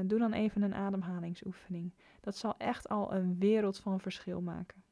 doe 0.04 0.18
dan 0.18 0.32
even 0.32 0.62
een 0.62 0.74
ademhalingsoefening. 0.74 1.94
Dat 2.20 2.36
zal 2.36 2.54
echt 2.58 2.88
al 2.88 3.14
een 3.14 3.38
wereld 3.38 3.78
van 3.78 4.00
verschil 4.00 4.40
maken. 4.40 4.82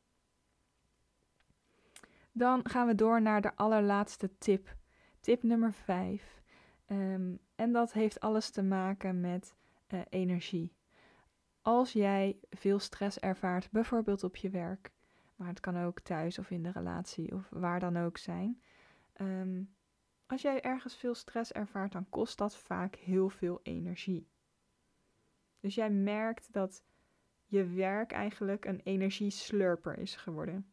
Dan 2.33 2.69
gaan 2.69 2.87
we 2.87 2.95
door 2.95 3.23
naar 3.23 3.41
de 3.41 3.57
allerlaatste 3.57 4.31
tip. 4.39 4.77
Tip 5.21 5.43
nummer 5.43 5.73
5. 5.73 6.43
Ehm, 6.87 7.35
en 7.55 7.73
dat 7.73 7.93
heeft 7.93 8.21
alles 8.21 8.51
te 8.51 8.63
maken 8.63 9.21
met 9.21 9.57
energie. 10.09 10.73
Als 11.63 11.93
jij 11.93 12.39
veel 12.51 12.79
stress 12.79 13.19
ervaart, 13.19 13.71
bijvoorbeeld 13.71 14.25
op 14.25 14.37
je 14.37 14.51
werk, 14.51 14.93
maar 15.37 15.49
het 15.49 15.61
kan 15.61 15.83
ook 15.85 16.01
thuis 16.01 16.39
of 16.39 16.51
in 16.51 16.63
de 16.63 16.71
relatie 16.71 17.35
of 17.35 17.49
waar 17.51 17.81
dan 17.81 17.97
ook 17.97 18.19
zijn. 18.19 18.63
Ehm, 19.19 19.63
als 20.27 20.43
jij 20.43 20.61
ergens 20.61 20.97
veel 20.97 21.15
stress 21.15 21.53
ervaart, 21.53 21.93
dan 21.93 22.09
kost 22.09 22.39
dat 22.39 22.57
vaak 22.57 22.97
heel 22.97 23.29
veel 23.29 23.61
energie. 23.63 24.29
Dus 25.61 25.75
jij 25.75 25.91
merkt 25.91 26.53
dat 26.53 26.85
je 27.47 27.67
werk 27.67 28.13
eigenlijk 28.13 28.65
een 28.65 28.81
energieslurper 28.85 29.99
is 29.99 30.17
geworden. 30.17 30.73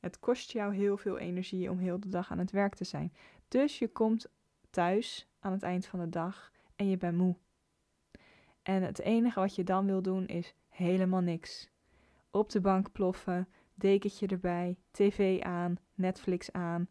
Het 0.00 0.18
kost 0.18 0.52
jou 0.52 0.74
heel 0.74 0.96
veel 0.96 1.18
energie 1.18 1.70
om 1.70 1.78
heel 1.78 2.00
de 2.00 2.08
dag 2.08 2.30
aan 2.30 2.38
het 2.38 2.50
werk 2.50 2.74
te 2.74 2.84
zijn. 2.84 3.12
Dus 3.48 3.78
je 3.78 3.88
komt 3.88 4.26
thuis 4.70 5.28
aan 5.38 5.52
het 5.52 5.62
eind 5.62 5.86
van 5.86 6.00
de 6.00 6.08
dag 6.08 6.52
en 6.76 6.88
je 6.88 6.96
bent 6.96 7.16
moe. 7.16 7.36
En 8.62 8.82
het 8.82 8.98
enige 8.98 9.40
wat 9.40 9.54
je 9.54 9.64
dan 9.64 9.86
wil 9.86 10.02
doen 10.02 10.26
is 10.26 10.54
helemaal 10.68 11.20
niks. 11.20 11.70
Op 12.30 12.50
de 12.50 12.60
bank 12.60 12.92
ploffen, 12.92 13.48
dekentje 13.74 14.26
erbij, 14.26 14.76
tv 14.90 15.40
aan, 15.40 15.78
Netflix 15.94 16.52
aan, 16.52 16.88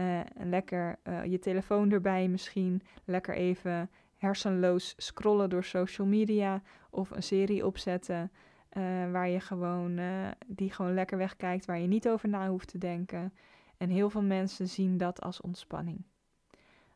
uh, 0.00 0.20
lekker 0.34 0.98
uh, 1.04 1.24
je 1.24 1.38
telefoon 1.38 1.90
erbij 1.90 2.28
misschien, 2.28 2.82
lekker 3.04 3.34
even 3.34 3.90
hersenloos 4.16 4.94
scrollen 4.96 5.50
door 5.50 5.64
social 5.64 6.06
media 6.06 6.62
of 6.90 7.10
een 7.10 7.22
serie 7.22 7.66
opzetten 7.66 8.30
uh, 8.72 8.82
waar 9.10 9.28
je 9.28 9.40
gewoon, 9.40 10.00
die 10.46 10.72
gewoon 10.72 10.94
lekker 10.94 11.18
wegkijkt, 11.18 11.64
waar 11.64 11.78
je 11.78 11.86
niet 11.86 12.08
over 12.08 12.28
na 12.28 12.48
hoeft 12.48 12.68
te 12.68 12.78
denken. 12.78 13.32
En 13.76 13.88
heel 13.88 14.10
veel 14.10 14.22
mensen 14.22 14.68
zien 14.68 14.96
dat 14.96 15.20
als 15.20 15.40
ontspanning. 15.40 16.04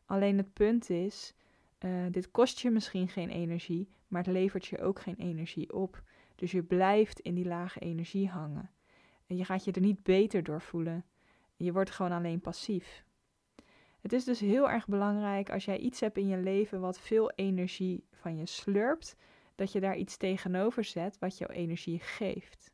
Alleen 0.05 0.37
het 0.37 0.53
punt 0.53 0.89
is, 0.89 1.33
dit 2.11 2.31
kost 2.31 2.59
je 2.59 2.71
misschien 2.71 3.07
geen 3.07 3.29
energie, 3.29 3.89
maar 4.07 4.23
het 4.23 4.33
levert 4.33 4.65
je 4.65 4.81
ook 4.81 4.99
geen 4.99 5.17
energie 5.17 5.73
op. 5.73 6.03
Dus 6.35 6.51
je 6.51 6.63
blijft 6.63 7.19
in 7.19 7.35
die 7.35 7.45
lage 7.45 7.79
energie 7.79 8.29
hangen. 8.29 8.69
En 9.27 9.37
je 9.37 9.45
gaat 9.45 9.63
je 9.63 9.71
er 9.71 9.81
niet 9.81 10.03
beter 10.03 10.43
door 10.43 10.61
voelen. 10.61 11.05
Je 11.55 11.71
wordt 11.71 11.91
gewoon 11.91 12.11
alleen 12.11 12.41
passief. 12.41 13.03
Het 14.01 14.13
is 14.13 14.23
dus 14.23 14.39
heel 14.39 14.69
erg 14.69 14.87
belangrijk 14.87 15.49
als 15.49 15.65
jij 15.65 15.77
iets 15.77 15.99
hebt 15.99 16.17
in 16.17 16.27
je 16.27 16.37
leven 16.37 16.79
wat 16.79 16.99
veel 16.99 17.31
energie 17.31 18.07
van 18.11 18.37
je 18.37 18.45
slurpt, 18.45 19.15
dat 19.55 19.71
je 19.71 19.79
daar 19.79 19.97
iets 19.97 20.17
tegenover 20.17 20.83
zet 20.83 21.19
wat 21.19 21.37
jouw 21.37 21.49
energie 21.49 21.99
geeft. 21.99 22.73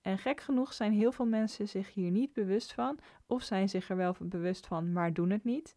En 0.00 0.18
gek 0.18 0.40
genoeg 0.40 0.72
zijn 0.72 0.92
heel 0.92 1.12
veel 1.12 1.26
mensen 1.26 1.68
zich 1.68 1.94
hier 1.94 2.10
niet 2.10 2.32
bewust 2.32 2.72
van, 2.72 2.98
of 3.26 3.42
zijn 3.42 3.68
zich 3.68 3.90
er 3.90 3.96
wel 3.96 4.16
bewust 4.18 4.66
van, 4.66 4.92
maar 4.92 5.12
doen 5.12 5.30
het 5.30 5.44
niet. 5.44 5.76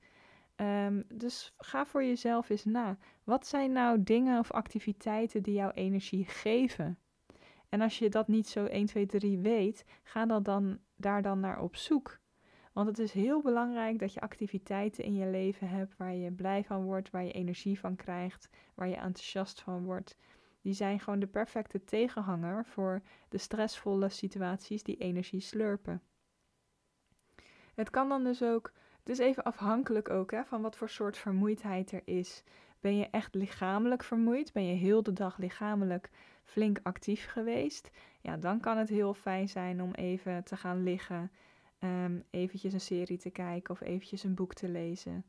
Um, 0.55 1.03
dus 1.13 1.53
ga 1.57 1.85
voor 1.85 2.03
jezelf 2.03 2.49
eens 2.49 2.65
na. 2.65 2.97
Wat 3.23 3.47
zijn 3.47 3.71
nou 3.71 4.03
dingen 4.03 4.39
of 4.39 4.51
activiteiten 4.51 5.43
die 5.43 5.53
jouw 5.53 5.71
energie 5.71 6.25
geven? 6.25 6.99
En 7.69 7.81
als 7.81 7.99
je 7.99 8.09
dat 8.09 8.27
niet 8.27 8.47
zo 8.47 8.65
1, 8.65 8.85
2, 8.85 9.05
3 9.05 9.37
weet, 9.37 9.85
ga 10.03 10.25
dan, 10.25 10.43
dan 10.43 10.79
daar 10.95 11.21
dan 11.21 11.39
naar 11.39 11.61
op 11.61 11.75
zoek. 11.75 12.19
Want 12.73 12.87
het 12.87 12.99
is 12.99 13.11
heel 13.11 13.41
belangrijk 13.41 13.99
dat 13.99 14.13
je 14.13 14.21
activiteiten 14.21 15.03
in 15.03 15.13
je 15.13 15.25
leven 15.25 15.69
hebt 15.69 15.97
waar 15.97 16.15
je 16.15 16.31
blij 16.31 16.63
van 16.63 16.83
wordt, 16.83 17.09
waar 17.09 17.23
je 17.23 17.31
energie 17.31 17.79
van 17.79 17.95
krijgt, 17.95 18.49
waar 18.73 18.87
je 18.87 18.95
enthousiast 18.95 19.61
van 19.61 19.83
wordt. 19.83 20.17
Die 20.61 20.73
zijn 20.73 20.99
gewoon 20.99 21.19
de 21.19 21.27
perfecte 21.27 21.83
tegenhanger 21.83 22.65
voor 22.65 23.01
de 23.29 23.37
stressvolle 23.37 24.09
situaties 24.09 24.83
die 24.83 24.97
energie 24.97 25.39
slurpen. 25.39 26.01
Het 27.75 27.89
kan 27.89 28.09
dan 28.09 28.23
dus 28.23 28.43
ook, 28.43 28.71
is 29.09 29.17
even 29.17 29.43
afhankelijk 29.43 30.09
ook 30.09 30.31
hè, 30.31 30.45
van 30.45 30.61
wat 30.61 30.75
voor 30.75 30.89
soort 30.89 31.17
vermoeidheid 31.17 31.91
er 31.91 32.01
is. 32.05 32.43
Ben 32.79 32.97
je 32.97 33.07
echt 33.11 33.35
lichamelijk 33.35 34.03
vermoeid? 34.03 34.53
Ben 34.53 34.65
je 34.65 34.75
heel 34.75 35.03
de 35.03 35.13
dag 35.13 35.37
lichamelijk 35.37 36.09
flink 36.43 36.79
actief 36.83 37.25
geweest? 37.25 37.91
Ja, 38.21 38.37
dan 38.37 38.59
kan 38.59 38.77
het 38.77 38.89
heel 38.89 39.13
fijn 39.13 39.49
zijn 39.49 39.81
om 39.81 39.93
even 39.93 40.43
te 40.43 40.57
gaan 40.57 40.83
liggen 40.83 41.31
um, 41.83 42.23
eventjes 42.29 42.73
een 42.73 42.81
serie 42.81 43.17
te 43.17 43.29
kijken 43.29 43.73
of 43.73 43.81
eventjes 43.81 44.23
een 44.23 44.33
boek 44.33 44.53
te 44.53 44.69
lezen. 44.69 45.25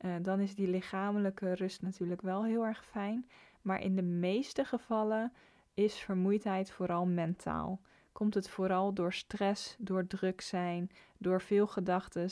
Uh, 0.00 0.14
dan 0.22 0.40
is 0.40 0.54
die 0.54 0.68
lichamelijke 0.68 1.54
rust 1.54 1.82
natuurlijk 1.82 2.22
wel 2.22 2.44
heel 2.44 2.66
erg 2.66 2.84
fijn. 2.84 3.26
Maar 3.62 3.80
in 3.80 3.96
de 3.96 4.02
meeste 4.02 4.64
gevallen 4.64 5.32
is 5.74 5.94
vermoeidheid 5.94 6.70
vooral 6.70 7.06
mentaal. 7.06 7.80
Komt 8.12 8.34
het 8.34 8.48
vooral 8.48 8.92
door 8.92 9.12
stress, 9.12 9.76
door 9.78 10.06
druk 10.06 10.40
zijn, 10.40 10.90
door 11.18 11.40
veel 11.40 11.66
gedachten, 11.66 12.30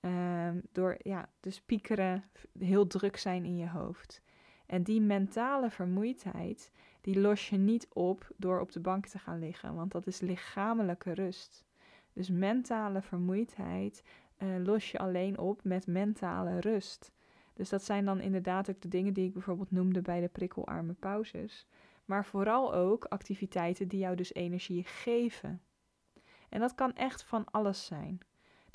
um, 0.00 0.62
door 0.72 0.96
ja, 1.02 1.28
dus 1.40 1.60
piekeren, 1.60 2.24
heel 2.58 2.86
druk 2.86 3.16
zijn 3.16 3.44
in 3.44 3.56
je 3.56 3.68
hoofd. 3.68 4.22
En 4.66 4.82
die 4.82 5.00
mentale 5.00 5.70
vermoeidheid, 5.70 6.72
die 7.00 7.20
los 7.20 7.48
je 7.48 7.56
niet 7.56 7.88
op 7.92 8.30
door 8.36 8.60
op 8.60 8.72
de 8.72 8.80
bank 8.80 9.06
te 9.06 9.18
gaan 9.18 9.38
liggen, 9.38 9.74
want 9.74 9.92
dat 9.92 10.06
is 10.06 10.20
lichamelijke 10.20 11.14
rust. 11.14 11.64
Dus 12.12 12.30
mentale 12.30 13.02
vermoeidheid 13.02 14.02
uh, 14.38 14.64
los 14.64 14.90
je 14.90 14.98
alleen 14.98 15.38
op 15.38 15.64
met 15.64 15.86
mentale 15.86 16.60
rust. 16.60 17.12
Dus 17.54 17.68
dat 17.68 17.84
zijn 17.84 18.04
dan 18.04 18.20
inderdaad 18.20 18.70
ook 18.70 18.80
de 18.80 18.88
dingen 18.88 19.12
die 19.12 19.26
ik 19.26 19.32
bijvoorbeeld 19.32 19.70
noemde 19.70 20.02
bij 20.02 20.20
de 20.20 20.28
prikkelarme 20.28 20.92
pauzes. 20.92 21.66
Maar 22.04 22.24
vooral 22.24 22.74
ook 22.74 23.04
activiteiten 23.04 23.88
die 23.88 23.98
jou 23.98 24.16
dus 24.16 24.34
energie 24.34 24.84
geven. 24.84 25.62
En 26.48 26.60
dat 26.60 26.74
kan 26.74 26.94
echt 26.94 27.22
van 27.22 27.44
alles 27.50 27.86
zijn. 27.86 28.18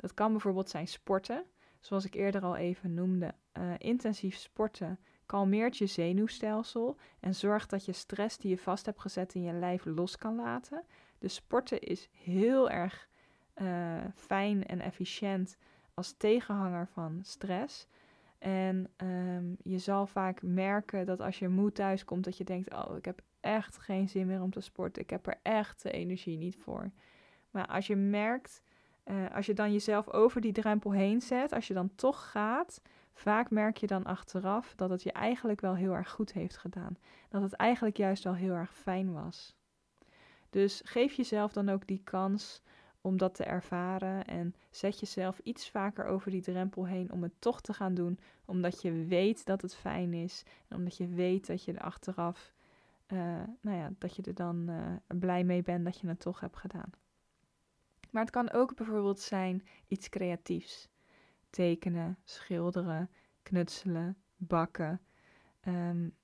Dat 0.04 0.14
kan 0.14 0.30
bijvoorbeeld 0.30 0.70
zijn 0.70 0.88
sporten, 0.88 1.44
zoals 1.80 2.04
ik 2.04 2.14
eerder 2.14 2.42
al 2.42 2.56
even 2.56 2.94
noemde. 2.94 3.34
Uh, 3.58 3.72
intensief 3.78 4.36
sporten 4.36 4.98
kalmeert 5.26 5.76
je 5.76 5.86
zenuwstelsel 5.86 6.96
en 7.20 7.34
zorgt 7.34 7.70
dat 7.70 7.84
je 7.84 7.92
stress 7.92 8.38
die 8.38 8.50
je 8.50 8.58
vast 8.58 8.86
hebt 8.86 9.00
gezet 9.00 9.34
in 9.34 9.42
je 9.42 9.52
lijf 9.52 9.84
los 9.84 10.16
kan 10.16 10.36
laten. 10.36 10.84
Dus 11.18 11.34
sporten 11.34 11.80
is 11.80 12.08
heel 12.12 12.70
erg 12.70 13.08
uh, 13.56 14.04
fijn 14.14 14.66
en 14.66 14.80
efficiënt 14.80 15.56
als 15.94 16.14
tegenhanger 16.16 16.86
van 16.86 17.20
stress. 17.22 17.88
En 18.38 18.90
um, 18.96 19.56
je 19.62 19.78
zal 19.78 20.06
vaak 20.06 20.42
merken 20.42 21.06
dat 21.06 21.20
als 21.20 21.38
je 21.38 21.48
moe 21.48 21.72
thuis 21.72 22.04
komt, 22.04 22.24
dat 22.24 22.36
je 22.36 22.44
denkt: 22.44 22.74
Oh, 22.74 22.96
ik 22.96 23.04
heb 23.04 23.22
echt 23.40 23.78
geen 23.78 24.08
zin 24.08 24.26
meer 24.26 24.42
om 24.42 24.50
te 24.50 24.60
sporten. 24.60 25.02
Ik 25.02 25.10
heb 25.10 25.26
er 25.26 25.38
echt 25.42 25.82
de 25.82 25.90
energie 25.90 26.38
niet 26.38 26.56
voor. 26.56 26.90
Maar 27.50 27.66
als 27.66 27.86
je 27.86 27.96
merkt, 27.96 28.62
uh, 29.04 29.34
als 29.34 29.46
je 29.46 29.54
dan 29.54 29.72
jezelf 29.72 30.10
over 30.10 30.40
die 30.40 30.52
drempel 30.52 30.92
heen 30.92 31.20
zet, 31.20 31.52
als 31.52 31.68
je 31.68 31.74
dan 31.74 31.94
toch 31.94 32.30
gaat, 32.30 32.80
vaak 33.14 33.50
merk 33.50 33.76
je 33.76 33.86
dan 33.86 34.04
achteraf 34.04 34.74
dat 34.74 34.90
het 34.90 35.02
je 35.02 35.12
eigenlijk 35.12 35.60
wel 35.60 35.74
heel 35.74 35.92
erg 35.92 36.10
goed 36.10 36.32
heeft 36.32 36.56
gedaan. 36.56 36.96
Dat 37.28 37.42
het 37.42 37.52
eigenlijk 37.52 37.96
juist 37.96 38.24
wel 38.24 38.34
heel 38.34 38.54
erg 38.54 38.74
fijn 38.74 39.12
was. 39.12 39.56
Dus 40.50 40.82
geef 40.84 41.12
jezelf 41.12 41.52
dan 41.52 41.68
ook 41.68 41.86
die 41.86 42.00
kans 42.04 42.62
om 43.00 43.16
dat 43.16 43.34
te 43.34 43.44
ervaren. 43.44 44.24
En 44.24 44.54
zet 44.70 45.00
jezelf 45.00 45.38
iets 45.38 45.70
vaker 45.70 46.04
over 46.04 46.30
die 46.30 46.42
drempel 46.42 46.86
heen 46.86 47.12
om 47.12 47.22
het 47.22 47.32
toch 47.38 47.60
te 47.60 47.72
gaan 47.72 47.94
doen. 47.94 48.18
Omdat 48.44 48.82
je 48.82 49.04
weet 49.06 49.44
dat 49.44 49.62
het 49.62 49.74
fijn 49.74 50.12
is. 50.12 50.44
En 50.68 50.76
omdat 50.76 50.96
je 50.96 51.08
weet 51.08 51.46
dat 51.46 51.64
je 51.64 51.72
er 51.72 51.80
achteraf, 51.80 52.54
uh, 53.08 53.18
nou 53.60 53.76
ja, 53.76 53.90
dat 53.98 54.16
je 54.16 54.22
er 54.22 54.34
dan 54.34 54.70
uh, 54.70 55.18
blij 55.18 55.44
mee 55.44 55.62
bent 55.62 55.84
dat 55.84 56.00
je 56.00 56.08
het 56.08 56.20
toch 56.20 56.40
hebt 56.40 56.56
gedaan. 56.56 56.90
Maar 58.14 58.22
het 58.22 58.32
kan 58.32 58.50
ook 58.50 58.74
bijvoorbeeld 58.76 59.20
zijn 59.20 59.66
iets 59.88 60.08
creatiefs. 60.08 60.88
Tekenen, 61.50 62.18
schilderen, 62.24 63.10
knutselen, 63.42 64.16
bakken. 64.36 65.00
Um, 65.68 66.14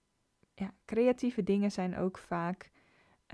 ja, 0.54 0.72
creatieve 0.84 1.42
dingen 1.42 1.72
zijn 1.72 1.96
ook 1.96 2.18
vaak 2.18 2.70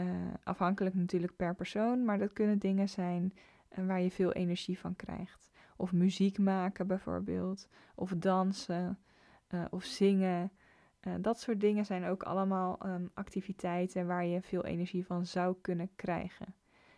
uh, 0.00 0.06
afhankelijk 0.42 0.94
natuurlijk 0.94 1.36
per 1.36 1.54
persoon, 1.54 2.04
maar 2.04 2.18
dat 2.18 2.32
kunnen 2.32 2.58
dingen 2.58 2.88
zijn 2.88 3.32
uh, 3.78 3.86
waar 3.86 4.00
je 4.00 4.10
veel 4.10 4.32
energie 4.32 4.78
van 4.78 4.96
krijgt. 4.96 5.50
Of 5.76 5.92
muziek 5.92 6.38
maken 6.38 6.86
bijvoorbeeld, 6.86 7.68
of 7.94 8.10
dansen, 8.10 8.98
uh, 9.50 9.64
of 9.70 9.84
zingen. 9.84 10.52
dat 11.20 11.40
soort 11.40 11.60
dingen 11.60 11.84
zijn 11.84 12.04
ook 12.04 12.22
allemaal 12.22 12.86
um, 12.86 13.10
activiteiten 13.14 14.06
waar 14.06 14.24
je 14.24 14.42
veel 14.42 14.64
energie 14.64 15.06
van 15.06 15.26
zou 15.26 15.56
kunnen 15.60 15.90
krijgen. 15.96 16.54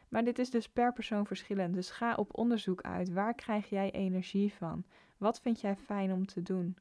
Maar 0.09 0.25
dit 0.25 0.39
is 0.39 0.51
dus 0.51 0.69
per 0.69 0.93
persoon 0.93 1.27
verschillend. 1.27 1.75
Dus 1.75 1.91
ga 1.91 2.15
op 2.15 2.39
onderzoek 2.39 2.83
uit. 2.83 3.13
Waar 3.13 3.35
krijg 3.35 3.69
jij 3.69 3.91
energie 3.91 4.53
van? 4.53 4.85
Wat 5.17 5.41
vind 5.41 5.61
jij 5.61 5.77
fijn 5.77 6.13
om 6.13 6.27
te 6.27 6.43
doen? 6.43 6.77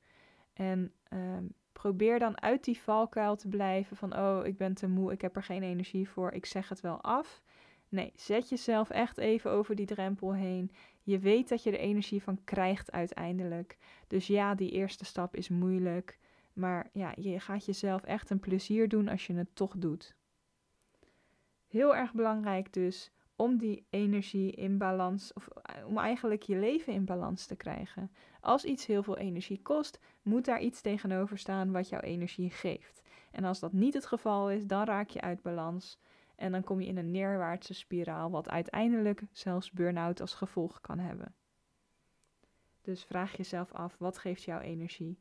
En 0.53 0.91
um, 1.13 1.53
Probeer 1.78 2.19
dan 2.19 2.41
uit 2.41 2.63
die 2.63 2.80
valkuil 2.80 3.36
te 3.36 3.47
blijven 3.47 3.97
van 3.97 4.17
oh, 4.17 4.45
ik 4.45 4.57
ben 4.57 4.73
te 4.73 4.88
moe, 4.88 5.11
ik 5.11 5.21
heb 5.21 5.36
er 5.36 5.43
geen 5.43 5.63
energie 5.63 6.09
voor, 6.09 6.32
ik 6.32 6.45
zeg 6.45 6.69
het 6.69 6.82
wel 6.82 7.01
af. 7.01 7.41
Nee, 7.89 8.11
zet 8.15 8.49
jezelf 8.49 8.89
echt 8.89 9.17
even 9.17 9.51
over 9.51 9.75
die 9.75 9.86
drempel 9.86 10.34
heen. 10.34 10.71
Je 11.03 11.19
weet 11.19 11.49
dat 11.49 11.63
je 11.63 11.71
er 11.71 11.80
energie 11.80 12.23
van 12.23 12.43
krijgt 12.43 12.91
uiteindelijk. 12.91 13.78
Dus 14.07 14.28
ja, 14.28 14.55
die 14.55 14.71
eerste 14.71 15.05
stap 15.05 15.36
is 15.36 15.49
moeilijk. 15.49 16.17
Maar 16.53 16.89
ja, 16.93 17.13
je 17.15 17.39
gaat 17.39 17.65
jezelf 17.65 18.03
echt 18.03 18.30
een 18.30 18.39
plezier 18.39 18.88
doen 18.88 19.07
als 19.07 19.28
je 19.28 19.34
het 19.34 19.55
toch 19.55 19.73
doet. 19.78 20.15
Heel 21.67 21.95
erg 21.95 22.13
belangrijk 22.13 22.73
dus 22.73 23.11
om 23.38 23.57
die 23.57 23.85
energie 23.89 24.51
in 24.51 24.77
balans, 24.77 25.33
of 25.33 25.47
eh, 25.47 25.88
om 25.88 25.97
eigenlijk 25.97 26.43
je 26.43 26.55
leven 26.55 26.93
in 26.93 27.05
balans 27.05 27.45
te 27.45 27.55
krijgen. 27.55 28.11
Als 28.41 28.65
iets 28.65 28.85
heel 28.85 29.03
veel 29.03 29.17
energie 29.17 29.61
kost, 29.61 29.99
moet 30.21 30.45
daar 30.45 30.61
iets 30.61 30.81
tegenover 30.81 31.38
staan 31.38 31.71
wat 31.71 31.89
jouw 31.89 31.99
energie 31.99 32.49
geeft. 32.49 33.01
En 33.31 33.43
als 33.43 33.59
dat 33.59 33.73
niet 33.73 33.93
het 33.93 34.05
geval 34.05 34.51
is, 34.51 34.65
dan 34.65 34.83
raak 34.83 35.09
je 35.09 35.21
uit 35.21 35.41
balans 35.41 35.99
en 36.35 36.51
dan 36.51 36.63
kom 36.63 36.81
je 36.81 36.88
in 36.88 36.97
een 36.97 37.11
neerwaartse 37.11 37.73
spiraal, 37.73 38.31
wat 38.31 38.49
uiteindelijk 38.49 39.21
zelfs 39.31 39.71
burn-out 39.71 40.21
als 40.21 40.33
gevolg 40.33 40.81
kan 40.81 40.99
hebben. 40.99 41.35
Dus 42.81 43.03
vraag 43.03 43.38
jezelf 43.38 43.73
af, 43.73 43.95
wat 43.99 44.17
geeft 44.17 44.43
jouw 44.43 44.59
energie? 44.59 45.19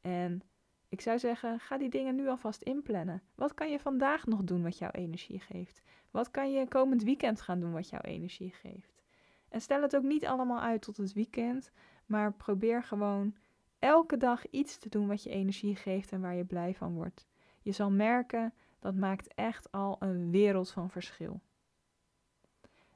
En 0.00 0.42
ik 0.88 1.00
zou 1.00 1.18
zeggen, 1.18 1.60
ga 1.60 1.78
die 1.78 1.88
dingen 1.88 2.14
nu 2.14 2.28
alvast 2.28 2.62
inplannen. 2.62 3.22
Wat 3.34 3.54
kan 3.54 3.70
je 3.70 3.78
vandaag 3.78 4.26
nog 4.26 4.44
doen 4.44 4.62
wat 4.62 4.78
jouw 4.78 4.90
energie 4.90 5.40
geeft? 5.40 5.82
Wat 6.10 6.30
kan 6.30 6.52
je 6.52 6.68
komend 6.68 7.02
weekend 7.02 7.40
gaan 7.40 7.60
doen 7.60 7.72
wat 7.72 7.88
jouw 7.88 8.00
energie 8.00 8.50
geeft? 8.50 9.02
En 9.48 9.60
stel 9.60 9.82
het 9.82 9.96
ook 9.96 10.02
niet 10.02 10.26
allemaal 10.26 10.60
uit 10.60 10.82
tot 10.82 10.96
het 10.96 11.12
weekend, 11.12 11.70
maar 12.06 12.32
probeer 12.32 12.82
gewoon 12.82 13.34
elke 13.78 14.16
dag 14.16 14.50
iets 14.50 14.78
te 14.78 14.88
doen 14.88 15.06
wat 15.06 15.22
je 15.22 15.30
energie 15.30 15.76
geeft 15.76 16.12
en 16.12 16.20
waar 16.20 16.34
je 16.34 16.44
blij 16.44 16.74
van 16.74 16.94
wordt. 16.94 17.26
Je 17.62 17.72
zal 17.72 17.90
merken, 17.90 18.54
dat 18.78 18.94
maakt 18.94 19.34
echt 19.34 19.72
al 19.72 19.96
een 19.98 20.30
wereld 20.30 20.70
van 20.70 20.90
verschil. 20.90 21.40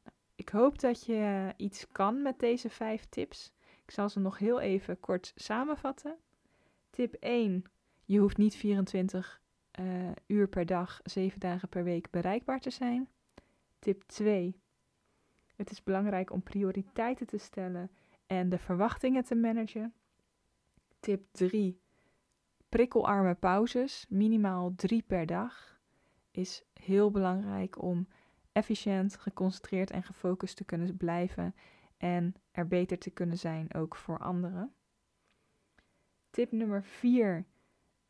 Nou, 0.04 0.16
ik 0.34 0.48
hoop 0.48 0.78
dat 0.78 1.04
je 1.04 1.52
iets 1.56 1.86
kan 1.92 2.22
met 2.22 2.38
deze 2.38 2.70
vijf 2.70 3.04
tips. 3.04 3.52
Ik 3.84 3.90
zal 3.90 4.08
ze 4.08 4.20
nog 4.20 4.38
heel 4.38 4.60
even 4.60 5.00
kort 5.00 5.32
samenvatten. 5.34 6.16
Tip 6.90 7.14
1. 7.14 7.64
Je 8.10 8.18
hoeft 8.18 8.36
niet 8.36 8.54
24 8.54 9.42
uh, 9.80 10.08
eh, 10.08 10.16
uur 10.26 10.48
per 10.48 10.66
dag, 10.66 11.00
7 11.04 11.40
dagen 11.40 11.68
per 11.68 11.84
week 11.84 12.10
bereikbaar 12.10 12.60
te 12.60 12.70
zijn. 12.70 13.08
Tip 13.78 14.02
2. 14.02 14.60
Het 15.56 15.70
is 15.70 15.82
belangrijk 15.82 16.32
om 16.32 16.42
prioriteiten 16.42 17.26
te 17.26 17.38
stellen 17.38 17.90
en 18.26 18.48
de 18.48 18.58
verwachtingen 18.58 19.24
te 19.24 19.34
managen. 19.34 19.94
Tip 21.00 21.26
3. 21.32 21.80
Prikkelarme 22.68 23.34
pauzes, 23.34 24.06
minimaal 24.08 24.72
3 24.74 25.02
per 25.02 25.26
dag, 25.26 25.80
is 26.30 26.64
heel 26.72 27.10
belangrijk 27.10 27.82
om 27.82 28.08
efficiënt, 28.52 29.16
geconcentreerd 29.16 29.90
en 29.90 30.02
gefocust 30.02 30.56
te 30.56 30.64
kunnen 30.64 30.96
blijven 30.96 31.54
en 31.96 32.34
er 32.50 32.68
beter 32.68 32.98
te 32.98 33.10
kunnen 33.10 33.38
zijn 33.38 33.74
ook 33.74 33.96
voor 33.96 34.18
anderen. 34.18 34.74
Tip 36.30 36.52
nummer 36.52 36.84
4. 36.84 37.46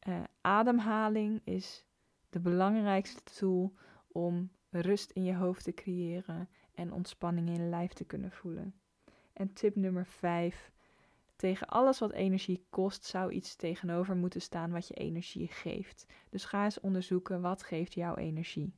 Eh, 0.01 0.22
ademhaling 0.40 1.40
is 1.44 1.86
de 2.30 2.40
belangrijkste 2.40 3.22
tool 3.22 3.74
om 4.09 4.51
rust 4.70 5.11
in 5.11 5.24
je 5.24 5.34
hoofd 5.34 5.64
te 5.64 5.74
creëren 5.74 6.48
en 6.74 6.92
ontspanning 6.92 7.48
in 7.48 7.55
je 7.55 7.68
lijf 7.68 7.92
te 7.92 8.05
kunnen 8.05 8.32
voelen. 8.32 8.74
En 9.32 9.53
tip 9.53 9.76
nummer 9.76 10.07
5. 10.07 10.72
Tegen 11.36 11.66
alles 11.66 11.98
wat 11.98 12.12
energie 12.12 12.66
kost, 12.70 13.05
zou 13.05 13.32
iets 13.32 13.57
tegenover 13.57 14.16
moeten 14.16 14.40
staan 14.40 14.70
wat 14.70 14.88
je 14.88 14.94
energie 14.94 15.48
geeft. 15.48 16.07
Dus 16.30 16.44
ga 16.44 16.64
eens 16.64 16.80
onderzoeken 16.80 17.40
wat 17.40 17.62
geeft 17.62 17.94
jouw 17.94 18.16
energie. 18.16 18.74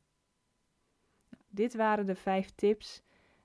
Nou, 1.28 1.42
dit 1.48 1.74
waren 1.74 2.06
de 2.06 2.14
vijf 2.14 2.50
tips, 2.50 3.02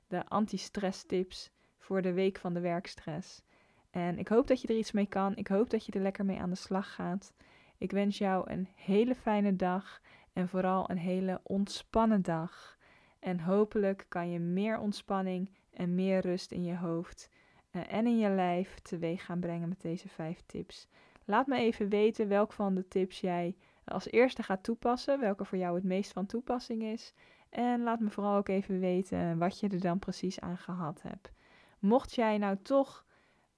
de 0.07 0.25
anti-stress 0.25 1.03
tips 1.05 1.51
voor 1.78 2.01
de 2.01 2.13
week 2.13 2.38
van 2.38 2.53
de 2.53 2.59
werkstress. 2.59 3.43
En 3.89 4.17
ik 4.17 4.28
hoop 4.28 4.47
dat 4.47 4.61
je 4.61 4.67
er 4.67 4.78
iets 4.78 4.91
mee 4.91 5.07
kan. 5.07 5.36
Ik 5.36 5.47
hoop 5.47 5.69
dat 5.69 5.86
je 5.86 5.91
er 5.91 6.01
lekker 6.01 6.25
mee 6.25 6.39
aan 6.39 6.49
de 6.49 6.55
slag 6.55 6.93
gaat. 6.93 7.34
Ik 7.78 7.91
wens 7.91 8.17
jou 8.17 8.51
een 8.51 8.67
hele 8.75 9.15
fijne 9.15 9.55
dag 9.55 10.01
en 10.34 10.47
vooral 10.47 10.89
een 10.89 10.97
hele 10.97 11.39
ontspannen 11.43 12.21
dag. 12.21 12.78
En 13.19 13.39
hopelijk 13.39 14.05
kan 14.09 14.32
je 14.32 14.39
meer 14.39 14.80
ontspanning 14.80 15.49
en 15.73 15.95
meer 15.95 16.19
rust 16.19 16.51
in 16.51 16.63
je 16.63 16.75
hoofd 16.75 17.30
uh, 17.71 17.82
en 17.93 18.07
in 18.07 18.17
je 18.17 18.30
lijf 18.30 18.80
teweeg 18.80 19.25
gaan 19.25 19.39
brengen 19.39 19.69
met 19.69 19.82
deze 19.82 20.09
vijf 20.09 20.41
tips. 20.45 20.88
Laat 21.25 21.47
me 21.47 21.57
even 21.57 21.89
weten 21.89 22.28
welk 22.28 22.53
van 22.53 22.75
de 22.75 22.88
tips 22.88 23.19
jij 23.19 23.55
als 23.84 24.11
eerste 24.11 24.43
gaat 24.43 24.63
toepassen, 24.63 25.19
welke 25.19 25.45
voor 25.45 25.57
jou 25.57 25.75
het 25.75 25.84
meest 25.84 26.11
van 26.11 26.25
toepassing 26.25 26.84
is. 26.84 27.13
En 27.49 27.84
laat 27.84 27.99
me 27.99 28.09
vooral 28.09 28.36
ook 28.36 28.47
even 28.47 28.80
weten 28.80 29.38
wat 29.38 29.59
je 29.59 29.67
er 29.67 29.80
dan 29.80 29.99
precies 29.99 30.39
aan 30.39 30.57
gehad 30.57 31.01
hebt. 31.01 31.32
Mocht 31.80 32.15
jij 32.15 32.38
nou 32.38 32.57
toch 32.61 33.05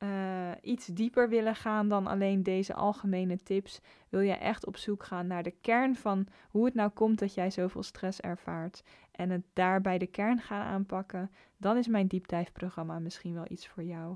uh, 0.04 0.52
iets 0.62 0.86
dieper 0.86 1.30
willen 1.30 1.56
gaan 1.56 1.88
dan 1.88 2.08
alleen 2.08 2.44
deze 2.44 2.74
algemene 2.74 3.44
tips, 3.44 3.82
wil 4.10 4.22
jij 4.22 4.40
echt 4.40 4.66
op 4.66 4.78
zoek 4.78 5.04
gaan 5.04 5.28
naar 5.28 5.44
de 5.44 5.54
kern 5.62 5.96
van 5.96 6.28
hoe 6.50 6.66
het 6.66 6.74
nou 6.74 6.90
komt 6.90 7.20
dat 7.20 7.34
jij 7.34 7.52
zoveel 7.52 7.84
stress 7.84 8.22
ervaart 8.22 8.84
en 9.12 9.30
het 9.30 9.44
daarbij 9.54 9.98
de 9.98 10.08
kern 10.08 10.40
gaan 10.40 10.66
aanpakken, 10.66 11.32
dan 11.58 11.78
is 11.78 11.88
mijn 11.88 12.08
diepdijfprogramma 12.08 13.00
misschien 13.00 13.34
wel 13.34 13.46
iets 13.50 13.68
voor 13.68 13.84
jou. 13.84 14.16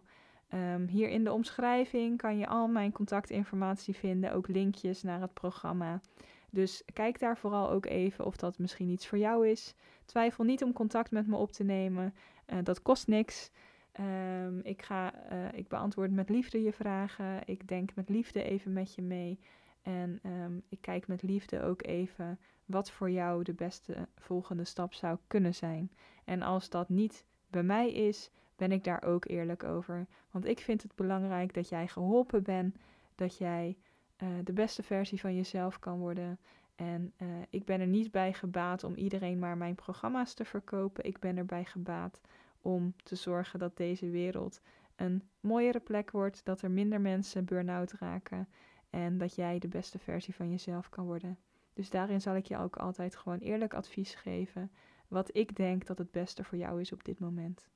Um, 0.54 0.88
hier 0.88 1.10
in 1.10 1.24
de 1.24 1.34
omschrijving 1.34 2.18
kan 2.18 2.38
je 2.38 2.48
al 2.48 2.68
mijn 2.68 2.92
contactinformatie 2.92 3.96
vinden, 3.96 4.34
ook 4.34 4.48
linkjes 4.48 5.04
naar 5.04 5.22
het 5.22 5.34
programma. 5.34 6.02
Dus 6.50 6.84
kijk 6.94 7.20
daar 7.20 7.38
vooral 7.38 7.70
ook 7.70 7.86
even 7.86 8.26
of 8.26 8.36
dat 8.36 8.58
misschien 8.58 8.90
iets 8.90 9.08
voor 9.08 9.18
jou 9.18 9.48
is. 9.48 9.76
Twijfel 10.06 10.44
niet 10.44 10.64
om 10.64 10.74
contact 10.74 11.12
met 11.12 11.28
me 11.28 11.36
op 11.36 11.52
te 11.52 11.64
nemen. 11.64 12.14
Uh, 12.48 12.58
dat 12.64 12.82
kost 12.82 13.08
niks. 13.08 13.52
Um, 14.00 14.60
ik, 14.60 14.82
ga, 14.82 15.14
uh, 15.32 15.54
ik 15.54 15.68
beantwoord 15.68 16.12
met 16.12 16.30
liefde 16.30 16.64
je 16.64 16.74
vragen. 16.74 17.41
Ik 17.46 17.68
denk 17.68 17.96
met 17.96 18.10
liefde 18.10 18.44
even 18.44 18.74
met 18.74 18.96
je 18.96 19.02
mee. 19.02 19.39
En 19.82 20.20
um, 20.26 20.64
ik 20.70 20.82
kijk 20.82 21.08
met 21.08 21.22
liefde 21.22 21.62
ook 21.62 21.84
even 21.84 22.39
wat 22.66 22.91
voor 22.91 23.12
jou 23.12 23.44
de 23.44 23.54
beste 23.54 24.08
volgende 24.16 24.64
stap 24.64 24.94
zou 24.94 25.18
kunnen 25.28 25.56
zijn. 25.56 25.91
En 26.24 26.41
als 26.41 26.70
dat 26.70 26.89
niet 26.89 27.26
bij 27.48 27.64
mij 27.64 27.91
is, 27.91 28.32
ben 28.56 28.72
ik 28.72 28.84
daar 28.84 29.04
ook 29.04 29.26
eerlijk 29.26 29.64
over. 29.64 30.08
Want 30.32 30.46
ik 30.46 30.60
vind 30.60 30.84
het 30.84 30.96
belangrijk 30.96 31.54
dat 31.54 31.70
jij 31.70 31.88
geholpen 31.88 32.44
bent, 32.44 32.76
dat 33.16 33.38
jij 33.38 33.78
uh, 34.24 34.30
de 34.44 34.54
beste 34.54 34.84
versie 34.84 35.20
van 35.20 35.36
jezelf 35.36 35.80
kan 35.80 36.00
worden. 36.00 36.39
En 36.76 37.14
uh, 37.18 37.28
ik 37.50 37.66
ben 37.66 37.80
er 37.80 37.88
niet 37.88 38.12
bij 38.12 38.34
gebaat 38.34 38.84
om 38.84 38.96
iedereen 38.96 39.39
maar 39.39 39.58
mijn 39.58 39.76
programma's 39.76 40.34
te 40.34 40.46
verkopen. 40.46 41.06
Ik 41.06 41.20
ben 41.20 41.38
erbij 41.38 41.66
gebaat 41.66 42.22
om 42.64 42.93
te 43.03 43.16
zorgen 43.16 43.59
dat 43.59 43.78
deze 43.78 44.09
wereld 44.09 44.61
een 44.95 45.24
mooiere 45.39 45.80
plek 45.80 46.11
wordt, 46.11 46.45
dat 46.45 46.61
er 46.61 46.72
minder 46.72 47.01
mensen 47.01 47.45
burn-out 47.45 47.91
raken 47.91 48.47
en 48.89 49.18
dat 49.18 49.36
jij 49.36 49.59
de 49.59 49.68
beste 49.68 49.99
versie 49.99 50.36
van 50.36 50.49
jezelf 50.49 50.89
kan 50.89 51.05
worden. 51.05 51.38
Dus 51.74 51.89
daarin 51.89 52.22
zal 52.22 52.36
ik 52.36 52.45
je 52.45 52.57
ook 52.57 52.76
altijd 52.78 53.16
gewoon 53.16 53.39
eerlijk 53.39 53.74
advies 53.74 54.16
geven, 54.16 54.72
wat 55.07 55.36
ik 55.36 55.55
denk 55.55 55.86
dat 55.86 55.97
het 55.97 56.11
beste 56.11 56.43
voor 56.43 56.57
jou 56.57 56.82
is 56.82 56.91
op 56.91 57.03
dit 57.03 57.20
moment. 57.20 57.68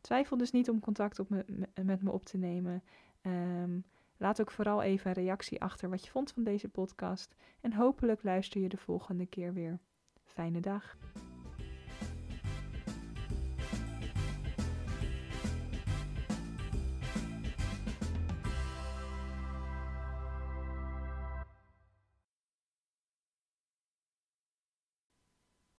Twijfel 0.00 0.36
dus 0.36 0.50
niet 0.50 0.70
om 0.70 0.80
contact 0.80 1.18
op 1.18 1.28
me, 1.28 1.44
met 1.82 2.02
me 2.02 2.10
op 2.10 2.24
te 2.24 2.36
nemen. 2.36 2.82
Um, 3.22 3.84
laat 4.16 4.40
ook 4.40 4.50
vooral 4.50 4.82
even 4.82 5.08
een 5.08 5.22
reactie 5.22 5.62
achter 5.62 5.90
wat 5.90 6.04
je 6.04 6.10
vond 6.10 6.32
van 6.32 6.44
deze 6.44 6.68
podcast. 6.68 7.34
En 7.60 7.72
hopelijk 7.72 8.22
luister 8.22 8.60
je 8.60 8.68
de 8.68 8.76
volgende 8.76 9.26
keer 9.26 9.52
weer. 9.52 9.78
Fijne 10.24 10.60
dag. 10.60 10.96